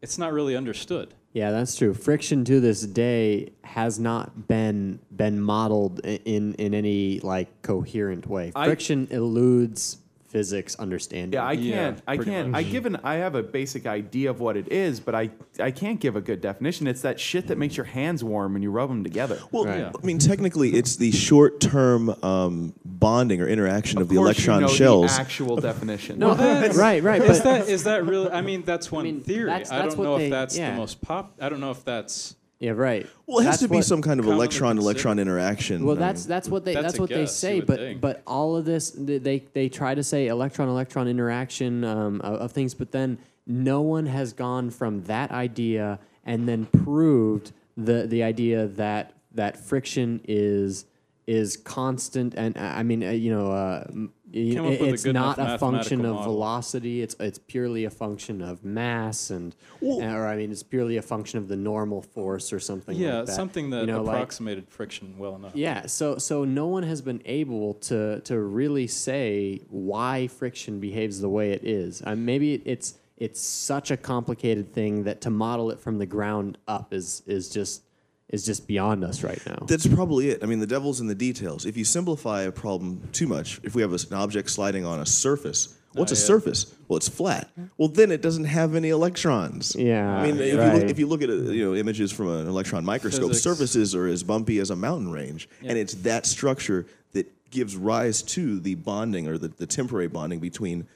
it's 0.00 0.16
not 0.16 0.32
really 0.32 0.56
understood. 0.56 1.12
Yeah, 1.34 1.50
that's 1.50 1.76
true. 1.76 1.92
Friction 1.92 2.42
to 2.46 2.58
this 2.58 2.80
day 2.86 3.52
has 3.64 3.98
not 3.98 4.48
been 4.48 5.00
been 5.14 5.38
modeled 5.38 6.00
in 6.06 6.54
in 6.54 6.72
any 6.72 7.20
like 7.20 7.48
coherent 7.60 8.26
way. 8.26 8.50
I- 8.56 8.64
Friction 8.64 9.08
eludes 9.10 9.98
physics 10.28 10.74
understanding. 10.76 11.32
Yeah, 11.38 11.46
I 11.46 11.56
can't. 11.56 12.02
I 12.06 12.16
can't. 12.16 12.54
I 12.54 12.62
give 12.62 12.86
an. 12.86 12.96
I 13.04 13.14
have 13.16 13.34
a 13.34 13.42
basic 13.42 13.86
idea 13.86 14.30
of 14.30 14.40
what 14.40 14.56
it 14.56 14.70
is, 14.72 15.00
but 15.00 15.14
I 15.14 15.30
I 15.60 15.70
can't 15.70 15.98
give 16.00 16.16
a 16.16 16.20
good 16.20 16.40
definition. 16.40 16.86
It's 16.86 17.02
that 17.02 17.18
shit 17.18 17.48
that 17.48 17.58
makes 17.58 17.76
your 17.76 17.84
hands 17.86 18.22
warm 18.22 18.52
when 18.52 18.62
you 18.62 18.70
rub 18.70 18.88
them 18.88 19.02
together. 19.04 19.40
Well, 19.50 19.64
Right. 19.66 19.78
Yeah. 19.80 19.92
I 20.00 20.06
mean, 20.06 20.18
technically, 20.18 20.74
it's 20.74 20.96
the 20.96 21.10
short-term 21.12 22.10
um, 22.22 22.72
bonding 22.84 23.40
or 23.40 23.48
interaction 23.48 24.00
of, 24.00 24.08
the 24.08 24.14
course 24.16 24.38
you 24.38 24.52
electron 24.52 24.60
know 24.62 24.68
shells. 24.68 25.16
The 25.16 25.20
actual 25.22 25.56
definition. 25.60 26.18
no, 26.20 26.34
right, 26.34 27.02
right. 27.02 27.22
Is 27.22 27.42
that 27.42 27.68
is 27.68 27.84
that 27.84 28.04
really? 28.06 28.30
I 28.30 28.42
mean, 28.42 28.62
that's 28.62 28.92
one 28.92 29.04
mean, 29.04 29.20
theory. 29.22 29.50
that's- 29.50 29.72
I 29.72 29.82
don't 29.86 29.98
know 29.98 30.18
they- 30.18 30.26
if 30.26 30.30
that's 30.30 30.56
yeah. 30.56 30.70
the 30.70 30.76
most 30.76 31.00
pop. 31.02 31.34
I 31.40 31.48
don't 31.48 31.60
know 31.60 31.72
if 31.72 31.84
that's. 31.84 32.35
Yeah, 32.58 32.70
right. 32.72 33.06
well, 33.26 33.38
it 33.40 33.44
has 33.44 33.52
That's 33.54 33.62
to 33.62 33.68
be 33.68 33.76
what- 33.76 33.84
some 33.84 34.02
kind 34.02 34.18
of 34.20 34.24
commonly 34.26 34.44
electron-electron 34.46 35.18
interaction. 35.18 35.84
Well, 35.84 35.96
I 35.96 35.98
that's 36.00 36.24
mean, 36.24 36.28
that's 36.30 36.48
what 36.48 36.64
they 36.64 36.74
That's 36.74 36.84
that's, 36.84 36.98
a 36.98 37.00
what 37.02 37.10
they 37.10 37.16
guess, 37.16 37.42
you 37.42 37.48
say, 37.48 37.54
would 37.56 37.66
but 37.66 37.78
think. 37.78 38.00
but 38.00 38.22
all 38.26 38.56
of 38.56 38.64
this 38.64 38.90
th- 38.92 39.22
they 39.22 39.40
they 39.52 39.68
try 39.68 39.94
to 39.94 40.02
say 40.02 40.28
electron 40.28 40.68
electron 40.68 41.08
interaction 41.08 41.84
um, 41.84 42.20
of, 42.22 42.34
of 42.40 42.52
things, 42.52 42.74
but 42.74 42.92
then 42.92 43.18
no 43.46 43.80
one 43.82 44.06
has 44.06 44.32
gone 44.32 44.70
from 44.70 45.02
that 45.04 45.30
idea 45.30 45.98
and 46.24 46.48
then 46.48 46.66
proved 46.66 47.52
the 47.76 48.06
the 48.06 48.22
idea 48.22 48.66
that 48.66 49.12
that 49.32 49.58
friction 49.58 50.20
is 50.26 50.86
is 51.26 51.56
constant 51.56 52.34
and 52.36 52.56
uh, 52.56 52.60
I 52.60 52.82
mean 52.82 53.02
uh, 53.04 53.10
you 53.10 53.30
know 53.30 53.50
uh, 53.52 53.84
m- 53.88 54.12
y- 54.26 54.32
Came 54.54 54.64
a 54.64 54.70
it's 54.70 55.04
not 55.04 55.38
a 55.38 55.56
function 55.58 56.04
of 56.04 56.16
model. 56.16 56.32
velocity. 56.32 57.02
It's 57.02 57.14
it's 57.20 57.38
purely 57.38 57.84
a 57.84 57.90
function 57.90 58.42
of 58.42 58.64
mass 58.64 59.30
and 59.30 59.54
or 59.80 60.26
I 60.26 60.36
mean 60.36 60.50
it's 60.50 60.62
purely 60.62 60.96
a 60.96 61.02
function 61.02 61.38
of 61.38 61.48
the 61.48 61.56
normal 61.56 62.02
force 62.02 62.52
or 62.52 62.60
something. 62.60 62.96
Yeah, 62.96 63.18
like 63.18 63.26
that. 63.26 63.32
something 63.34 63.70
that 63.70 63.80
you 63.82 63.86
know, 63.86 64.02
like- 64.02 64.16
approximated 64.16 64.68
friction 64.68 65.14
well 65.18 65.36
enough. 65.36 65.52
yeah, 65.54 65.86
so 65.86 66.18
so 66.18 66.44
no 66.44 66.66
one 66.66 66.82
has 66.82 67.00
been 67.02 67.22
able 67.24 67.74
to 67.74 68.20
to 68.20 68.38
really 68.40 68.86
say 68.86 69.60
why 69.70 70.26
friction 70.26 70.80
behaves 70.80 71.20
the 71.20 71.28
way 71.28 71.52
it 71.52 71.64
is. 71.64 72.02
Uh, 72.04 72.14
maybe 72.16 72.54
it's 72.64 72.94
it's 73.16 73.40
such 73.40 73.90
a 73.90 73.96
complicated 73.96 74.72
thing 74.74 75.04
that 75.04 75.22
to 75.22 75.30
model 75.30 75.70
it 75.70 75.80
from 75.80 75.98
the 75.98 76.04
ground 76.06 76.58
up 76.68 76.92
is 76.92 77.22
is 77.26 77.48
just 77.48 77.82
is 78.30 78.44
just 78.44 78.66
beyond 78.66 79.04
us 79.04 79.22
right 79.22 79.40
now. 79.46 79.64
That's 79.66 79.86
probably 79.86 80.30
it. 80.30 80.42
I 80.42 80.46
mean, 80.46 80.58
the 80.58 80.66
devil's 80.66 81.00
in 81.00 81.06
the 81.06 81.14
details. 81.14 81.64
If 81.64 81.76
you 81.76 81.84
simplify 81.84 82.42
a 82.42 82.52
problem 82.52 83.00
too 83.12 83.26
much, 83.26 83.60
if 83.62 83.74
we 83.74 83.82
have 83.82 83.92
an 83.92 84.16
object 84.16 84.50
sliding 84.50 84.84
on 84.84 85.00
a 85.00 85.06
surface, 85.06 85.76
what's 85.92 86.12
a 86.12 86.16
yeah. 86.16 86.20
surface? 86.20 86.74
Well, 86.88 86.96
it's 86.96 87.08
flat. 87.08 87.48
Well, 87.78 87.88
then 87.88 88.10
it 88.10 88.22
doesn't 88.22 88.44
have 88.44 88.74
any 88.74 88.88
electrons. 88.88 89.76
Yeah, 89.78 90.16
I 90.16 90.26
mean, 90.26 90.40
if, 90.40 90.54
you 90.54 90.56
look, 90.56 90.90
if 90.90 90.98
you 90.98 91.06
look 91.06 91.22
at 91.22 91.30
uh, 91.30 91.34
you 91.34 91.64
know 91.64 91.74
images 91.74 92.10
from 92.10 92.28
an 92.28 92.48
electron 92.48 92.84
microscope, 92.84 93.28
Physics. 93.28 93.44
surfaces 93.44 93.94
are 93.94 94.06
as 94.06 94.22
bumpy 94.22 94.58
as 94.58 94.70
a 94.70 94.76
mountain 94.76 95.12
range, 95.12 95.48
and 95.62 95.78
it's 95.78 95.94
that 95.94 96.26
structure 96.26 96.86
that 97.12 97.32
gives 97.50 97.76
rise 97.76 98.22
to 98.22 98.58
the 98.58 98.74
bonding 98.74 99.28
or 99.28 99.38
the, 99.38 99.48
the 99.48 99.66
temporary 99.66 100.08
bonding 100.08 100.40
between 100.40 100.86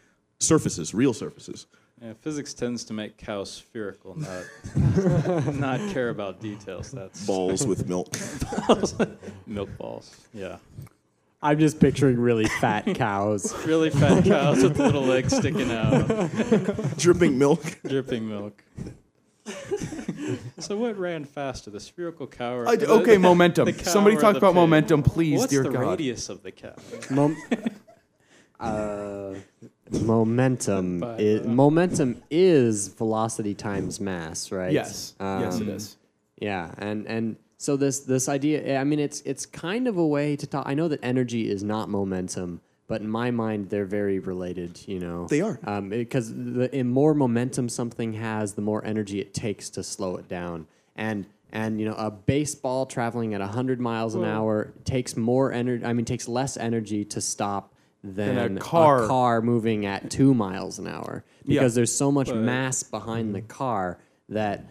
surfaces, 0.41 0.95
real 0.95 1.13
surfaces. 1.13 1.67
Yeah, 2.03 2.15
physics 2.23 2.55
tends 2.55 2.85
to 2.85 2.95
make 2.95 3.19
cows 3.19 3.51
spherical, 3.53 4.17
not 4.19 4.45
not 5.55 5.81
care 5.93 6.09
about 6.09 6.41
details. 6.41 6.91
That's 6.93 7.27
Balls 7.27 7.67
with 7.67 7.87
milk. 7.89 8.09
milk 9.47 9.69
balls. 9.77 10.17
Yeah, 10.33 10.57
I'm 11.43 11.59
just 11.59 11.79
picturing 11.79 12.19
really 12.19 12.47
fat 12.47 12.87
cows. 12.95 13.53
really 13.67 13.91
fat 13.91 14.25
cows 14.25 14.63
with 14.63 14.79
little 14.79 15.03
legs 15.03 15.37
sticking 15.37 15.71
out, 15.71 16.09
Dripping 16.97 17.39
milk. 17.39 17.79
dripping 17.87 18.27
milk. 18.27 18.65
so 20.59 20.77
what 20.79 20.97
ran 20.99 21.25
faster, 21.27 21.71
the 21.71 21.81
spherical 21.81 22.27
cow 22.27 22.55
or 22.55 22.69
I- 22.69 22.77
the- 22.77 22.89
okay, 22.89 23.13
the- 23.13 23.19
momentum. 23.19 23.67
the 23.67 23.73
cow 23.75 23.91
Somebody 23.91 24.17
or 24.17 24.21
talk 24.21 24.37
about 24.37 24.51
pig? 24.53 24.57
momentum, 24.57 25.03
please, 25.03 25.45
dear 25.47 25.65
God. 25.65 25.73
What's 25.73 25.73
dear 25.75 25.81
the 25.81 25.87
God. 25.87 25.91
radius 25.91 26.29
of 26.31 26.43
the 26.43 26.51
cow? 26.53 26.75
Mom- 27.11 27.37
uh, 28.59 29.35
momentum. 30.03 31.01
But, 31.01 31.21
i- 31.21 31.39
uh, 31.39 31.45
momentum 31.45 32.23
is 32.31 32.89
velocity 32.89 33.55
times 33.55 34.01
mass, 34.01 34.51
right? 34.53 34.73
Yes. 34.73 35.15
yes, 35.21 35.61
it 35.61 35.69
Um. 35.69 35.97
Yeah, 36.41 36.73
and 36.79 37.07
and 37.07 37.37
so 37.59 37.77
this 37.77 38.01
this 38.01 38.29
idea. 38.29 38.79
I 38.79 38.85
mean, 38.85 38.99
it's 38.99 39.21
it's 39.23 39.45
kind 39.47 39.87
of 39.87 39.99
a 39.99 40.07
way 40.07 40.37
to 40.37 40.47
talk. 40.47 40.67
I 40.67 40.75
know 40.75 40.89
that 40.89 41.01
energy 41.03 41.51
is 41.51 41.63
not 41.63 41.89
momentum, 41.91 42.61
but 42.87 43.03
in 43.03 43.09
my 43.09 43.31
mind, 43.31 43.69
they're 43.69 43.85
very 43.85 44.19
related. 44.19 44.81
You 44.87 45.01
know, 45.01 45.27
They 45.29 45.43
are. 45.43 45.59
um, 45.65 45.91
because 45.91 46.33
the 46.33 46.75
in 46.75 46.89
more 46.89 47.13
momentum 47.15 47.69
something 47.69 48.15
has, 48.15 48.55
the 48.55 48.63
more 48.63 48.83
energy 48.85 49.21
it 49.21 49.35
takes 49.35 49.69
to 49.71 49.83
slow 49.83 50.17
it 50.17 50.29
down. 50.29 50.67
And 50.97 51.27
and 51.53 51.79
you 51.81 51.85
know, 51.87 51.95
a 51.97 52.11
baseball 52.11 52.87
traveling 52.87 53.35
at 53.35 53.43
hundred 53.43 53.81
miles 53.81 54.15
an 54.15 54.23
Well- 54.23 54.31
hour 54.31 54.73
takes 54.85 55.17
more 55.17 55.53
energy. 55.53 55.85
I 55.85 55.93
mean, 55.93 56.07
takes 56.07 56.27
less 56.29 56.57
energy 56.57 57.05
to 57.07 57.21
stop 57.21 57.75
than, 58.03 58.35
Than 58.37 58.57
a 58.57 58.61
car. 58.61 59.07
car 59.07 59.43
moving 59.43 59.85
at 59.87 60.11
two 60.11 60.33
miles 60.35 60.79
an 60.79 60.87
hour 60.87 61.25
Yeah. 61.45 61.61
because 61.61 61.75
there's 61.75 61.95
so 61.95 62.11
much 62.11 62.29
But- 62.29 62.37
mass 62.39 62.83
behind 62.83 63.35
the 63.35 63.43
car 63.43 63.99
that 64.29 64.65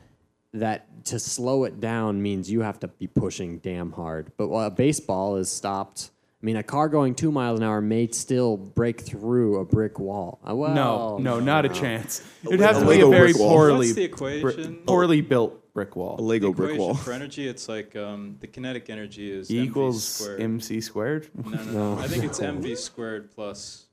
that 0.51 1.05
to 1.05 1.19
slow 1.19 1.63
it 1.63 1.79
down 1.79 2.23
means 2.23 2.49
you 2.49 2.61
have 2.61 2.79
to 2.79 2.87
be 2.87 3.05
pushing 3.05 3.59
damn 3.59 3.91
hard. 3.91 4.31
But 4.35 4.47
while 4.47 4.65
a 4.65 4.71
baseball 4.71 5.35
is 5.35 5.47
stopped, 5.47 6.09
I 6.41 6.45
mean, 6.45 6.55
a 6.55 6.63
car 6.63 6.89
going 6.89 7.13
two 7.13 7.31
miles 7.31 7.59
an 7.59 7.65
hour 7.65 7.81
may 7.81 8.07
still 8.07 8.57
break 8.57 8.99
through 9.01 9.59
a 9.59 9.65
brick 9.65 9.99
wall. 9.99 10.39
Uh, 10.49 10.55
well, 10.55 10.73
no, 10.73 11.17
no, 11.19 11.39
not 11.39 11.65
a 11.65 11.69
chance. 11.69 12.23
It'd 12.43 12.61
have 12.61 12.79
to 12.79 12.87
be 12.87 12.99
a 13.01 13.07
very 13.07 13.31
poorly, 13.33 13.89
What's 13.89 13.93
the 13.93 14.07
bri- 14.07 14.37
equation? 14.39 14.75
poorly 14.87 15.21
built 15.21 15.58
brick 15.73 15.95
A 15.95 15.99
wall. 15.99 16.17
Lego 16.19 16.47
The 16.49 16.55
brick 16.55 16.77
wall. 16.79 16.93
For 16.95 17.11
energy, 17.13 17.47
it's 17.47 17.69
like 17.69 17.95
um, 17.95 18.37
the 18.39 18.47
kinetic 18.47 18.89
energy 18.89 19.31
is 19.31 19.49
E 19.51 19.55
mv 19.57 19.63
equals 19.65 20.03
squared. 20.03 20.41
mc 20.41 20.81
squared. 20.81 21.29
No, 21.35 21.49
no, 21.51 21.63
No. 21.63 21.95
no. 21.95 22.01
I 22.01 22.07
think 22.07 22.23
it's 22.23 22.39
mv 22.39 22.77
squared 22.89 23.31
plus 23.31 23.85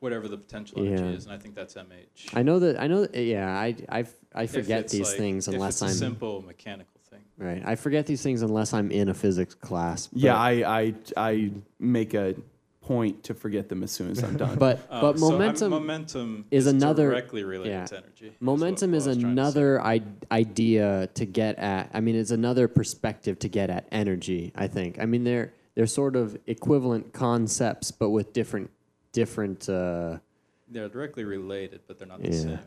whatever 0.00 0.28
the 0.28 0.36
potential 0.36 0.78
energy 0.84 1.02
Yeah. 1.02 1.10
is, 1.10 1.24
and 1.26 1.34
I 1.34 1.38
think 1.38 1.54
that's 1.54 1.74
mh. 1.74 1.84
I 2.34 2.42
know 2.42 2.58
that. 2.60 2.80
I 2.80 2.86
know. 2.86 3.06
That, 3.06 3.22
yeah, 3.24 3.48
I 3.58 3.74
I, 3.88 4.04
I 4.34 4.42
If 4.42 4.52
forget 4.52 4.80
it's 4.82 4.92
these 4.92 5.08
like- 5.08 5.16
things 5.18 5.48
if 5.48 5.54
unless 5.54 5.74
it's 5.76 5.82
a 5.82 5.86
I'm 5.86 5.92
simple 5.92 6.42
mechanical 6.42 7.00
thing. 7.10 7.22
right. 7.38 7.62
I 7.64 7.76
forget 7.76 8.06
these 8.06 8.22
things 8.22 8.42
unless 8.42 8.72
I'm 8.72 8.90
in 8.90 9.08
a 9.08 9.14
physics 9.14 9.54
class. 9.54 10.08
Yeah, 10.12 10.36
I, 10.36 10.80
I, 10.80 10.94
I 11.16 11.50
make 11.78 12.14
a 12.14 12.34
point 12.86 13.24
to 13.24 13.34
forget 13.34 13.68
them 13.68 13.82
as 13.82 13.90
soon 13.90 14.10
as 14.10 14.22
I'm 14.22 14.36
done. 14.36 14.56
But 14.66 14.86
Uh, 14.88 15.00
but 15.00 15.18
so 15.18 15.30
momentum 15.30 15.70
momentum 15.70 16.44
is 16.52 16.66
another- 16.68 17.10
directly 17.10 17.42
related 17.42 17.72
yeah. 17.72 17.84
to 17.86 17.96
energy. 17.98 18.32
Momentum 18.40 18.92
what 18.92 18.98
is 18.98 19.06
I 19.06 19.10
was 19.10 19.18
trying 19.18 19.34
to 19.36 19.40
another 19.42 19.80
I- 19.82 20.02
idea 20.30 21.08
to 21.14 21.24
get 21.26 21.58
at. 21.58 21.90
I 21.92 22.00
mean, 22.00 22.14
it's 22.14 22.30
another 22.30 22.68
perspective 22.68 23.38
to 23.40 23.48
get 23.48 23.70
at 23.70 23.88
energy. 23.90 24.52
I 24.54 24.68
think. 24.68 25.00
I 25.00 25.06
mean, 25.06 25.24
they're 25.24 25.52
they're 25.74 25.86
sort 25.88 26.14
of 26.16 26.38
equivalent 26.46 27.12
concepts, 27.12 27.90
but 27.90 28.10
with 28.10 28.32
different 28.32 28.70
different. 29.12 29.68
Uh, 29.68 30.18
They're 30.68 30.88
directly 30.88 31.24
related, 31.24 31.80
but 31.88 31.98
they're 31.98 32.08
not 32.08 32.22
the 32.22 32.30
Yeah. 32.30 32.40
same. 32.42 32.58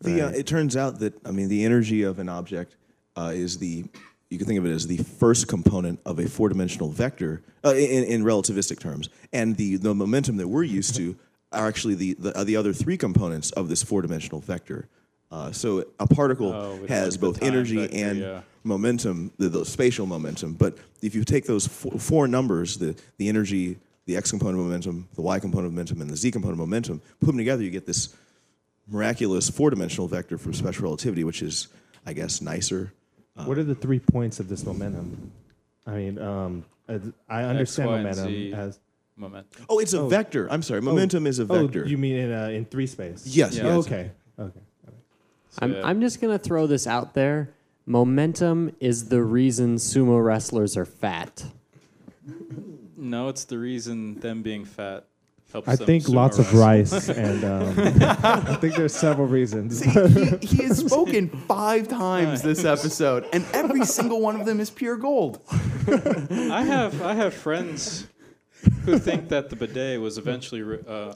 The, 0.00 0.20
uh, 0.26 0.30
it 0.30 0.46
turns 0.46 0.76
out 0.76 0.98
that 1.00 1.14
I 1.24 1.30
mean 1.30 1.48
the 1.48 1.64
energy 1.64 2.02
of 2.02 2.18
an 2.18 2.28
object 2.28 2.76
uh, 3.16 3.32
is 3.34 3.58
the 3.58 3.84
you 4.30 4.38
can 4.38 4.46
think 4.46 4.58
of 4.58 4.66
it 4.66 4.70
as 4.70 4.86
the 4.86 4.98
first 4.98 5.48
component 5.48 6.00
of 6.04 6.18
a 6.18 6.28
four-dimensional 6.28 6.90
vector 6.90 7.42
uh, 7.64 7.70
in, 7.70 8.04
in 8.04 8.24
relativistic 8.24 8.78
terms, 8.78 9.08
and 9.32 9.56
the 9.56 9.76
the 9.76 9.94
momentum 9.94 10.36
that 10.36 10.48
we're 10.48 10.62
used 10.62 10.94
to 10.96 11.16
are 11.52 11.66
actually 11.66 11.94
the 11.94 12.14
the, 12.14 12.36
uh, 12.36 12.44
the 12.44 12.56
other 12.56 12.72
three 12.72 12.96
components 12.96 13.50
of 13.52 13.68
this 13.68 13.82
four-dimensional 13.82 14.40
vector. 14.40 14.88
Uh, 15.30 15.52
so 15.52 15.84
a 16.00 16.06
particle 16.06 16.52
Oh, 16.52 16.86
has 16.88 17.18
both 17.18 17.40
time 17.40 17.48
energy 17.48 17.76
vector, 17.76 17.96
and 17.96 18.18
yeah. 18.18 18.40
momentum, 18.64 19.30
the, 19.36 19.50
the 19.50 19.64
spatial 19.64 20.06
momentum. 20.06 20.54
But 20.54 20.78
if 21.02 21.14
you 21.14 21.22
take 21.22 21.44
those 21.44 21.66
four, 21.66 21.92
four 21.92 22.28
numbers, 22.28 22.78
the 22.78 22.96
the 23.18 23.28
energy, 23.28 23.78
the 24.06 24.16
x 24.16 24.30
component 24.30 24.58
of 24.58 24.64
momentum, 24.64 25.08
the 25.14 25.22
y 25.22 25.38
component 25.38 25.66
of 25.66 25.72
momentum, 25.72 26.00
and 26.00 26.10
the 26.10 26.16
z 26.16 26.30
component 26.30 26.54
of 26.54 26.66
momentum, 26.66 27.02
put 27.20 27.26
them 27.26 27.36
together, 27.36 27.62
you 27.62 27.70
get 27.70 27.86
this 27.86 28.14
miraculous 28.86 29.50
four-dimensional 29.50 30.08
vector 30.08 30.38
for 30.38 30.50
special 30.54 30.84
relativity, 30.84 31.24
which 31.24 31.42
is, 31.42 31.68
I 32.06 32.14
guess, 32.14 32.40
nicer. 32.40 32.92
What 33.44 33.58
are 33.58 33.64
the 33.64 33.74
three 33.74 33.98
points 34.00 34.40
of 34.40 34.48
this 34.48 34.64
momentum? 34.64 35.30
I 35.86 35.92
mean, 35.92 36.18
um, 36.18 36.64
uh, 36.88 36.98
I 37.28 37.42
understand 37.44 37.88
Y, 37.90 37.94
and 37.96 38.04
momentum 38.04 38.26
Z. 38.32 38.52
as 38.54 38.78
Momentum. 39.16 39.66
Oh, 39.68 39.78
it's 39.80 39.92
a 39.94 40.00
Oh. 40.00 40.08
vector. 40.08 40.46
I'm 40.50 40.62
sorry, 40.62 40.80
momentum 40.80 41.26
is 41.26 41.38
a 41.40 41.44
vector. 41.44 41.82
Oh, 41.84 41.88
you 41.88 41.98
mean 41.98 42.16
in 42.16 42.32
uh, 42.32 42.48
in 42.48 42.64
three 42.66 42.86
space? 42.86 43.26
yes, 43.26 43.56
Yeah. 43.56 43.64
yes. 43.64 43.72
Oh, 43.74 43.78
okay. 43.80 44.10
Okay. 44.38 44.60
So, 45.50 45.58
I'm 45.62 45.72
yeah. 45.74 45.80
I'm 45.84 46.00
just 46.00 46.20
gonna 46.20 46.38
throw 46.38 46.66
this 46.68 46.86
out 46.86 47.14
there. 47.14 47.50
Momentum 47.84 48.76
is 48.80 49.08
the 49.08 49.22
reason 49.22 49.76
sumo 49.76 50.22
wrestlers 50.24 50.76
are 50.76 50.84
fat. 50.84 51.46
no, 52.96 53.28
it's 53.28 53.44
the 53.44 53.58
reason 53.58 54.20
them 54.20 54.42
being 54.42 54.64
fat 54.64 55.06
helps 55.52 55.68
I 55.68 55.76
think 55.76 56.08
lots 56.08 56.38
of 56.38 56.52
rice, 56.54 57.08
and 57.26 57.44
um, 57.44 57.74
I 58.02 58.56
think 58.60 58.76
there's 58.76 58.94
several 58.94 59.26
reasons. 59.26 59.82
he, 59.82 59.90
he 60.46 60.62
has 60.64 60.78
spoken 60.86 61.28
five 61.28 61.88
times 61.88 62.42
this 62.42 62.64
episode, 62.64 63.26
and 63.32 63.44
every 63.52 63.84
single 63.84 64.20
one 64.20 64.38
of 64.38 64.46
them 64.46 64.60
is 64.60 64.70
pure 64.70 64.96
gold. 64.96 65.40
I 65.88 66.62
have 66.64 67.00
I 67.02 67.14
have 67.14 67.32
friends 67.34 68.06
who 68.84 68.98
think 68.98 69.28
that 69.28 69.48
the 69.50 69.56
bidet 69.56 70.00
was 70.00 70.18
eventually 70.18 70.78
uh, 70.86 71.14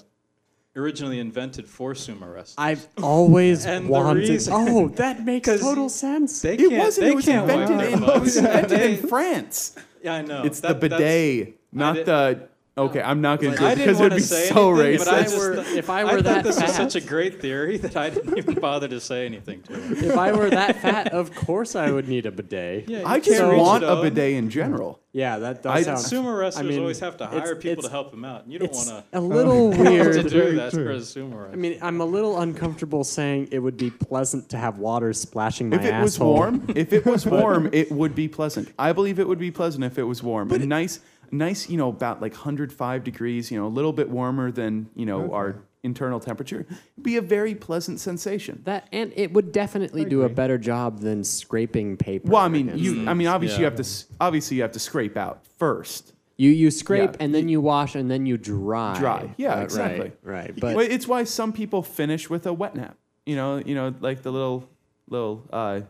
originally 0.76 1.18
invented 1.18 1.68
for 1.68 1.92
sumo 1.92 2.32
wrestling. 2.32 2.66
I've 2.66 2.86
always 3.02 3.66
And 3.66 3.86
the 3.86 3.90
wanted. 3.90 4.28
reason- 4.28 4.52
oh, 4.56 4.88
that 4.96 5.24
makes 5.24 5.48
total 5.60 5.88
sense. 5.90 6.40
They 6.40 6.54
It 6.54 6.58
can't, 6.70 6.72
wasn't. 6.78 7.04
They 7.04 7.10
It 7.10 7.14
was 7.16 7.24
can't 7.26 7.50
invented 7.50 7.92
in. 7.92 8.02
It 8.02 8.20
was 8.20 8.36
invented 8.36 8.80
in 8.80 8.96
France. 9.08 9.76
Yeah, 10.02 10.14
I 10.14 10.22
know. 10.22 10.42
It's 10.44 10.60
That- 10.60 10.80
the 10.80 10.88
that's- 10.88 11.00
bidet, 11.00 11.60
not 11.72 11.94
did- 11.96 12.06
the. 12.06 12.48
Okay, 12.74 13.02
I'm 13.02 13.20
not 13.20 13.38
going 13.38 13.52
to 13.52 13.58
do 13.58 13.66
I 13.66 13.72
it 13.72 13.74
didn't 13.74 13.86
because 13.88 14.00
it'd 14.00 14.12
want 14.12 14.16
be 14.16 14.22
to 14.22 14.26
say 14.26 14.48
so 14.48 14.70
anything, 14.80 14.98
racist. 15.00 15.04
but 15.04 15.08
I 15.08 15.18
If 15.18 15.20
I 15.20 15.22
just, 15.24 15.36
were- 15.38 15.78
if 15.78 15.90
I 15.90 16.00
I 16.00 16.04
were 16.04 16.10
thought 16.10 16.24
that 16.24 16.44
this 16.44 16.56
was 16.58 16.74
fat- 16.74 16.90
such 16.90 17.04
a 17.04 17.06
great 17.06 17.38
theory 17.38 17.76
that 17.76 17.96
I 17.98 18.08
didn't 18.08 18.38
even 18.38 18.54
bother 18.54 18.88
to 18.88 18.98
say 18.98 19.26
anything 19.26 19.60
to 19.64 19.74
it. 19.74 20.04
if 20.04 20.16
I 20.16 20.32
were 20.32 20.48
that 20.48 20.76
fat, 20.80 21.12
of 21.12 21.34
course 21.34 21.76
I 21.76 21.90
would 21.90 22.08
need 22.08 22.24
a 22.24 22.30
bidet. 22.30 22.88
Yeah, 22.88 23.02
I 23.04 23.18
just 23.20 23.38
can't 23.38 23.50
reach 23.52 23.60
want 23.60 23.82
it 23.84 23.88
a 23.90 23.92
up. 23.92 24.02
bidet 24.02 24.32
in 24.32 24.48
general. 24.48 25.00
Yeah, 25.12 25.38
that 25.40 25.66
I- 25.66 25.82
does 25.82 26.06
sound. 26.10 26.24
Sumo 26.24 26.38
wrestlers 26.38 26.64
I 26.64 26.68
mean, 26.70 26.80
always 26.80 26.98
have 27.00 27.18
to 27.18 27.24
it's- 27.24 27.40
hire 27.40 27.56
people 27.56 27.70
it's- 27.72 27.84
to 27.84 27.90
help 27.90 28.10
them 28.10 28.24
out. 28.24 28.44
and 28.44 28.52
You 28.54 28.58
don't 28.60 28.68
It's 28.70 28.90
want 28.90 29.04
a 29.12 29.20
little 29.20 29.70
to 29.74 29.78
weird. 29.82 30.28
do 30.30 30.54
that 30.56 30.72
true. 30.72 30.84
for 30.86 30.90
a 30.92 30.96
sumo 30.96 31.32
wrestler. 31.42 31.50
I 31.52 31.56
mean, 31.56 31.78
I'm 31.82 32.00
a 32.00 32.06
little 32.06 32.40
uncomfortable 32.40 33.04
saying 33.04 33.48
it 33.52 33.58
would 33.58 33.76
be 33.76 33.90
pleasant 33.90 34.48
to 34.48 34.56
have 34.56 34.78
water 34.78 35.12
splashing 35.12 35.68
my 35.68 35.76
If 35.76 35.84
it 35.84 36.00
was 36.00 36.14
asshole. 36.14 36.32
warm, 36.32 36.64
if 36.74 36.94
it 36.94 37.04
was 37.04 37.26
warm, 37.38 37.68
it 37.72 37.92
would 37.92 38.14
be 38.14 38.28
pleasant. 38.28 38.72
I 38.78 38.92
believe 38.94 39.18
it 39.18 39.28
would 39.28 39.38
be 39.38 39.50
pleasant 39.50 39.84
if 39.84 39.98
it 39.98 40.04
was 40.04 40.22
warm. 40.22 40.48
But 40.48 40.62
nice, 40.62 41.00
nice, 41.32 41.68
you 41.68 41.76
know, 41.76 41.88
about 41.88 42.20
like 42.22 42.32
105 42.32 43.02
degrees, 43.04 43.50
you 43.50 43.58
know, 43.58 43.66
a 43.66 43.68
little 43.68 43.92
bit 43.92 44.08
warmer 44.10 44.52
than, 44.52 44.88
you 44.94 45.06
know, 45.06 45.32
our 45.32 45.56
internal 45.82 46.20
temperature. 46.20 46.64
Be 47.00 47.16
a 47.16 47.20
very 47.22 47.54
pleasant 47.56 47.98
sensation. 47.98 48.60
That 48.64 48.86
and 48.92 49.12
it 49.16 49.32
would 49.32 49.50
definitely 49.50 50.04
do 50.04 50.22
a 50.22 50.28
better 50.28 50.58
job 50.58 51.00
than 51.00 51.24
scraping 51.24 51.96
paper. 51.96 52.30
Well, 52.30 52.42
I 52.42 52.48
mean, 52.48 52.70
you. 52.76 53.08
I 53.08 53.14
mean, 53.14 53.26
obviously 53.26 53.60
you 53.60 53.64
have 53.64 53.74
to. 53.76 53.84
Obviously, 54.20 54.58
you 54.58 54.62
have 54.62 54.72
to 54.72 54.78
scrape 54.78 55.16
out 55.16 55.44
first. 55.58 56.12
you 56.36 56.50
you 56.50 56.70
scrape 56.70 57.10
Yeah. 57.10 57.16
and 57.20 57.34
then 57.34 57.48
you 57.48 57.60
wash 57.60 57.94
and 57.94 58.10
then 58.10 58.26
you 58.26 58.36
dry. 58.38 58.98
Dry. 58.98 59.34
Yeah, 59.36 59.52
Uh, 59.52 59.56
right, 59.56 59.64
exactly. 59.64 60.12
Right, 60.22 60.52
But 60.58 60.74
but 60.74 60.86
it's 60.90 61.06
why 61.08 61.24
some 61.24 61.52
people 61.52 61.82
finish 61.82 62.30
with 62.30 62.46
a 62.46 62.52
wet 62.52 62.74
nap. 62.76 62.96
You 63.26 63.36
know, 63.36 63.58
you 63.58 63.74
know, 63.74 63.94
like 64.00 64.22
the 64.22 64.32
little, 64.32 64.68
little, 65.08 65.46
uh, 65.52 65.80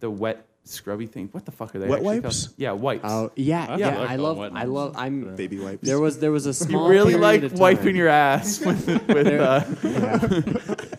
the 0.00 0.10
wet 0.10 0.46
scrubby 0.64 1.06
thing. 1.06 1.28
What 1.32 1.44
the 1.44 1.52
fuck 1.52 1.74
are 1.74 1.78
they? 1.78 1.86
Wet 1.88 1.98
actually 2.00 2.20
wipes? 2.20 2.46
called? 2.46 2.54
Yeah, 2.58 2.72
wipes. 2.72 3.04
oh 3.04 3.30
yeah, 3.36 3.66
I 3.68 3.76
yeah. 3.76 3.98
like 3.98 4.10
I 4.10 4.16
all 4.16 4.22
love. 4.22 4.36
wet 4.38 4.52
I 4.54 4.64
love. 4.64 4.94
I'm. 4.96 5.36
Baby 5.36 5.58
wipes. 5.60 5.82
There 5.86 6.00
was 6.00 6.18
there 6.18 6.32
was 6.32 6.46
a 6.46 6.68
you 6.70 6.86
really 6.86 7.12
period 7.14 7.20
like 7.20 7.42
of 7.42 7.58
wiping 7.58 7.96
your 7.96 8.08
ass 8.08 8.60
with, 8.64 8.86
with 9.08 9.26
uh, 9.26 9.60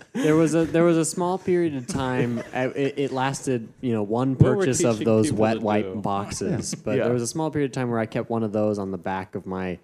There 0.14 0.36
was 0.36 0.56
a 0.56 0.66
there 0.66 0.84
was 0.84 0.98
a 0.98 1.06
small 1.06 1.38
period 1.38 1.76
of 1.76 1.88
time. 1.88 2.40
uh, 2.54 2.70
It, 2.76 2.94
it 2.98 3.12
lasted, 3.12 3.68
you 3.82 3.92
know, 3.94 4.04
one 4.04 4.32
What 4.36 4.42
we're 4.42 4.56
purchase 4.58 4.84
of 4.84 4.94
teaching 4.98 5.06
those 5.06 5.26
people 5.28 5.42
wet 5.42 5.62
wipe 5.62 5.86
do. 5.94 5.96
boxes. 6.02 6.74
But 6.76 6.98
Yeah. 6.98 7.04
there 7.06 7.14
was 7.14 7.22
a 7.24 7.28
small 7.28 7.52
period 7.52 7.72
of 7.72 7.74
time 7.74 7.90
where 7.90 8.00
I 8.00 8.06
kept 8.06 8.30
one 8.30 8.44
of 8.44 8.52
those 8.54 8.80
on 8.80 8.92
the 8.92 8.98
back 8.98 9.36
of 9.36 9.46
my 9.46 9.78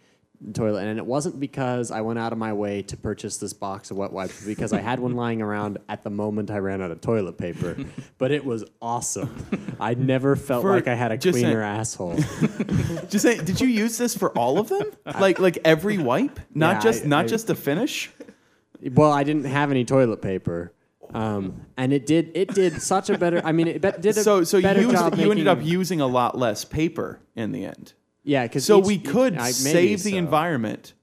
toilet, 0.54 0.86
and 0.88 0.98
it 0.98 1.06
wasn't 1.06 1.40
because 1.40 1.92
I 1.92 2.02
went 2.02 2.18
out 2.20 2.32
of 2.32 2.38
my 2.40 2.52
way 2.54 2.82
to 2.84 2.98
purchase 2.98 3.38
this 3.38 3.54
box 3.54 3.92
of 3.92 3.98
wet 3.98 4.12
wipes, 4.12 4.44
because 4.46 4.74
I 4.74 4.80
had 4.82 5.00
one 5.00 5.16
lying 5.16 5.42
around 5.42 5.78
at 5.88 6.04
the 6.04 6.10
moment 6.10 6.50
I 6.52 6.58
ran 6.58 6.82
out 6.82 6.92
of 6.92 7.00
toilet 7.02 7.38
paper. 7.38 7.78
But 8.18 8.32
it 8.32 8.46
was 8.46 8.64
awesome. 8.82 9.36
I 9.80 9.94
never 9.96 10.36
felt 10.36 10.62
For- 10.64 10.72
like 10.76 10.88
I 10.88 10.94
had 10.96 11.12
a 11.12 11.18
just 11.18 11.40
cleaner 11.40 11.62
saying- 11.62 11.80
asshole. 11.80 12.16
Just 13.10 13.24
say, 13.24 13.38
did 13.44 13.60
you 13.60 13.68
use 13.68 13.98
this 13.98 14.16
for 14.16 14.30
all 14.38 14.58
of 14.60 14.70
them? 14.70 14.86
Like 15.20 15.40
like 15.40 15.58
every 15.66 15.98
wipe, 15.98 16.40
not 16.54 16.76
Yeah, 16.78 16.82
just 16.82 17.04
I- 17.04 17.08
not 17.08 17.26
I- 17.26 17.28
just 17.28 17.48
the 17.48 17.56
finish. 17.56 18.10
well, 18.94 19.12
I 19.12 19.24
didn't 19.24 19.46
have 19.46 19.70
any 19.72 19.86
toilet 19.86 20.22
paper, 20.22 20.72
um, 21.14 21.66
and 21.78 21.92
it 21.94 22.06
did 22.06 22.32
it 22.36 22.54
did 22.54 22.82
such 22.82 23.10
a 23.10 23.18
better. 23.18 23.42
I 23.44 23.52
mean, 23.52 23.68
it 23.68 23.82
be- 23.82 23.92
did 24.00 24.18
a 24.18 24.24
So 24.24 24.44
so 24.44 24.58
you 24.58 24.64
better 24.64 24.82
used, 24.82 24.94
job. 24.96 25.16
you 25.18 25.30
ended 25.32 25.48
up 25.48 25.60
using 25.62 26.00
a 26.02 26.08
lot 26.08 26.38
less 26.38 26.64
paper 26.66 27.20
in 27.36 27.52
the 27.52 27.66
end. 27.66 27.94
Yeah, 28.24 28.44
because 28.44 28.66
So 28.66 28.80
we 28.80 28.98
could 28.98 29.36
maybe 29.36 29.52
save 29.52 30.04
the 30.04 30.12
so. 30.12 30.18
environment. 30.18 30.94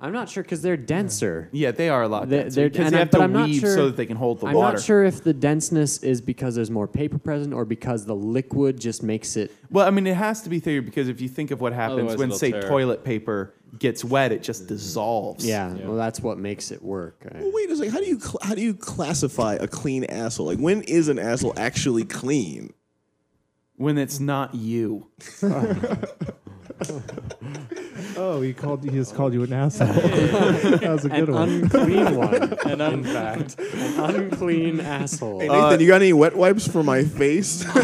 I'm 0.00 0.12
not 0.12 0.28
sure 0.28 0.44
because 0.44 0.62
they're 0.62 0.76
denser. 0.76 1.48
Yeah, 1.50 1.72
they 1.72 1.88
are 1.88 2.02
a 2.04 2.08
lot 2.08 2.28
They're- 2.28 2.42
denser 2.44 2.54
they're- 2.60 2.68
because 2.70 2.84
and 2.86 2.92
they 2.94 2.98
I- 2.98 3.00
have 3.00 3.10
but 3.10 3.18
to 3.18 3.24
I'm 3.24 3.32
not 3.32 3.48
weave 3.48 3.60
sure- 3.60 3.74
so 3.74 3.86
that 3.86 3.96
they 3.96 4.06
can 4.06 4.16
hold 4.16 4.38
the 4.38 4.44
water. 4.44 4.56
I'm 4.56 4.62
water. 4.62 4.76
not 4.76 4.82
sure 4.84 5.02
if 5.02 5.24
the 5.24 5.32
denseness 5.34 5.98
is 6.04 6.20
because 6.20 6.54
there's 6.54 6.70
more 6.70 6.86
paper 6.86 7.18
present 7.18 7.52
or 7.52 7.64
because 7.64 8.04
the 8.04 8.14
liquid 8.14 8.78
just 8.78 9.02
makes 9.02 9.36
it. 9.36 9.50
Well, 9.72 9.84
I 9.88 9.90
mean, 9.90 10.06
it 10.06 10.14
has 10.14 10.40
to 10.42 10.50
be 10.50 10.60
theory 10.60 10.78
because 10.80 11.08
if 11.08 11.20
you 11.20 11.28
think 11.28 11.50
of 11.50 11.60
what 11.60 11.72
happens 11.72 11.98
Otherwise 11.98 12.16
when, 12.18 12.28
it'll 12.28 12.38
say, 12.38 12.52
tear. 12.52 12.62
toilet 12.62 13.02
paper 13.02 13.54
gets 13.80 14.04
wet, 14.04 14.30
it 14.30 14.40
just 14.44 14.68
dissolves. 14.68 15.44
Yeah, 15.44 15.74
Yeah. 15.74 15.88
well, 15.88 15.96
that's 15.96 16.20
what 16.22 16.38
makes 16.38 16.70
it 16.70 16.80
work. 16.80 17.26
I- 17.34 17.40
Well, 17.40 17.50
wait 17.52 17.68
a 17.68 17.76
second. 17.76 17.92
How 17.92 17.98
do 17.98 18.06
you 18.06 18.20
cl- 18.20 18.38
how 18.42 18.54
do 18.54 18.62
you 18.62 18.74
classify 18.74 19.54
a 19.54 19.66
clean 19.66 20.04
asshole? 20.04 20.46
Like 20.46 20.60
when 20.60 20.82
is 20.82 21.08
an 21.08 21.18
asshole 21.18 21.54
actually 21.56 22.04
clean? 22.04 22.72
When 23.78 23.96
it's 23.96 24.20
not 24.20 24.54
you. 24.56 25.06
Oh, 28.16 28.40
he 28.40 28.52
called. 28.52 28.82
He 28.84 28.90
just 28.90 29.14
called 29.14 29.32
you 29.32 29.42
an 29.42 29.52
asshole. 29.52 29.86
that 29.92 30.82
was 30.88 31.04
a 31.04 31.08
good 31.08 31.28
An 31.28 31.34
one. 31.34 31.48
unclean 31.48 32.16
one, 32.16 32.52
And 32.66 32.80
in 32.82 33.04
fact, 33.04 33.58
an 33.58 34.00
unclean 34.16 34.80
asshole. 34.80 35.40
Hey, 35.40 35.48
Nathan, 35.48 35.80
you 35.80 35.86
got 35.88 36.02
any 36.02 36.12
wet 36.12 36.36
wipes 36.36 36.66
for 36.68 36.82
my 36.82 37.04
face? 37.04 37.64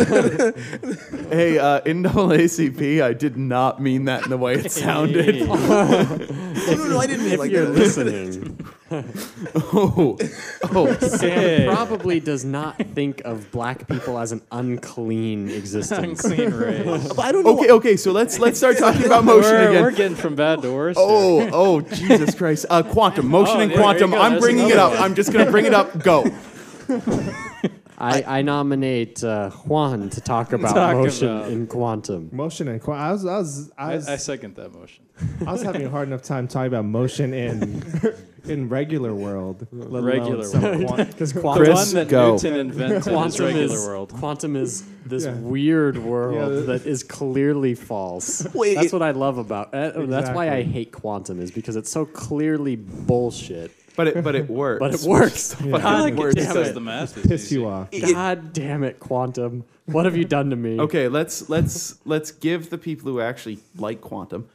Hey, 1.30 1.58
uh, 1.58 1.80
NAACP, 1.80 3.02
I 3.02 3.12
did 3.12 3.36
not 3.36 3.80
mean 3.80 4.04
that 4.04 4.24
in 4.24 4.30
the 4.30 4.36
way 4.36 4.54
it 4.54 4.70
sounded. 4.70 5.36
no, 5.48 5.54
no, 5.56 6.84
no, 6.88 6.98
I 6.98 7.06
didn't 7.06 7.24
mean 7.24 7.30
it 7.30 7.34
if 7.34 7.38
like 7.40 7.50
you're 7.50 7.66
that. 7.66 7.72
listening, 7.72 8.66
oh, 9.54 10.16
oh. 10.70 10.94
Sam 10.98 11.68
probably 11.74 12.20
does 12.20 12.44
not 12.44 12.76
think 12.94 13.22
of 13.24 13.50
black 13.50 13.88
people 13.88 14.18
as 14.18 14.32
an 14.32 14.42
unclean 14.52 15.48
existence. 15.50 16.22
Unclean 16.24 16.52
race. 16.54 17.12
But 17.14 17.24
I 17.24 17.32
don't 17.32 17.42
know. 17.44 17.58
Okay, 17.58 17.70
okay, 17.72 17.96
so 17.96 18.12
let's 18.12 18.38
let's 18.38 18.58
start 18.58 18.78
talking 18.78 19.04
about 19.06 19.24
motion 19.24 19.50
we're, 19.50 19.70
again. 19.70 19.82
we're 19.82 19.90
getting 20.04 20.16
from 20.16 20.34
bad 20.34 20.62
to 20.62 20.72
worse. 20.72 20.96
Oh, 20.98 21.48
oh, 21.52 21.80
Jesus 21.80 22.34
Christ. 22.34 22.66
Uh, 22.68 22.82
quantum, 22.82 23.28
motion 23.30 23.56
Oh, 23.56 23.60
and 23.60 23.70
there 23.70 23.78
you 23.78 23.82
quantum. 23.82 24.14
I'm 24.14 24.38
bringing 24.38 24.70
it 24.70 24.76
up. 24.76 24.92
one. 24.92 25.02
I'm 25.02 25.14
just 25.14 25.32
going 25.32 25.44
to 25.44 25.50
bring 25.50 25.66
it 25.66 25.74
up. 25.74 25.98
Go. 26.02 26.24
I, 28.04 28.38
I 28.38 28.42
nominate 28.42 29.22
uh, 29.24 29.50
Juan 29.50 30.10
to 30.10 30.20
talk 30.20 30.52
about 30.58 30.74
Talk 30.74 30.96
motion 30.96 31.28
about- 31.28 31.50
in 31.50 31.66
quantum. 31.66 32.28
Motion 32.32 32.68
and 32.68 32.80
qua- 32.80 32.96
I 32.96 33.12
was, 33.12 33.24
I 33.24 33.38
was, 33.38 33.72
I 33.78 33.92
I, 33.92 33.94
was, 33.96 34.08
I 34.08 34.16
second 34.16 34.56
that 34.56 34.72
motion. 34.74 35.04
I 35.46 35.52
was 35.52 35.62
having 35.62 35.86
a 35.86 35.90
hard 35.90 36.08
enough 36.08 36.22
time 36.22 36.48
talking 36.48 36.66
about 36.68 36.84
motion 36.84 37.32
in 37.32 37.82
in 38.44 38.68
regular 38.68 39.14
world, 39.14 39.66
let 39.72 39.88
alone 39.88 40.04
Regular 40.04 40.44
some 40.44 40.62
world. 40.62 40.86
quan- 40.88 41.06
Because 41.06 41.32
The 41.32 41.40
quantum, 41.40 41.64
Chris, 41.64 41.86
one 41.86 41.94
that 41.94 42.08
go. 42.08 42.32
Newton 42.32 42.54
invented 42.54 42.98
is 42.98 43.04
quantum 43.04 43.44
regular 43.46 43.64
is 43.76 43.86
world. 43.86 44.12
quantum 44.12 44.56
is 44.56 44.84
this 45.06 45.24
Yeah. 45.24 45.34
weird 45.36 45.96
world 45.98 46.34
Yeah, 46.66 46.66
that 46.72 46.84
is 46.86 47.02
clearly 47.04 47.74
false. 47.74 48.46
Wait, 48.54 48.74
that's 48.74 48.88
it- 48.88 48.92
what 48.92 49.02
I 49.02 49.12
love 49.12 49.38
about. 49.38 49.72
Uh, 49.72 50.04
That's 50.06 50.30
why 50.30 50.46
I 50.48 50.56
Exactly. 50.56 50.72
hate 50.72 50.92
quantum 50.92 51.40
is 51.40 51.50
because 51.52 51.76
it's 51.76 51.90
so 51.90 52.04
clearly 52.04 52.76
bullshit. 52.76 53.70
But 53.96 54.08
it 54.08 54.24
but 54.24 54.34
it 54.34 54.48
works. 54.48 54.80
But 54.80 54.94
it 54.94 55.02
works. 55.02 55.54
I 55.60 55.64
God 55.70 55.82
feel 55.82 56.00
like 56.00 56.16
damn 56.16 56.28
it 56.28 56.36
just 56.36 56.56
it. 56.70 56.74
the 56.74 56.80
math 56.80 57.16
is 57.16 57.26
piss 57.26 57.44
easy. 57.46 57.54
you 57.56 57.68
off. 57.68 57.88
God 57.90 58.52
damn 58.52 58.82
it, 58.82 59.00
quantum! 59.00 59.64
What 59.86 60.04
have 60.04 60.16
you 60.16 60.24
done 60.24 60.50
to 60.50 60.56
me? 60.56 60.80
Okay, 60.80 61.08
let's 61.08 61.48
let's 61.48 61.98
let's 62.04 62.30
give 62.32 62.70
the 62.70 62.78
people 62.78 63.10
who 63.10 63.20
actually 63.20 63.58
like 63.76 64.00
quantum 64.00 64.48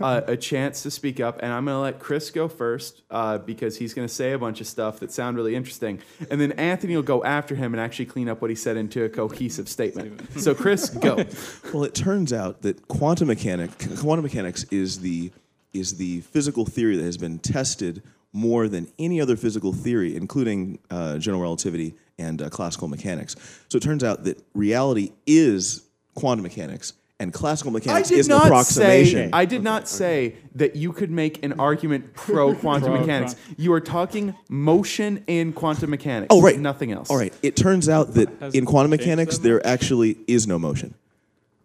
uh, 0.00 0.22
a 0.26 0.36
chance 0.36 0.82
to 0.82 0.90
speak 0.90 1.20
up, 1.20 1.38
and 1.42 1.52
I'm 1.52 1.64
going 1.64 1.74
to 1.76 1.80
let 1.80 1.98
Chris 1.98 2.30
go 2.30 2.48
first 2.48 3.02
uh, 3.10 3.38
because 3.38 3.76
he's 3.76 3.94
going 3.94 4.06
to 4.06 4.12
say 4.12 4.32
a 4.32 4.38
bunch 4.38 4.60
of 4.60 4.66
stuff 4.66 5.00
that 5.00 5.12
sound 5.12 5.36
really 5.36 5.54
interesting, 5.54 6.00
and 6.30 6.40
then 6.40 6.52
Anthony 6.52 6.96
will 6.96 7.02
go 7.02 7.22
after 7.24 7.54
him 7.54 7.74
and 7.74 7.80
actually 7.80 8.06
clean 8.06 8.28
up 8.28 8.40
what 8.40 8.50
he 8.50 8.56
said 8.56 8.76
into 8.76 9.04
a 9.04 9.08
cohesive 9.08 9.68
statement. 9.68 10.40
So, 10.40 10.54
Chris, 10.54 10.90
go. 10.90 11.24
Well, 11.72 11.84
it 11.84 11.94
turns 11.94 12.32
out 12.32 12.62
that 12.62 12.88
quantum 12.88 13.28
mechanic, 13.28 13.70
quantum 13.98 14.22
mechanics 14.22 14.64
is 14.70 15.00
the 15.00 15.30
is 15.74 15.96
the 15.96 16.20
physical 16.22 16.64
theory 16.64 16.96
that 16.96 17.02
has 17.04 17.18
been 17.18 17.38
tested 17.38 18.02
more 18.32 18.68
than 18.68 18.86
any 18.98 19.20
other 19.20 19.36
physical 19.36 19.72
theory, 19.72 20.16
including 20.16 20.78
uh, 20.90 21.18
general 21.18 21.42
relativity 21.42 21.94
and 22.18 22.42
uh, 22.42 22.50
classical 22.50 22.88
mechanics. 22.88 23.36
So 23.68 23.78
it 23.78 23.82
turns 23.82 24.04
out 24.04 24.24
that 24.24 24.42
reality 24.54 25.12
is 25.26 25.84
quantum 26.14 26.42
mechanics, 26.42 26.92
and 27.20 27.32
classical 27.32 27.72
mechanics 27.72 28.10
is 28.10 28.28
an 28.28 28.36
not 28.36 28.46
approximation. 28.46 29.30
say 29.30 29.30
I 29.32 29.44
did 29.44 29.62
not 29.62 29.88
say 29.88 30.36
that 30.54 30.76
you 30.76 30.92
could 30.92 31.10
make 31.10 31.44
an 31.44 31.54
argument 31.58 32.14
pro 32.14 32.54
quantum 32.54 32.90
Pro 32.90 33.00
mechanics. 33.00 33.34
You 33.56 33.72
are 33.72 33.80
talking 33.80 34.34
motion 34.48 35.24
in 35.26 35.52
quantum 35.52 35.90
mechanics. 35.90 36.28
Oh, 36.30 36.40
right. 36.40 36.58
Nothing 36.58 36.92
else. 36.92 37.10
All 37.10 37.16
right. 37.16 37.32
It 37.42 37.56
turns 37.56 37.88
out 37.88 38.14
that 38.14 38.28
Has 38.40 38.54
in 38.54 38.66
quantum 38.66 38.90
mechanics, 38.90 39.38
that 39.38 39.42
there 39.42 39.66
actually 39.66 40.16
is 40.26 40.46
no 40.46 40.58
motion. 40.58 40.94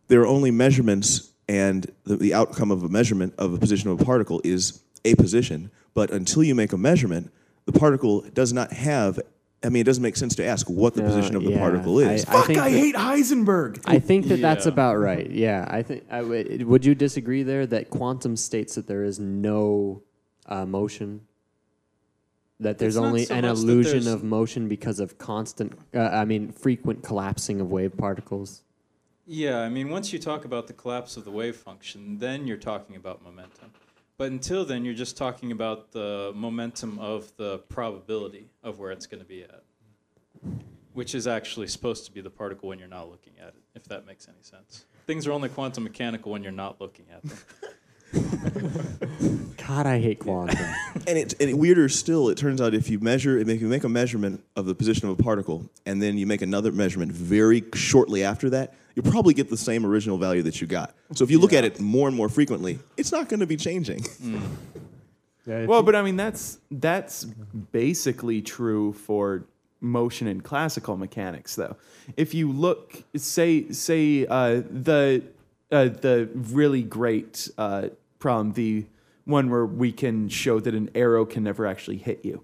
There 0.07 0.21
are 0.21 0.27
only 0.27 0.51
measurements, 0.51 1.29
and 1.47 1.89
the, 2.03 2.17
the 2.17 2.33
outcome 2.33 2.71
of 2.71 2.83
a 2.83 2.89
measurement 2.89 3.35
of 3.37 3.53
a 3.53 3.57
position 3.57 3.89
of 3.89 4.01
a 4.01 4.05
particle 4.05 4.41
is 4.43 4.81
a 5.05 5.15
position. 5.15 5.71
But 5.93 6.11
until 6.11 6.43
you 6.43 6.55
make 6.55 6.73
a 6.73 6.77
measurement, 6.77 7.31
the 7.65 7.71
particle 7.71 8.21
does 8.33 8.51
not 8.53 8.71
have. 8.73 9.19
I 9.63 9.69
mean, 9.69 9.81
it 9.81 9.85
doesn't 9.85 10.03
make 10.03 10.17
sense 10.17 10.35
to 10.35 10.45
ask 10.45 10.69
what 10.69 10.93
the 10.93 11.03
Uh, 11.03 11.07
position 11.07 11.35
of 11.35 11.43
the 11.43 11.51
yeah, 11.51 11.59
particle 11.59 11.99
is. 11.99 12.25
I 12.25 12.31
Fuck, 12.33 12.47
think 12.47 12.59
I, 12.59 12.69
that- 12.71 12.77
hate 12.77 12.95
Heisenberg. 12.95 13.79
I 13.85 13.99
think 13.99 14.27
that 14.27 14.41
that's 14.41 14.65
Yeah. 14.65 14.71
about 14.73 14.95
right. 14.95 15.29
Yeah, 15.29 15.65
I 15.69 15.81
think. 15.83 16.03
I 16.11 16.21
would 16.21 16.63
would 16.63 16.85
you 16.85 16.95
disagree 16.95 17.43
there 17.43 17.65
that 17.67 17.89
quantum 17.89 18.35
states 18.35 18.75
that 18.75 18.87
there 18.87 19.03
is 19.03 19.19
no 19.19 20.01
uh, 20.47 20.65
motion? 20.65 21.21
That 22.59 22.77
there's 22.77 22.95
It's 22.95 23.01
not 23.01 23.07
only 23.07 23.25
so 23.25 23.35
an 23.35 23.41
much 23.45 23.55
that 23.57 23.61
illusion 23.63 24.03
there's- 24.03 24.15
of 24.15 24.23
motion 24.23 24.67
because 24.67 24.99
of 24.99 25.17
constant, 25.17 25.73
uh, 25.93 25.99
I 25.99 26.25
mean, 26.25 26.51
frequent 26.51 27.03
collapsing 27.03 27.59
of 27.61 27.71
wave 27.71 27.95
particles. 27.97 28.63
Yeah, 29.25 29.59
I 29.59 29.69
mean, 29.69 29.89
once 29.89 30.11
you 30.11 30.19
talk 30.19 30.43
about 30.45 30.67
the 30.67 30.73
collapse 30.73 31.15
of 31.17 31.23
the 31.23 31.31
wave 31.31 31.55
function, 31.55 32.17
then 32.19 32.45
you're 32.47 32.57
talking 32.57 32.95
about 32.97 33.23
momentum. 33.23 33.71
But 34.17 34.31
until 34.31 34.63
then, 34.63 34.85
you're 34.85 34.93
just 34.93 35.17
talking 35.17 35.51
about 35.51 35.91
the 35.91 36.31
momentum 36.35 36.99
of 36.99 37.35
the 37.37 37.59
probability 37.69 38.49
of 38.63 38.79
where 38.79 38.91
it's 38.91 39.07
going 39.07 39.21
to 39.21 39.27
be 39.27 39.43
at, 39.43 39.63
which 40.93 41.15
is 41.15 41.25
actually 41.25 41.67
supposed 41.67 42.05
to 42.05 42.11
be 42.11 42.21
the 42.21 42.29
particle 42.29 42.69
when 42.69 42.77
you're 42.77 42.87
not 42.87 43.09
looking 43.09 43.33
at 43.39 43.49
it, 43.49 43.61
if 43.73 43.85
that 43.85 44.05
makes 44.05 44.27
any 44.27 44.41
sense. 44.41 44.85
Things 45.07 45.25
are 45.25 45.31
only 45.31 45.49
quantum 45.49 45.83
mechanical 45.83 46.31
when 46.31 46.43
you're 46.43 46.51
not 46.51 46.79
looking 46.79 47.05
at 47.11 47.23
them. 47.23 47.37
God, 49.67 49.87
I 49.87 49.99
hate 49.99 50.19
quantum. 50.19 50.57
And 51.05 51.17
it, 51.17 51.33
and 51.41 51.49
it, 51.49 51.57
weirder 51.57 51.89
still, 51.89 52.29
it 52.29 52.37
turns 52.37 52.61
out 52.61 52.73
if 52.73 52.89
you 52.89 52.97
measure, 52.99 53.37
if 53.37 53.61
you 53.61 53.67
make 53.67 53.83
a 53.83 53.89
measurement 53.89 54.41
of 54.55 54.65
the 54.65 54.73
position 54.73 55.09
of 55.09 55.19
a 55.19 55.21
particle, 55.21 55.69
and 55.85 56.01
then 56.01 56.17
you 56.17 56.25
make 56.25 56.41
another 56.41 56.71
measurement 56.71 57.11
very 57.11 57.61
shortly 57.73 58.23
after 58.23 58.49
that, 58.51 58.73
you'll 58.95 59.09
probably 59.11 59.33
get 59.33 59.49
the 59.49 59.57
same 59.57 59.85
original 59.85 60.17
value 60.17 60.41
that 60.43 60.61
you 60.61 60.67
got. 60.67 60.93
So 61.13 61.23
if 61.23 61.31
you 61.31 61.39
look 61.39 61.53
at 61.53 61.63
it 61.63 61.79
more 61.79 62.07
and 62.07 62.15
more 62.17 62.29
frequently, 62.29 62.79
it's 62.97 63.11
not 63.11 63.29
going 63.29 63.39
to 63.39 63.47
be 63.47 63.57
changing. 63.57 64.05
Yeah, 65.45 65.65
Well, 65.65 65.79
you- 65.79 65.85
but 65.85 65.95
I 65.95 66.01
mean 66.01 66.15
that's 66.15 66.59
that's 66.71 67.25
basically 67.71 68.41
true 68.41 68.93
for 68.93 69.45
motion 69.81 70.27
in 70.27 70.39
classical 70.41 70.95
mechanics, 70.95 71.55
though. 71.55 71.75
If 72.15 72.33
you 72.33 72.51
look, 72.51 73.03
say 73.15 73.69
say 73.71 74.25
uh, 74.25 74.61
the 74.69 75.23
uh, 75.71 75.85
the 75.89 76.29
really 76.33 76.83
great 76.83 77.49
uh, 77.57 77.89
problem, 78.19 78.53
the 78.53 78.85
one 79.25 79.49
where 79.49 79.65
we 79.65 79.91
can 79.91 80.29
show 80.29 80.59
that 80.59 80.73
an 80.73 80.89
arrow 80.95 81.25
can 81.25 81.43
never 81.43 81.65
actually 81.65 81.97
hit 81.97 82.23
you. 82.23 82.43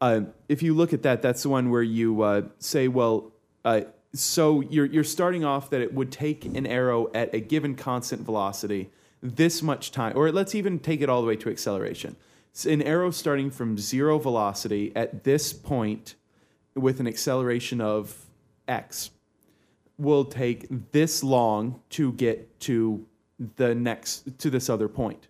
Uh, 0.00 0.20
if 0.48 0.62
you 0.62 0.72
look 0.74 0.92
at 0.92 1.02
that, 1.02 1.20
that's 1.22 1.42
the 1.42 1.48
one 1.48 1.70
where 1.70 1.82
you 1.82 2.22
uh, 2.22 2.42
say, 2.58 2.86
well, 2.88 3.32
uh, 3.64 3.80
so 4.14 4.60
you're, 4.62 4.86
you're 4.86 5.04
starting 5.04 5.44
off 5.44 5.70
that 5.70 5.80
it 5.80 5.92
would 5.92 6.10
take 6.10 6.44
an 6.44 6.66
arrow 6.66 7.10
at 7.14 7.34
a 7.34 7.40
given 7.40 7.74
constant 7.74 8.22
velocity 8.22 8.90
this 9.22 9.62
much 9.62 9.90
time, 9.90 10.12
or 10.16 10.30
let's 10.32 10.54
even 10.54 10.78
take 10.78 11.00
it 11.00 11.08
all 11.08 11.20
the 11.20 11.28
way 11.28 11.36
to 11.36 11.50
acceleration. 11.50 12.16
An 12.68 12.82
arrow 12.82 13.10
starting 13.10 13.50
from 13.50 13.78
zero 13.78 14.18
velocity 14.18 14.92
at 14.96 15.24
this 15.24 15.52
point 15.52 16.14
with 16.74 17.00
an 17.00 17.06
acceleration 17.06 17.80
of 17.80 18.26
x 18.66 19.10
will 19.96 20.24
take 20.24 20.92
this 20.92 21.22
long 21.22 21.80
to 21.90 22.12
get 22.12 22.58
to 22.60 23.06
the 23.56 23.74
next 23.74 24.38
to 24.38 24.50
this 24.50 24.68
other 24.68 24.88
point. 24.88 25.28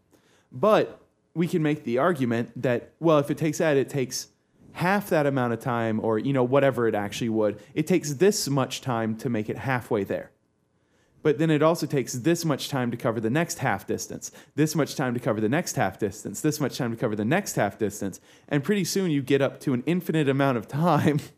But 0.53 1.01
we 1.35 1.47
can 1.47 1.63
make 1.63 1.85
the 1.85 1.99
argument 1.99 2.63
that 2.63 2.93
well, 3.01 3.19
if 3.19 3.31
it 3.31 3.39
takes 3.39 3.59
that, 3.59 3.77
it 3.77 3.89
takes 3.89 4.29
half 4.73 5.09
that 5.11 5.27
amount 5.27 5.53
of 5.53 5.61
time, 5.61 6.01
or 6.01 6.19
you 6.19 6.33
know 6.33 6.45
whatever 6.45 6.87
it 6.89 6.95
actually 6.95 7.31
would. 7.31 7.61
It 7.75 7.87
takes 7.87 8.15
this 8.15 8.49
much 8.49 8.81
time 8.81 9.17
to 9.17 9.29
make 9.29 9.49
it 9.49 9.59
halfway 9.59 10.05
there. 10.05 10.31
But 11.21 11.39
then 11.39 11.51
it 11.51 11.63
also 11.63 11.85
takes 11.85 12.13
this 12.13 12.45
much 12.45 12.69
time 12.69 12.91
to 12.93 12.97
cover 12.97 13.21
the 13.21 13.29
next 13.29 13.59
half 13.59 13.87
distance, 13.87 14.31
this 14.55 14.77
much 14.77 14.95
time 14.95 15.15
to 15.15 15.21
cover 15.21 15.41
the 15.41 15.49
next 15.49 15.75
half 15.75 15.99
distance, 15.99 16.41
this 16.41 16.61
much 16.61 16.79
time 16.79 16.93
to 16.93 16.97
cover 16.97 17.17
the 17.17 17.25
next 17.25 17.57
half 17.57 17.77
distance, 17.77 18.21
and 18.49 18.63
pretty 18.63 18.85
soon 18.85 19.11
you 19.11 19.21
get 19.21 19.43
up 19.43 19.59
to 19.61 19.75
an 19.75 19.83
infinite 19.85 20.29
amount 20.29 20.59
of 20.59 20.69
time 20.69 21.19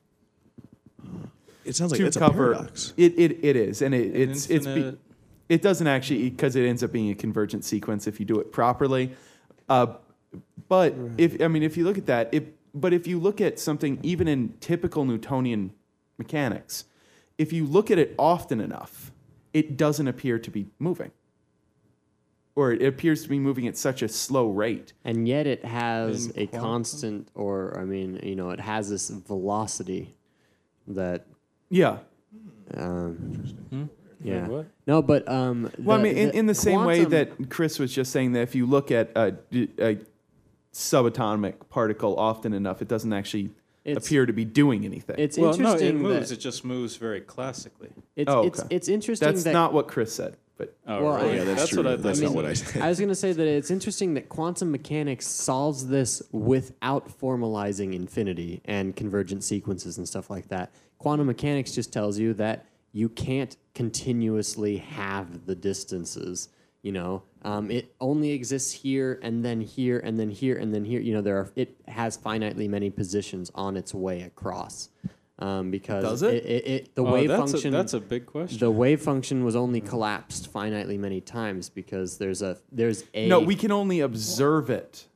It 1.64 1.76
sounds 1.76 1.92
like 1.92 1.98
to 1.98 2.04
that's 2.04 2.16
a 2.16 2.30
paradox. 2.30 2.94
It, 2.96 3.18
it 3.18 3.44
it 3.44 3.56
is, 3.56 3.82
and 3.82 3.94
it, 3.94 4.14
An 4.14 4.30
it's 4.30 4.48
it's 4.48 4.66
be, 4.66 4.96
it 5.48 5.62
doesn't 5.62 5.86
actually 5.86 6.30
because 6.30 6.56
it 6.56 6.66
ends 6.66 6.82
up 6.82 6.90
being 6.90 7.10
a 7.10 7.14
convergent 7.14 7.64
sequence 7.64 8.06
if 8.06 8.18
you 8.18 8.26
do 8.26 8.40
it 8.40 8.50
properly. 8.50 9.12
Uh, 9.68 9.94
But 10.68 10.94
if 11.18 11.40
I 11.40 11.48
mean, 11.48 11.62
if 11.62 11.76
you 11.76 11.84
look 11.84 11.98
at 11.98 12.06
that, 12.06 12.30
if 12.32 12.44
but 12.74 12.92
if 12.92 13.06
you 13.06 13.18
look 13.18 13.40
at 13.40 13.58
something 13.58 13.98
even 14.02 14.28
in 14.28 14.54
typical 14.60 15.04
Newtonian 15.04 15.72
mechanics, 16.18 16.84
if 17.38 17.52
you 17.52 17.64
look 17.64 17.90
at 17.90 17.98
it 17.98 18.14
often 18.18 18.60
enough, 18.60 19.12
it 19.52 19.76
doesn't 19.76 20.06
appear 20.08 20.38
to 20.38 20.50
be 20.50 20.66
moving, 20.78 21.10
or 22.54 22.72
it 22.72 22.82
appears 22.82 23.22
to 23.22 23.28
be 23.28 23.38
moving 23.38 23.66
at 23.66 23.76
such 23.76 24.02
a 24.02 24.08
slow 24.08 24.50
rate. 24.50 24.92
and 25.04 25.26
yet 25.26 25.46
it 25.46 25.64
has 25.64 26.26
In 26.26 26.42
a 26.42 26.46
quantum? 26.46 26.60
constant, 26.60 27.28
or 27.34 27.78
I 27.78 27.84
mean, 27.84 28.20
you 28.22 28.36
know, 28.36 28.50
it 28.50 28.60
has 28.60 28.90
this 28.90 29.08
velocity 29.10 30.14
that, 30.86 31.26
Yeah. 31.70 31.98
um, 32.74 33.44
yeah. 34.22 34.46
What? 34.46 34.66
No, 34.86 35.02
but 35.02 35.28
um, 35.28 35.70
Well, 35.78 35.98
I 35.98 36.02
the- 36.02 36.04
mean, 36.08 36.16
in, 36.16 36.28
the 36.28 36.36
in 36.38 36.46
the 36.46 36.54
same 36.54 36.84
way 36.84 37.04
quantum- 37.04 37.10
that 37.38 37.50
Chris 37.50 37.78
was 37.78 37.92
just 37.92 38.12
saying 38.12 38.32
that 38.32 38.42
if 38.42 38.54
you 38.54 38.66
look 38.66 38.90
at 38.90 39.10
a, 39.16 39.34
a 39.78 39.98
subatomic 40.72 41.54
particle 41.68 42.16
often 42.18 42.52
enough, 42.52 42.80
it 42.82 42.88
doesn't 42.88 43.12
actually 43.12 43.50
It's- 43.84 44.04
appear 44.06 44.26
to 44.26 44.32
be 44.32 44.44
doing 44.44 44.84
anything. 44.84 45.16
it's 45.18 45.36
Well, 45.38 45.50
no, 45.56 45.72
interesting 45.72 45.88
it 45.88 45.94
moves. 45.96 46.28
that 46.28 46.36
It 46.38 46.40
just 46.40 46.64
moves 46.64 46.96
very 46.96 47.20
classically. 47.20 47.90
it's, 48.16 48.30
Oh, 48.30 48.42
it's 48.42 48.60
okay. 48.60 48.74
it's 48.76 48.88
interesting 48.88 49.26
That's 49.28 49.44
that 49.44 49.52
not 49.52 49.72
what 49.72 49.88
Chris 49.88 50.12
said, 50.12 50.36
but 50.58 50.76
Oh, 50.86 51.02
Well, 51.04 51.16
really? 51.24 51.36
yeah, 51.38 51.44
that's 51.44 51.68
true. 51.68 51.78
what 51.82 51.86
I 51.92 51.96
That's 51.96 52.20
thought. 52.20 52.26
not 52.26 52.34
what 52.34 52.44
I 52.44 52.52
said. 52.52 52.82
I 52.82 52.88
was 52.88 52.98
going 52.98 53.08
to 53.08 53.14
say 53.14 53.32
that 53.32 53.46
it's 53.46 53.70
interesting 53.70 54.14
that 54.14 54.28
quantum 54.28 54.70
mechanics 54.70 55.26
solves 55.26 55.88
this 55.88 56.22
without 56.30 57.08
formalizing 57.08 57.94
infinity 57.94 58.60
and 58.64 58.94
convergent 58.94 59.42
sequences 59.44 59.98
and 59.98 60.06
stuff 60.06 60.28
like 60.30 60.48
that. 60.48 60.70
Quantum 60.98 61.26
mechanics 61.26 61.72
just 61.72 61.92
tells 61.92 62.18
you 62.18 62.34
that 62.34 62.66
you 62.92 63.08
can't 63.08 63.56
continuously 63.74 64.76
have 64.76 65.46
the 65.46 65.54
distances. 65.54 66.48
You 66.82 66.92
know, 66.92 67.22
um, 67.42 67.70
it 67.70 67.94
only 68.00 68.30
exists 68.30 68.72
here 68.72 69.18
and 69.22 69.44
then 69.44 69.60
here 69.60 69.98
and 69.98 70.18
then 70.18 70.30
here 70.30 70.56
and 70.56 70.72
then 70.74 70.84
here. 70.84 71.00
You 71.00 71.12
know, 71.14 71.20
there 71.20 71.36
are 71.36 71.50
it 71.56 71.76
has 71.88 72.16
finitely 72.16 72.68
many 72.68 72.88
positions 72.90 73.50
on 73.54 73.76
its 73.76 73.92
way 73.92 74.22
across. 74.22 74.88
Um, 75.38 75.70
because 75.70 76.04
Does 76.04 76.22
it? 76.22 76.34
It, 76.34 76.44
it, 76.44 76.66
it- 76.68 76.94
the 76.94 77.02
Oh, 77.04 77.12
wave 77.12 77.28
that's 77.28 77.52
function 77.52 77.74
A, 77.74 77.76
that's 77.76 77.94
a 77.94 78.00
big 78.00 78.26
question. 78.26 78.58
the 78.58 78.70
wave 78.70 79.00
function 79.00 79.42
was 79.44 79.56
only 79.56 79.80
collapsed 79.80 80.52
finitely 80.52 80.98
many 80.98 81.20
times 81.22 81.70
because 81.70 82.18
there's 82.18 82.42
a 82.42 82.58
there's 82.72 83.04
a 83.14 83.26
no, 83.28 83.40
we 83.40 83.54
can 83.56 83.72
only 83.72 84.00
observe 84.00 84.68
it 84.70 85.06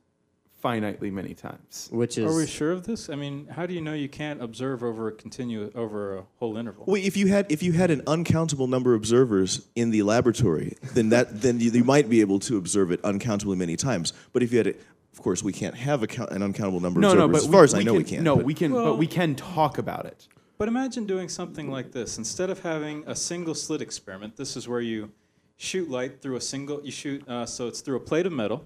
finitely 0.65 1.11
many 1.11 1.33
times. 1.35 1.89
which 1.91 2.17
is 2.17 2.25
Are 2.31 2.35
we 2.35 2.47
sure 2.47 2.71
of 2.71 2.85
this? 2.85 3.09
I 3.09 3.15
mean, 3.15 3.47
how 3.47 3.65
do 3.67 3.73
you 3.73 3.81
know 3.81 3.93
you 3.93 4.09
can't 4.09 4.41
observe 4.41 4.81
over 4.83 5.07
a 5.07 5.11
continue 5.11 5.71
over 5.75 6.17
a 6.17 6.23
whole 6.39 6.57
interval? 6.57 6.85
Well, 6.87 7.01
if 7.03 7.15
you 7.15 7.27
had 7.27 7.51
if 7.51 7.61
you 7.61 7.73
had 7.73 7.91
an 7.91 8.01
uncountable 8.07 8.67
number 8.67 8.93
of 8.95 9.01
observers 9.01 9.67
in 9.75 9.91
the 9.91 10.01
laboratory, 10.03 10.75
then 10.93 11.09
that 11.09 11.41
then 11.41 11.59
you, 11.59 11.69
you 11.71 11.83
might 11.83 12.09
be 12.09 12.21
able 12.21 12.39
to 12.39 12.57
observe 12.57 12.91
it 12.91 13.01
uncountably 13.03 13.57
many 13.57 13.75
times. 13.75 14.13
But 14.33 14.41
if 14.43 14.51
you 14.51 14.57
had, 14.57 14.67
a, 14.67 14.73
of 15.13 15.21
course, 15.21 15.43
we 15.43 15.53
can't 15.53 15.75
have 15.75 16.01
a 16.03 16.07
count, 16.07 16.31
an 16.31 16.41
uncountable 16.41 16.79
number 16.79 16.99
No, 16.99 17.11
of 17.11 17.17
no, 17.17 17.25
observers. 17.25 17.41
but 17.41 17.47
as 17.47 17.51
far 17.51 17.61
we, 17.61 17.65
as 17.65 17.73
I 17.73 17.77
we 17.77 17.83
know, 17.83 17.91
can, 17.91 17.97
we 17.97 18.03
can't. 18.09 18.23
No, 18.23 18.35
but- 18.37 18.45
we 18.45 18.53
can, 18.53 18.71
Well- 18.73 18.85
but 18.85 18.97
we 18.97 19.07
can 19.07 19.35
talk 19.35 19.77
about 19.77 20.05
it. 20.07 20.27
But 20.57 20.69
imagine 20.69 21.05
doing 21.05 21.27
something 21.27 21.69
like 21.69 21.91
this. 21.91 22.17
Instead 22.17 22.49
of 22.49 22.61
having 22.61 23.03
a 23.07 23.15
single 23.15 23.53
slit 23.53 23.81
experiment, 23.81 24.37
this 24.37 24.55
is 24.55 24.69
where 24.69 24.79
you 24.79 25.11
shoot 25.57 25.89
light 25.89 26.21
through 26.21 26.37
a 26.37 26.41
single, 26.41 26.81
you 26.83 26.91
shoot, 26.91 27.27
uh, 27.27 27.45
so 27.45 27.67
it's 27.67 27.81
through 27.81 27.97
a 27.97 27.99
plate 27.99 28.25
of 28.25 28.31
metal, 28.31 28.65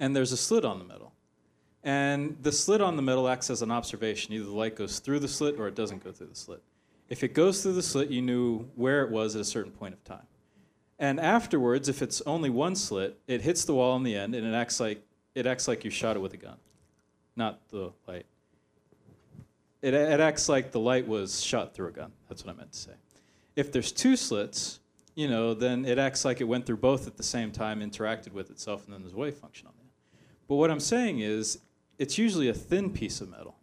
and 0.00 0.14
there's 0.14 0.32
a 0.32 0.36
slit 0.36 0.64
on 0.64 0.78
the 0.78 0.84
middle. 0.84 1.12
And 1.84 2.36
the 2.42 2.52
slit 2.52 2.80
on 2.80 2.96
the 2.96 3.02
middle 3.02 3.28
acts 3.28 3.50
as 3.50 3.62
an 3.62 3.70
observation. 3.70 4.34
Either 4.34 4.44
the 4.44 4.50
light 4.50 4.76
goes 4.76 4.98
through 4.98 5.20
the 5.20 5.28
slit 5.28 5.58
or 5.58 5.68
it 5.68 5.74
doesn't 5.74 6.04
go 6.04 6.12
through 6.12 6.26
the 6.26 6.36
slit. 6.36 6.62
If 7.08 7.22
it 7.22 7.34
goes 7.34 7.62
through 7.62 7.74
the 7.74 7.82
slit, 7.82 8.10
you 8.10 8.20
knew 8.20 8.68
where 8.74 9.02
it 9.02 9.10
was 9.10 9.34
at 9.34 9.40
a 9.40 9.44
certain 9.44 9.72
point 9.72 9.94
of 9.94 10.04
time. 10.04 10.26
And 10.98 11.20
afterwards, 11.20 11.88
if 11.88 12.02
it's 12.02 12.20
only 12.22 12.50
one 12.50 12.74
slit, 12.74 13.18
it 13.26 13.40
hits 13.40 13.64
the 13.64 13.74
wall 13.74 13.96
in 13.96 14.02
the 14.02 14.16
end, 14.16 14.34
and 14.34 14.46
it 14.46 14.54
acts 14.54 14.80
like 14.80 15.02
it 15.34 15.46
acts 15.46 15.68
like 15.68 15.84
you 15.84 15.90
shot 15.90 16.16
it 16.16 16.18
with 16.18 16.34
a 16.34 16.36
gun, 16.36 16.56
not 17.36 17.60
the 17.68 17.92
light. 18.08 18.26
It, 19.80 19.94
it 19.94 20.18
acts 20.18 20.48
like 20.48 20.72
the 20.72 20.80
light 20.80 21.06
was 21.06 21.40
shot 21.40 21.72
through 21.72 21.88
a 21.88 21.92
gun. 21.92 22.10
That's 22.28 22.44
what 22.44 22.54
I 22.54 22.58
meant 22.58 22.72
to 22.72 22.78
say. 22.78 22.92
If 23.54 23.70
there's 23.70 23.92
two 23.92 24.16
slits, 24.16 24.80
you 25.14 25.28
know, 25.28 25.54
then 25.54 25.84
it 25.84 25.98
acts 25.98 26.24
like 26.24 26.40
it 26.40 26.44
went 26.44 26.66
through 26.66 26.78
both 26.78 27.06
at 27.06 27.16
the 27.16 27.22
same 27.22 27.52
time, 27.52 27.80
interacted 27.80 28.32
with 28.32 28.50
itself, 28.50 28.84
and 28.84 28.92
then 28.92 29.02
there's 29.02 29.14
a 29.14 29.16
wave 29.16 29.36
function 29.36 29.68
on. 29.68 29.77
But 30.48 30.56
what 30.56 30.70
I'm 30.70 30.80
saying 30.80 31.20
is, 31.20 31.58
it's 31.98 32.16
usually 32.18 32.48
a 32.48 32.54
thin 32.54 32.90
piece 32.90 33.20
of 33.20 33.28
metal. 33.28 33.56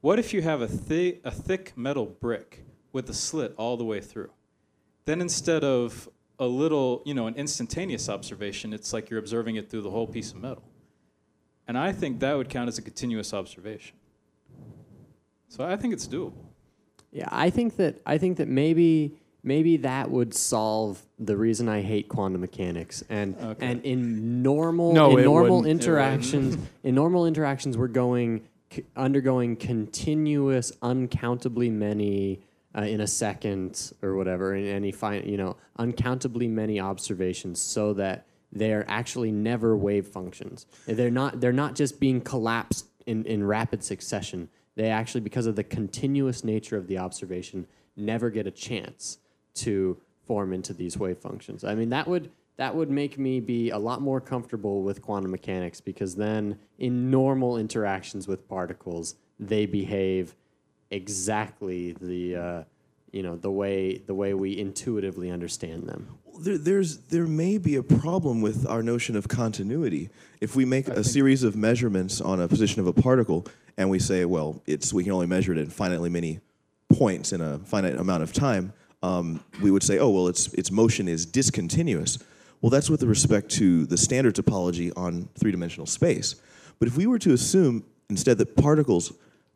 What 0.00 0.18
if 0.18 0.32
you 0.34 0.42
have 0.42 0.60
a, 0.60 0.68
thi- 0.68 1.20
a 1.24 1.30
thick 1.30 1.72
metal 1.76 2.06
brick 2.06 2.64
with 2.92 3.08
a 3.10 3.14
slit 3.14 3.54
all 3.56 3.76
the 3.76 3.84
way 3.84 4.00
through? 4.00 4.30
Then 5.06 5.20
instead 5.20 5.64
of 5.64 6.08
a 6.38 6.46
little, 6.46 7.02
you 7.04 7.14
know, 7.14 7.26
an 7.26 7.34
instantaneous 7.34 8.08
observation, 8.08 8.72
it's 8.72 8.92
like 8.92 9.10
you're 9.10 9.18
observing 9.18 9.56
it 9.56 9.70
through 9.70 9.82
the 9.82 9.90
whole 9.90 10.06
piece 10.06 10.30
of 10.32 10.38
metal. 10.40 10.62
And 11.66 11.76
I 11.78 11.92
think 11.92 12.20
that 12.20 12.36
would 12.36 12.48
count 12.48 12.68
as 12.68 12.78
a 12.78 12.82
continuous 12.82 13.32
observation. 13.34 13.96
So 15.48 15.64
I 15.64 15.76
think 15.76 15.92
it's 15.94 16.06
doable. 16.06 16.44
yeah 17.10 17.28
i 17.32 17.48
think 17.50 17.76
that 17.76 17.94
i 18.04 18.18
think 18.18 18.36
that 18.36 18.48
maybe 18.48 19.16
maybe 19.48 19.78
that 19.78 20.10
would 20.10 20.32
solve 20.34 21.02
the 21.18 21.36
reason 21.36 21.68
i 21.68 21.80
hate 21.80 22.08
quantum 22.08 22.40
mechanics. 22.40 23.02
And 23.08 23.34
Okay. 23.50 23.66
and 23.68 23.82
in 23.84 24.42
normal 24.42 24.92
No, 24.92 25.16
in 25.16 25.24
normal 25.24 25.64
interactions 25.64 26.56
in 26.84 26.94
normal 26.94 27.26
interactions 27.26 27.76
we're 27.76 27.88
going 28.04 28.30
c- 28.72 28.84
undergoing 28.96 29.56
continuous 29.56 30.70
uncountably 30.82 31.70
many 31.70 32.40
uh, 32.76 32.82
in 32.82 33.00
a 33.00 33.06
second 33.06 33.92
or 34.02 34.14
whatever 34.14 34.54
in 34.54 34.64
any 34.66 34.92
fine 34.92 35.26
you 35.28 35.38
know 35.42 35.56
uncountably 35.78 36.46
many 36.48 36.78
observations 36.78 37.60
so 37.60 37.92
that 37.94 38.26
they're 38.52 38.86
actually 38.88 39.30
never 39.30 39.76
wave 39.76 40.06
functions. 40.06 40.64
They're 40.86 41.10
not 41.10 41.40
they're 41.40 41.52
not 41.64 41.74
just 41.74 42.00
being 42.00 42.20
collapsed 42.22 42.86
in, 43.06 43.24
in 43.26 43.44
rapid 43.44 43.82
succession. 43.84 44.48
They 44.74 44.88
actually 45.00 45.20
because 45.22 45.46
of 45.46 45.54
the 45.56 45.64
continuous 45.64 46.44
nature 46.44 46.76
of 46.78 46.86
the 46.86 46.98
observation 46.98 47.66
never 47.96 48.30
get 48.30 48.46
a 48.46 48.50
chance 48.50 49.18
to 49.58 49.96
form 50.26 50.52
into 50.52 50.72
these 50.72 50.96
wave 50.98 51.18
functions 51.18 51.64
i 51.64 51.74
mean 51.74 51.90
that 51.90 52.06
would 52.06 52.30
that 52.56 52.74
would 52.74 52.90
make 52.90 53.18
me 53.18 53.38
be 53.38 53.70
a 53.70 53.78
lot 53.78 54.02
more 54.02 54.20
comfortable 54.20 54.82
with 54.82 55.00
quantum 55.00 55.30
mechanics 55.30 55.80
because 55.80 56.16
then 56.16 56.58
in 56.78 57.10
normal 57.10 57.56
interactions 57.56 58.26
with 58.26 58.48
particles 58.48 59.14
they 59.38 59.66
behave 59.66 60.34
exactly 60.90 61.92
the 62.00 62.36
uh, 62.36 62.62
you 63.12 63.22
know 63.22 63.36
the 63.36 63.50
way 63.50 63.98
the 64.06 64.14
way 64.14 64.34
we 64.34 64.58
intuitively 64.58 65.30
understand 65.30 65.88
them 65.88 66.18
there, 66.40 66.58
there's 66.58 66.98
there 66.98 67.26
may 67.26 67.58
be 67.58 67.76
a 67.76 67.82
problem 67.82 68.40
with 68.40 68.66
our 68.66 68.82
notion 68.82 69.16
of 69.16 69.28
continuity. 69.28 70.10
If 70.40 70.56
we 70.56 70.64
make 70.64 70.88
a 70.88 71.02
series 71.02 71.42
of 71.42 71.56
measurements 71.56 72.20
on 72.20 72.40
a 72.40 72.48
position 72.48 72.80
of 72.80 72.86
a 72.86 72.92
particle 72.92 73.46
and 73.76 73.90
we 73.90 73.98
say, 73.98 74.24
well, 74.24 74.62
it's 74.66 74.92
we 74.92 75.04
can 75.04 75.12
only 75.12 75.26
measure 75.26 75.52
it 75.52 75.58
in 75.58 75.66
finitely 75.66 76.10
many 76.10 76.40
points 76.88 77.32
in 77.32 77.40
a 77.40 77.58
finite 77.58 77.96
amount 77.96 78.22
of 78.22 78.32
time, 78.32 78.72
um, 79.02 79.44
we 79.62 79.70
would 79.70 79.82
say, 79.82 79.98
oh, 79.98 80.10
well, 80.10 80.28
its 80.28 80.52
its 80.54 80.70
motion 80.70 81.08
is 81.08 81.26
discontinuous. 81.26 82.18
Well, 82.60 82.70
that's 82.70 82.90
with 82.90 83.02
respect 83.04 83.50
to 83.52 83.86
the 83.86 83.96
standard 83.96 84.34
topology 84.34 84.92
on 84.96 85.28
three-dimensional 85.38 85.86
space. 85.86 86.34
But 86.78 86.88
if 86.88 86.96
we 86.96 87.06
were 87.06 87.18
to 87.20 87.32
assume 87.32 87.84
instead 88.10 88.38
that 88.38 88.56
particles 88.56 89.12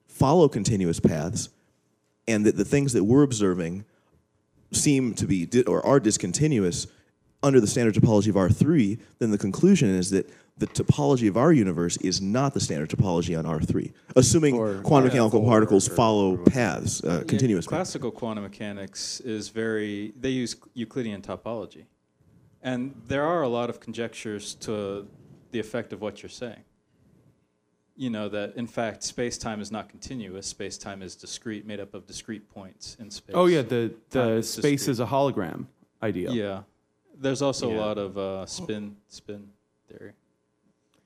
follow 0.07 0.49
continuous 0.49 1.01
paths, 1.01 1.49
and 2.29 2.47
that 2.47 2.57
the 2.57 2.65
things 2.65 2.93
that 2.93 3.05
we're 3.05 3.23
observing 3.23 3.85
seem 4.73 5.15
to 5.15 5.27
be 5.27 5.49
or 5.67 5.85
are 5.85 6.01
discontinuous 6.01 6.87
under 7.43 7.61
the 7.61 7.67
standard 7.67 7.95
topology 7.95 8.29
of 8.29 8.37
R3, 8.37 8.99
then 9.19 9.31
the 9.31 9.39
conclusion 9.39 9.89
is 9.89 10.11
that 10.11 10.31
the 10.59 10.67
topology 10.67 11.29
of 11.29 11.37
our 11.37 11.53
universe 11.53 11.97
is 11.99 12.21
not 12.21 12.55
the 12.55 12.61
standard 12.61 12.89
topology 12.91 13.37
on 13.39 13.45
R3, 13.47 13.93
assuming 14.17 14.55
Or- 14.57 14.81
quantum 14.83 15.09
yeah, 15.09 15.15
mechanical 15.15 15.41
or- 15.41 15.47
particles 15.47 15.89
or- 15.89 15.95
follow 15.95 16.37
or- 16.37 16.45
paths, 16.45 17.03
uh, 17.03 17.19
Yeah, 17.19 17.25
continuous 17.25 17.65
paths. 17.67 17.71
Classical 17.91 18.11
quantum 18.11 18.45
mechanics 18.45 19.21
is 19.21 19.49
very, 19.49 20.13
they 20.21 20.31
use 20.31 20.55
Euclidean 20.75 21.23
topology. 21.23 21.87
And 22.63 22.95
there 23.09 23.25
are 23.25 23.43
a 23.43 23.49
lot 23.49 23.71
of 23.71 23.81
conjectures 23.81 24.55
to 24.57 25.09
the 25.51 25.59
effect 25.59 25.93
of 25.93 26.01
what 26.01 26.23
you're 26.23 26.31
saying. 26.31 26.63
You 27.97 28.11
know, 28.11 28.29
that 28.29 28.57
in 28.57 28.67
fact, 28.67 29.03
space 29.03 29.37
time 29.37 29.61
is 29.61 29.71
not 29.73 29.89
continuous, 29.89 30.47
space 30.47 30.79
time 30.79 31.03
is 31.03 31.15
discrete, 31.17 31.67
made 31.67 31.81
up 31.81 31.93
of 31.93 32.07
discrete 32.07 32.49
points 32.49 32.97
in 33.01 33.11
space. 33.11 33.35
Oh 33.37 33.47
yeah, 33.47 33.63
the 33.63 33.93
the 34.11 34.29
is 34.39 34.49
space 34.51 34.63
discrete. 34.87 34.89
is 34.93 35.01
a 35.01 35.07
hologram 35.07 35.67
idea. 36.03 36.31
Yeah. 36.31 36.63
There's 37.19 37.43
also 37.43 37.71
a 37.71 37.77
lot 37.77 37.99
of 37.99 38.17
uh, 38.17 38.47
spin 38.47 38.97
spin 39.09 39.51
theory. 39.89 40.13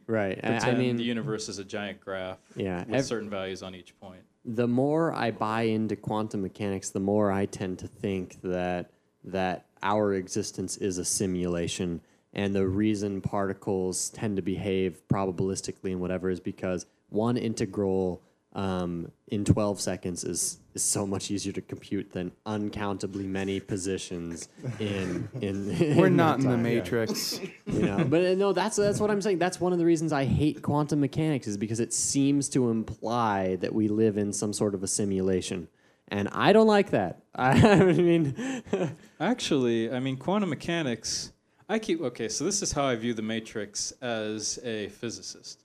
Right 0.06 0.38
I, 0.42 0.70
I 0.70 0.74
mean 0.74 0.96
the 0.96 1.04
universe 1.04 1.48
is 1.48 1.58
a 1.58 1.64
giant 1.64 2.00
graph 2.00 2.38
Yeah, 2.56 2.84
with 2.84 2.94
ev- 2.96 3.04
certain 3.04 3.28
values 3.30 3.62
on 3.62 3.74
each 3.74 3.98
point. 4.00 4.22
the 4.44 4.68
more 4.68 5.12
I 5.12 5.30
buy 5.30 5.62
into 5.62 5.96
quantum 5.96 6.42
mechanics, 6.42 6.90
the 6.90 7.00
more 7.00 7.32
I 7.32 7.46
tend 7.46 7.78
to 7.80 7.88
think 7.88 8.40
that 8.42 8.90
that 9.24 9.66
our 9.82 10.14
existence 10.14 10.76
is 10.76 10.98
a 10.98 11.04
simulation, 11.04 12.00
and 12.32 12.54
the 12.54 12.66
reason 12.66 13.20
particles 13.20 14.08
tend 14.10 14.36
to 14.36 14.42
behave 14.42 15.02
probabilistically 15.08 15.90
and 15.92 16.00
whatever 16.00 16.30
is 16.30 16.38
because 16.40 16.86
one 17.08 17.36
integral 17.36 18.22
um, 18.56 19.12
in 19.28 19.44
12 19.44 19.80
seconds 19.80 20.24
is 20.24 20.58
is 20.74 20.82
so 20.82 21.06
much 21.06 21.30
easier 21.30 21.52
to 21.52 21.60
compute 21.60 22.12
than 22.12 22.32
uncountably 22.46 23.26
many 23.26 23.60
positions 23.60 24.48
in 24.80 25.28
in. 25.42 25.96
We're 25.96 26.06
in 26.06 26.16
not 26.16 26.38
in 26.38 26.44
that 26.44 26.48
the 26.48 26.54
time. 26.54 26.62
Matrix. 26.62 27.38
You 27.66 27.82
know, 27.82 28.04
but 28.04 28.24
uh, 28.24 28.34
no, 28.34 28.54
that's 28.54 28.76
that's 28.76 28.98
what 28.98 29.10
I'm 29.10 29.20
saying. 29.20 29.38
That's 29.38 29.60
one 29.60 29.74
of 29.74 29.78
the 29.78 29.84
reasons 29.84 30.10
I 30.10 30.24
hate 30.24 30.62
quantum 30.62 31.00
mechanics 31.00 31.46
is 31.46 31.58
because 31.58 31.80
it 31.80 31.92
seems 31.92 32.48
to 32.50 32.70
imply 32.70 33.56
that 33.56 33.74
we 33.74 33.88
live 33.88 34.16
in 34.16 34.32
some 34.32 34.54
sort 34.54 34.74
of 34.74 34.82
a 34.82 34.86
simulation, 34.86 35.68
and 36.08 36.26
I 36.32 36.54
don't 36.54 36.66
like 36.66 36.90
that. 36.90 37.20
I 37.34 37.92
mean, 37.92 38.62
Actually, 39.20 39.92
I 39.92 40.00
mean, 40.00 40.16
quantum 40.16 40.48
mechanics. 40.48 41.32
I 41.68 41.78
keep 41.78 42.00
okay. 42.00 42.28
So 42.28 42.44
this 42.44 42.62
is 42.62 42.72
how 42.72 42.84
I 42.84 42.96
view 42.96 43.12
the 43.12 43.22
matrix 43.22 43.92
as 44.00 44.58
a 44.64 44.88
physicist. 44.88 45.62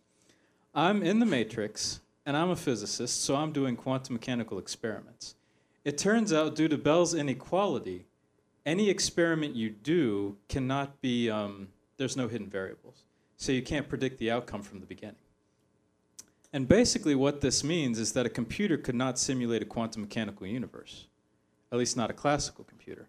I'm 0.74 1.04
in 1.04 1.20
the 1.20 1.26
matrix, 1.26 2.02
and 2.26 2.38
I'm 2.38 2.50
a 2.50 2.56
physicist, 2.56 3.24
so 3.24 3.36
I'm 3.36 3.52
doing 3.52 3.76
quantum 3.76 4.14
mechanical 4.14 4.60
experiments. 4.60 5.36
It 5.84 5.98
turns 5.98 6.32
out, 6.32 6.56
due 6.56 6.68
to 6.68 6.78
Bell's 6.78 7.14
inequality, 7.14 8.06
any 8.66 8.90
experiment 8.90 9.56
you 9.56 9.70
do 9.70 10.38
cannot 10.48 11.02
be. 11.02 11.30
Um, 11.30 11.70
there's 11.98 12.18
no 12.18 12.28
hidden 12.28 12.50
variables, 12.50 13.04
so 13.38 13.52
you 13.52 13.62
can't 13.62 13.88
predict 13.90 14.18
the 14.20 14.32
outcome 14.32 14.62
from 14.62 14.80
the 14.80 14.86
beginning. 14.86 15.16
And 16.54 16.68
basically, 16.68 17.16
what 17.16 17.42
this 17.42 17.64
means 17.64 17.98
is 17.98 18.14
that 18.14 18.26
a 18.26 18.30
computer 18.30 18.78
could 18.78 18.96
not 18.96 19.18
simulate 19.18 19.62
a 19.62 19.66
quantum 19.66 20.02
mechanical 20.02 20.46
universe, 20.46 21.08
at 21.72 21.80
least 21.80 21.96
not 21.96 22.10
a 22.10 22.14
classical 22.14 22.64
computer. 22.66 23.08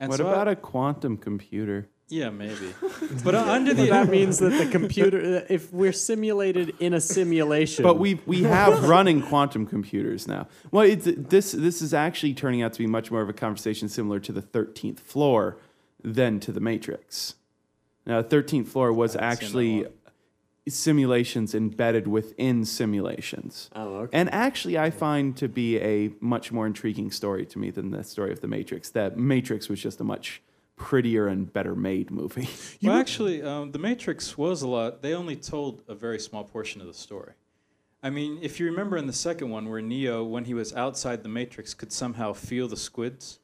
And 0.00 0.10
what 0.10 0.18
so 0.18 0.26
about 0.26 0.48
a 0.48 0.56
quantum 0.56 1.16
computer? 1.16 1.88
Yeah, 2.10 2.30
maybe. 2.30 2.74
But 3.24 3.34
uh, 3.34 3.44
under 3.44 3.72
the 3.72 3.86
that 3.86 4.08
means 4.18 4.38
that 4.38 4.50
the 4.50 4.66
computer, 4.66 5.44
if 5.48 5.72
we're 5.72 5.92
simulated 5.92 6.74
in 6.78 6.94
a 6.94 7.00
simulation, 7.00 7.82
But 7.82 7.98
we 7.98 8.20
we 8.26 8.42
have 8.42 8.88
running 8.88 9.22
quantum 9.22 9.66
computers 9.66 10.28
now. 10.28 10.48
Well, 10.70 10.84
it's, 10.84 11.06
this 11.06 11.52
this 11.52 11.80
is 11.80 11.94
actually 11.94 12.34
turning 12.34 12.62
out 12.62 12.72
to 12.74 12.78
be 12.78 12.86
much 12.86 13.10
more 13.10 13.22
of 13.22 13.28
a 13.28 13.32
conversation 13.32 13.88
similar 13.88 14.20
to 14.20 14.32
the 14.32 14.42
thirteenth 14.42 15.00
floor 15.00 15.56
than 16.02 16.40
to 16.40 16.52
the 16.52 16.60
Matrix. 16.60 17.34
Now, 18.06 18.22
thirteenth 18.22 18.68
floor 18.68 18.92
was 18.92 19.16
I 19.16 19.24
haven't 19.24 19.48
seen 19.48 19.82
that 19.82 19.86
actually 19.86 19.86
simulations 20.68 21.54
embedded 21.54 22.06
within 22.06 22.64
simulations. 22.64 23.70
Oh, 23.74 23.96
okay. 24.02 24.18
And 24.18 24.32
actually, 24.32 24.78
I 24.78 24.90
find 24.90 25.36
to 25.36 25.48
be 25.48 25.78
a 25.80 26.12
much 26.20 26.52
more 26.52 26.66
intriguing 26.66 27.10
story 27.10 27.46
to 27.46 27.58
me 27.58 27.70
than 27.70 27.90
the 27.90 28.04
story 28.04 28.32
of 28.32 28.40
the 28.40 28.48
Matrix. 28.48 28.90
That 28.90 29.16
Matrix 29.16 29.68
was 29.68 29.80
just 29.80 30.00
a 30.00 30.04
much 30.04 30.42
prettier 30.80 31.28
and 31.28 31.52
better 31.52 31.76
made 31.76 32.10
movie. 32.10 32.48
well, 32.82 32.96
actually, 32.96 33.42
um, 33.42 33.70
the 33.70 33.78
Matrix 33.78 34.36
was 34.36 34.62
a 34.62 34.66
lot. 34.66 35.02
They 35.02 35.14
only 35.14 35.36
told 35.36 35.82
a 35.86 35.94
very 35.94 36.18
small 36.18 36.42
portion 36.42 36.80
of 36.80 36.88
the 36.88 36.94
story. 36.94 37.34
I 38.02 38.08
mean, 38.08 38.38
if 38.40 38.58
you 38.58 38.64
remember 38.64 38.96
in 38.96 39.06
the 39.06 39.12
second 39.12 39.50
one, 39.50 39.68
where 39.68 39.82
Neo, 39.82 40.24
when 40.24 40.46
he 40.46 40.54
was 40.54 40.74
outside 40.74 41.22
the 41.22 41.28
Matrix, 41.28 41.74
could 41.74 41.92
somehow 41.92 42.32
feel 42.32 42.66
the 42.66 42.78
squids, 42.78 43.40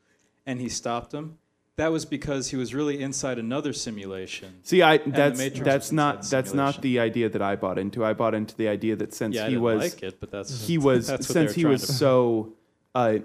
and 0.46 0.60
he 0.60 0.70
stopped 0.70 1.10
them. 1.10 1.36
That 1.76 1.92
was 1.92 2.06
because 2.06 2.48
he 2.48 2.56
was 2.56 2.74
really 2.74 3.02
inside 3.02 3.38
another 3.38 3.74
simulation. 3.74 4.60
See, 4.62 4.80
I 4.80 4.96
that's 4.96 5.60
that's 5.60 5.92
not 5.92 6.22
that's 6.22 6.54
not 6.54 6.80
the 6.80 7.00
idea 7.00 7.28
that 7.28 7.42
I 7.42 7.54
bought 7.54 7.78
into. 7.78 8.02
I 8.02 8.14
bought 8.14 8.34
into 8.34 8.56
the 8.56 8.68
idea 8.68 8.96
that 8.96 9.12
since 9.12 9.34
yeah, 9.34 9.42
I 9.42 9.44
he 9.44 9.50
didn't 9.50 9.62
was 9.62 9.92
like 9.92 10.02
it, 10.02 10.18
but 10.18 10.30
that's 10.30 10.66
he 10.66 10.78
was 10.78 11.06
that's 11.08 11.26
since 11.26 11.52
he 11.52 11.66
was 11.66 11.86
so 11.86 12.54
uh, 12.94 13.18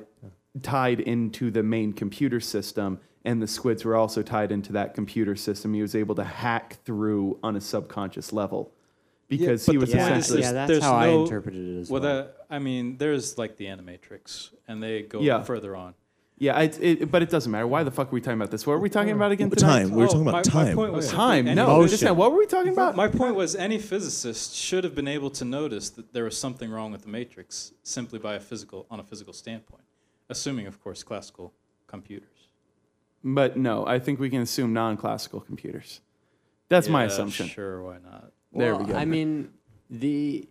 tied 0.62 1.00
into 1.00 1.50
the 1.50 1.64
main 1.64 1.94
computer 1.94 2.42
system 2.42 3.00
and 3.24 3.42
the 3.42 3.48
squids 3.48 3.86
were 3.86 3.96
also 3.96 4.22
tied 4.24 4.52
into 4.52 4.74
that 4.74 4.94
computer 4.96 5.36
system 5.36 5.74
he 5.74 5.82
was 5.82 5.96
able 5.96 6.16
to 6.16 6.24
hack 6.24 6.78
through 6.86 7.38
on 7.44 7.56
a 7.56 7.62
subconscious 7.62 8.34
level 8.34 8.72
because 9.28 9.66
but 9.66 9.72
he 9.74 9.78
was 9.78 9.90
point 9.92 10.02
yeah, 10.02 10.18
essentially 10.18 10.42
yeah, 10.42 10.52
that's 10.52 10.70
there's 10.70 10.84
how 10.84 10.96
I 10.96 11.08
interpreted 11.08 11.78
it 11.78 11.80
as 11.82 11.90
Well, 11.90 12.02
well. 12.02 12.24
that 12.24 12.38
I 12.50 12.60
mean, 12.60 12.98
there's 12.98 13.38
like 13.38 13.56
the 13.56 13.66
Animatrix, 13.66 14.50
and 14.68 14.84
they 14.84 15.04
go 15.04 15.22
Yeah. 15.22 15.42
further 15.44 15.74
on. 15.76 15.94
yeah 16.38 16.60
it, 16.60 16.78
it, 16.82 17.12
but 17.12 17.22
it 17.22 17.30
doesn't 17.30 17.52
matter 17.52 17.68
why 17.68 17.84
the 17.84 17.92
fuck 17.92 18.08
are 18.10 18.12
we 18.12 18.20
talking 18.20 18.40
about 18.42 18.52
this 18.52 18.66
what 18.68 18.74
were 18.74 18.80
we 18.80 18.90
talking 18.90 19.12
about 19.14 19.32
again 19.32 19.50
tonight? 19.52 19.84
Time. 19.84 19.92
We 19.92 19.98
were 19.98 20.04
Oh, 20.06 20.08
talking 20.08 20.22
about 20.28 20.34
my, 20.34 20.42
time. 20.42 20.68
My 20.70 20.74
point 20.74 20.94
was 20.94 21.10
time 21.12 21.48
any- 21.48 21.56
no 21.56 21.68
Motion. 21.68 21.90
just 21.90 22.04
now 22.04 22.14
what 22.14 22.32
were 22.32 22.40
we 22.40 22.48
talking 22.48 22.74
about 22.74 22.96
My 22.96 23.08
point 23.08 23.36
was 23.36 23.56
any 23.56 23.78
physicist 23.78 24.56
should 24.56 24.84
have 24.84 24.96
been 24.96 25.08
able 25.08 25.30
to 25.30 25.46
notice 25.46 25.92
that 25.92 26.12
there 26.12 26.24
was 26.26 26.36
something 26.38 26.70
wrong 26.72 26.92
with 26.92 27.04
the 27.04 27.10
matrix 27.10 27.72
simply 27.84 28.18
by 28.20 28.34
a 28.34 28.40
physical 28.40 28.88
on 28.90 29.00
a 29.00 29.04
physical 29.04 29.32
standpoint, 29.34 29.84
assuming, 30.30 30.66
of 30.68 30.82
course, 30.84 31.04
classical 31.04 31.54
computers. 31.88 32.41
But 33.24 33.58
no 33.58 33.86
i 33.86 34.00
think 34.00 34.20
we 34.20 34.30
can 34.30 34.42
assume 34.42 34.74
non-classical 34.74 35.40
computers 35.42 36.02
that's 36.70 36.88
my 36.88 37.02
Yeah, 37.02 37.08
assumption 37.08 37.48
Sure, 37.48 37.84
why 37.84 37.98
not? 38.04 38.32
There 38.54 38.76
well, 38.76 38.86
we 38.86 38.92
go. 38.94 38.98
I 38.98 39.04
mean, 39.04 39.52
the 39.90 40.48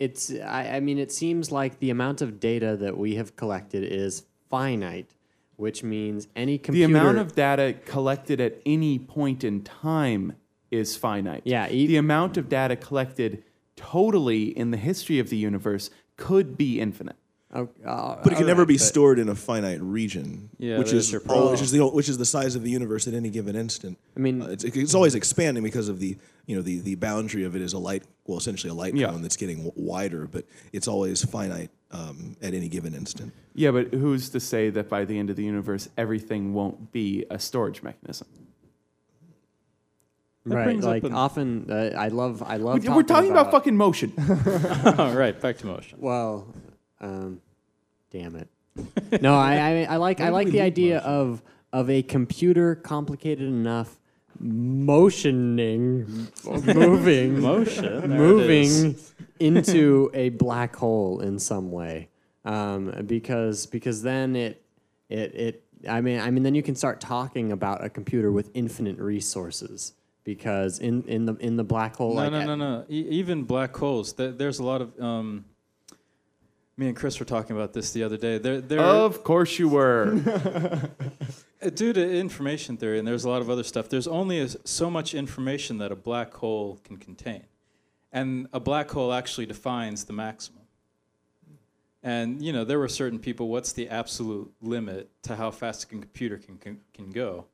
it's 0.00 0.32
I, 0.32 0.76
I 0.76 0.80
mean, 0.80 0.98
it 0.98 1.12
seems 1.12 1.52
like 1.52 1.78
the 1.78 1.90
amount 1.90 2.20
of 2.20 2.40
data 2.40 2.76
that 2.76 2.98
we 2.98 3.14
have 3.14 3.36
collected 3.36 3.84
is 3.84 4.24
finite, 4.50 5.14
which 5.56 5.82
means 5.84 6.26
any 6.34 6.58
computer 6.58 6.92
the 6.92 6.98
amount 6.98 7.18
of 7.18 7.34
data 7.34 7.74
collected 7.84 8.40
at 8.40 8.60
any 8.66 8.98
point 8.98 9.44
in 9.44 9.62
time 9.62 10.34
is 10.70 10.96
finite. 10.96 11.42
Yeah, 11.44 11.68
e- 11.70 11.86
the 11.86 11.96
amount 11.96 12.36
of 12.36 12.48
data 12.48 12.74
collected 12.74 13.44
totally 13.76 14.46
in 14.46 14.72
the 14.72 14.76
history 14.76 15.18
of 15.20 15.30
the 15.30 15.36
universe 15.36 15.90
could 16.16 16.56
be 16.56 16.80
infinite. 16.80 17.16
Uh, 17.54 17.66
But 18.24 18.32
it 18.32 18.36
can 18.36 18.46
never 18.46 18.62
alright, 18.62 18.68
be 18.68 18.78
stored 18.78 19.20
in 19.20 19.28
a 19.28 19.34
finite 19.36 19.80
region, 19.80 20.50
Yeah, 20.58 20.76
which 20.78 20.92
is 20.92 21.12
your 21.12 21.20
all- 21.28 21.52
which 21.52 21.62
is 21.62 21.70
the 21.70 21.86
which 21.86 22.08
is 22.08 22.18
the 22.18 22.24
size 22.24 22.56
of 22.56 22.64
the 22.64 22.70
universe 22.70 23.06
at 23.06 23.14
any 23.14 23.30
given 23.30 23.54
instant. 23.54 23.96
I 24.16 24.20
mean, 24.20 24.42
Uh, 24.42 24.46
it's, 24.48 24.64
it's 24.64 24.94
always 24.94 25.14
expanding 25.14 25.62
because 25.62 25.88
of 25.88 26.00
the 26.00 26.16
you 26.46 26.56
know 26.56 26.62
the, 26.62 26.80
the 26.80 26.96
boundary 26.96 27.44
of 27.44 27.54
it 27.54 27.62
is 27.62 27.72
a 27.72 27.78
light 27.78 28.02
well 28.26 28.38
essentially 28.38 28.70
a 28.70 28.74
light 28.74 28.96
Yeah. 28.96 29.10
cone 29.10 29.22
that's 29.22 29.36
getting 29.36 29.58
w- 29.64 29.72
wider, 29.76 30.26
but 30.26 30.44
it's 30.72 30.88
always 30.88 31.24
finite 31.24 31.70
um, 31.92 32.34
at 32.42 32.54
any 32.54 32.68
given 32.68 32.92
instant. 32.92 33.32
Yeah, 33.54 33.70
but 33.70 33.94
who's 33.94 34.28
to 34.30 34.40
say 34.40 34.70
that 34.70 34.88
by 34.88 35.04
the 35.04 35.16
end 35.16 35.30
of 35.30 35.36
the 35.36 35.44
universe, 35.44 35.88
everything 35.96 36.52
won't 36.54 36.90
be 36.90 37.24
a 37.30 37.38
storage 37.38 37.84
mechanism? 37.84 38.26
That 40.46 40.56
right? 40.56 40.80
Like 40.80 41.04
an- 41.04 41.14
often, 41.14 41.70
uh, 41.70 41.92
I 41.96 42.08
love, 42.08 42.42
I 42.42 42.56
love. 42.56 42.84
We're 42.86 43.02
talking 43.04 43.30
about 43.30 43.50
fucking 43.52 43.76
motion. 43.76 44.12
All 44.98 45.14
right, 45.14 45.40
back 45.40 45.56
to 45.58 45.66
motion. 45.66 45.98
Well, 46.00 46.52
um, 47.00 47.40
damn 48.14 48.36
it. 48.36 48.48
No, 49.20 49.34
I, 49.34 49.56
I, 49.56 49.82
I 49.90 49.96
like, 49.96 50.20
I 50.20 50.28
like 50.30 50.48
the 50.48 50.60
idea 50.60 50.98
of 51.00 51.42
of 51.72 51.90
a 51.90 52.02
computer 52.02 52.76
complicated 52.76 53.46
enough, 53.48 53.98
motioning, 54.40 56.28
moving, 56.44 57.40
Motion. 57.50 57.84
there 57.84 57.98
it 57.98 58.04
is. 58.04 58.10
moving 58.84 58.96
into 59.40 60.10
a 60.14 60.28
black 60.30 60.76
hole 60.76 61.20
in 61.20 61.38
some 61.38 61.70
way, 61.72 62.08
um, 62.44 62.92
because 63.06 63.66
because 63.66 64.02
then 64.02 64.36
it 64.36 64.62
it 65.08 65.34
it. 65.34 65.60
I 65.88 66.00
mean, 66.00 66.18
I 66.20 66.30
mean, 66.30 66.42
then 66.44 66.54
you 66.54 66.62
can 66.62 66.74
start 66.76 67.00
talking 67.00 67.52
about 67.52 67.84
a 67.84 67.90
computer 67.90 68.32
with 68.32 68.50
infinite 68.54 68.98
resources. 68.98 69.92
Because 70.24 70.78
in, 70.78 71.02
in 71.02 71.26
the 71.26 71.34
in 71.34 71.56
the 71.56 71.64
black 71.64 71.96
hole, 71.96 72.14
No, 72.14 72.22
like 72.22 72.32
no, 72.32 72.40
at- 72.40 72.46
no, 72.46 72.54
no. 72.56 72.84
E- 72.88 73.06
even 73.10 73.42
black 73.42 73.76
holes. 73.76 74.14
Th- 74.14 74.34
there's 74.34 74.58
a 74.58 74.64
lot 74.64 74.80
of. 74.80 74.98
Um, 74.98 75.44
me 76.76 76.88
and 76.88 76.96
Chris 76.96 77.18
were 77.18 77.26
talking 77.26 77.54
about 77.54 77.72
this 77.72 77.92
the 77.92 78.02
other 78.02 78.16
day. 78.16 78.38
There, 78.38 78.60
there. 78.60 78.80
of 78.80 79.22
course 79.24 79.58
you 79.58 79.68
were. 79.68 80.20
Uh, 81.62 81.70
Due 81.70 81.94
to 81.94 82.18
information 82.18 82.76
theory, 82.76 82.98
and 82.98 83.08
there's 83.08 83.24
a 83.24 83.30
lot 83.30 83.40
of 83.40 83.48
other 83.48 83.62
stuff, 83.62 83.88
there's 83.88 84.08
only 84.08 84.38
a, 84.40 84.48
so 84.66 84.90
much 84.90 85.14
information 85.14 85.78
that 85.78 85.90
a 85.90 85.96
black 85.96 86.34
hole 86.34 86.78
can 86.84 86.98
contain. 86.98 87.44
And 88.12 88.48
a 88.52 88.60
black 88.60 88.90
hole 88.90 89.12
actually 89.12 89.46
defines 89.46 90.04
the 90.04 90.12
maximum. 90.12 90.62
And, 92.02 92.42
you 92.42 92.52
know, 92.52 92.64
there 92.64 92.78
were 92.78 92.88
certain 92.88 93.18
people, 93.18 93.48
what's 93.48 93.72
the 93.72 93.88
absolute 93.88 94.52
limit 94.60 95.08
to 95.22 95.36
how 95.36 95.50
fast 95.50 95.84
a 95.84 95.86
computer 95.86 96.36
can, 96.36 96.58
can, 96.58 96.80
can 96.92 97.10
go? 97.10 97.46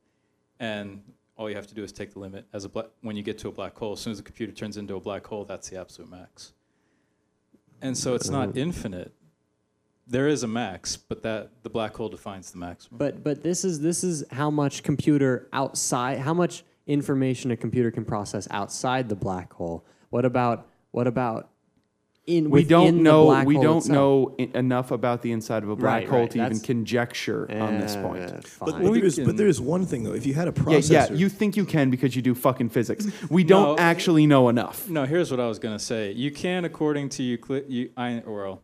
And 0.59 1.01
all 1.37 1.49
you 1.49 1.55
have 1.55 1.67
to 1.67 1.73
do 1.73 1.83
is 1.83 1.93
take 1.93 2.11
the 2.11 2.19
limit 2.19 2.45
as 2.51 2.65
a 2.65 2.69
bla- 2.69 2.87
when 3.01 3.15
you 3.15 3.23
get 3.23 3.37
to 3.39 3.47
a 3.47 3.51
black 3.51 3.77
hole. 3.77 3.93
As 3.93 4.01
soon 4.01 4.11
as 4.11 4.17
the 4.17 4.23
computer 4.23 4.51
turns 4.51 4.75
into 4.75 4.95
a 4.95 4.99
black 4.99 5.25
hole, 5.25 5.45
that's 5.45 5.69
the 5.69 5.79
absolute 5.79 6.11
max. 6.11 6.51
And 7.81 7.97
so 7.97 8.15
it's 8.15 8.29
not 8.29 8.49
uh-huh. 8.49 8.59
infinite. 8.59 9.13
There 10.07 10.27
is 10.27 10.43
a 10.43 10.47
max, 10.47 10.97
but 10.97 11.23
that 11.23 11.63
the 11.63 11.69
black 11.69 11.95
hole 11.95 12.09
defines 12.09 12.51
the 12.51 12.57
maximum. 12.57 12.97
But 12.97 13.23
but 13.23 13.43
this 13.43 13.63
is 13.63 13.79
this 13.79 14.03
is 14.03 14.23
how 14.31 14.49
much 14.49 14.83
computer 14.83 15.47
outside 15.53 16.19
how 16.19 16.33
much 16.33 16.63
information 16.87 17.51
a 17.51 17.57
computer 17.57 17.91
can 17.91 18.03
process 18.03 18.47
outside 18.51 19.07
the 19.07 19.15
black 19.15 19.53
hole. 19.53 19.85
What 20.09 20.25
about 20.25 20.67
what 20.91 21.07
about 21.07 21.50
in 22.37 22.49
We 22.49 22.63
don't 22.63 22.97
the 22.97 23.03
know. 23.03 23.25
black 23.25 23.45
We 23.47 23.55
don't 23.55 23.77
itself? 23.77 23.93
know 23.93 24.35
I- 24.39 24.49
enough 24.57 24.91
about 24.91 25.21
the 25.21 25.31
inside 25.31 25.63
of 25.63 25.69
a 25.69 25.75
black 25.75 26.01
Right, 26.01 26.09
hole 26.09 26.19
right, 26.21 26.31
to 26.31 26.37
even 26.37 26.49
that's- 26.53 26.61
conjecture 26.65 27.49
on 27.51 27.79
this 27.79 27.95
Uh, 27.95 28.01
point. 28.01 28.19
But, 28.31 28.47
fine. 28.47 28.69
but, 28.83 28.93
there 28.93 29.05
is, 29.05 29.19
but 29.19 29.37
there 29.37 29.47
is 29.47 29.59
one 29.61 29.85
thing 29.85 30.03
though. 30.03 30.13
If 30.13 30.25
you 30.25 30.33
had 30.33 30.47
a 30.47 30.53
Yeah, 30.55 30.63
processor, 30.63 30.91
yeah. 31.09 31.13
You 31.13 31.29
think 31.29 31.55
you 31.57 31.65
can 31.65 31.89
because 31.89 32.15
you 32.15 32.21
do 32.21 32.33
fucking 32.35 32.69
physics. 32.69 33.07
We 33.29 33.43
don't 33.43 33.77
No. 33.77 33.83
actually 33.83 34.25
know 34.27 34.49
enough. 34.49 34.89
No, 34.89 35.05
here's 35.05 35.31
what 35.31 35.39
I 35.39 35.47
was 35.47 35.59
going 35.59 35.75
to 35.77 35.83
say. 35.83 36.11
You 36.13 36.31
can, 36.31 36.65
according 36.65 37.09
to 37.09 37.23
Euclid, 37.23 37.65
you, 37.69 37.89
I, 37.97 38.19
or 38.25 38.43
well, 38.45 38.61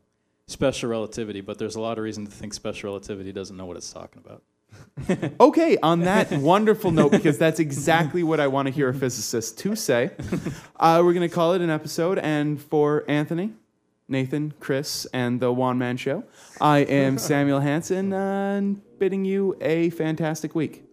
special 0.47 0.89
relativity, 0.89 1.41
but 1.41 1.57
there's 1.59 1.76
a 1.76 1.82
lot 1.82 1.97
of 1.97 2.03
reason 2.03 2.26
to 2.26 2.32
think 2.32 2.53
special 2.53 2.88
relativity 2.89 3.32
doesn't 3.32 3.57
know 3.57 3.65
what 3.65 3.76
it's 3.78 3.91
talking 3.91 4.22
about. 4.26 4.43
Okay, 5.39 5.78
on 5.84 6.01
that 6.01 6.32
wonderful 6.32 6.91
note, 6.91 7.11
because 7.11 7.38
that's 7.38 7.59
exactly 7.59 8.24
what 8.24 8.39
I 8.39 8.47
want 8.47 8.68
to 8.68 8.74
hear 8.74 8.89
a 8.89 8.93
physicist 8.93 9.57
to 9.59 9.76
say, 9.76 10.11
uh, 10.80 11.01
we're 11.03 11.13
going 11.13 11.28
to 11.28 11.34
call 11.34 11.53
it 11.53 11.61
an 11.61 11.70
episode. 11.70 12.18
And 12.18 12.59
for 12.59 13.05
Anthony, 13.07 13.53
Nathan, 14.07 14.53
Chris, 14.59 15.05
and 15.13 15.39
the 15.39 15.51
One 15.51 15.78
Man 15.78 15.97
Show. 15.97 16.24
I 16.59 16.80
am 16.80 17.18
Samuel 17.20 17.59
Hansen, 17.59 18.13
uh, 18.13 18.61
bidding 18.97 19.26
you 19.26 19.57
a 19.61 19.89
fantastic 19.91 20.55
week. 20.55 20.84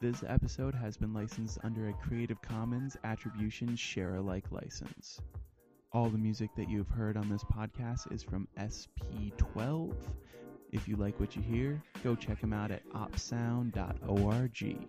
This 0.00 0.22
episode 0.26 0.74
has 0.76 0.96
been 0.96 1.12
licensed 1.12 1.58
under 1.64 1.88
a 1.88 1.92
Creative 1.92 2.40
Commons 2.40 2.96
Attribution 3.02 3.74
Share 3.74 4.14
Alike 4.14 4.52
license. 4.52 5.20
All 5.92 6.08
the 6.08 6.18
music 6.18 6.50
that 6.56 6.70
you've 6.70 6.88
heard 6.88 7.16
on 7.16 7.28
this 7.28 7.42
podcast 7.44 8.12
is 8.12 8.22
from 8.22 8.46
SP12. 8.58 9.92
If 10.70 10.86
you 10.86 10.94
like 10.96 11.18
what 11.18 11.34
you 11.34 11.42
hear, 11.42 11.82
go 12.04 12.14
check 12.14 12.40
them 12.40 12.52
out 12.52 12.70
at 12.70 12.88
opsound.org. 12.90 14.88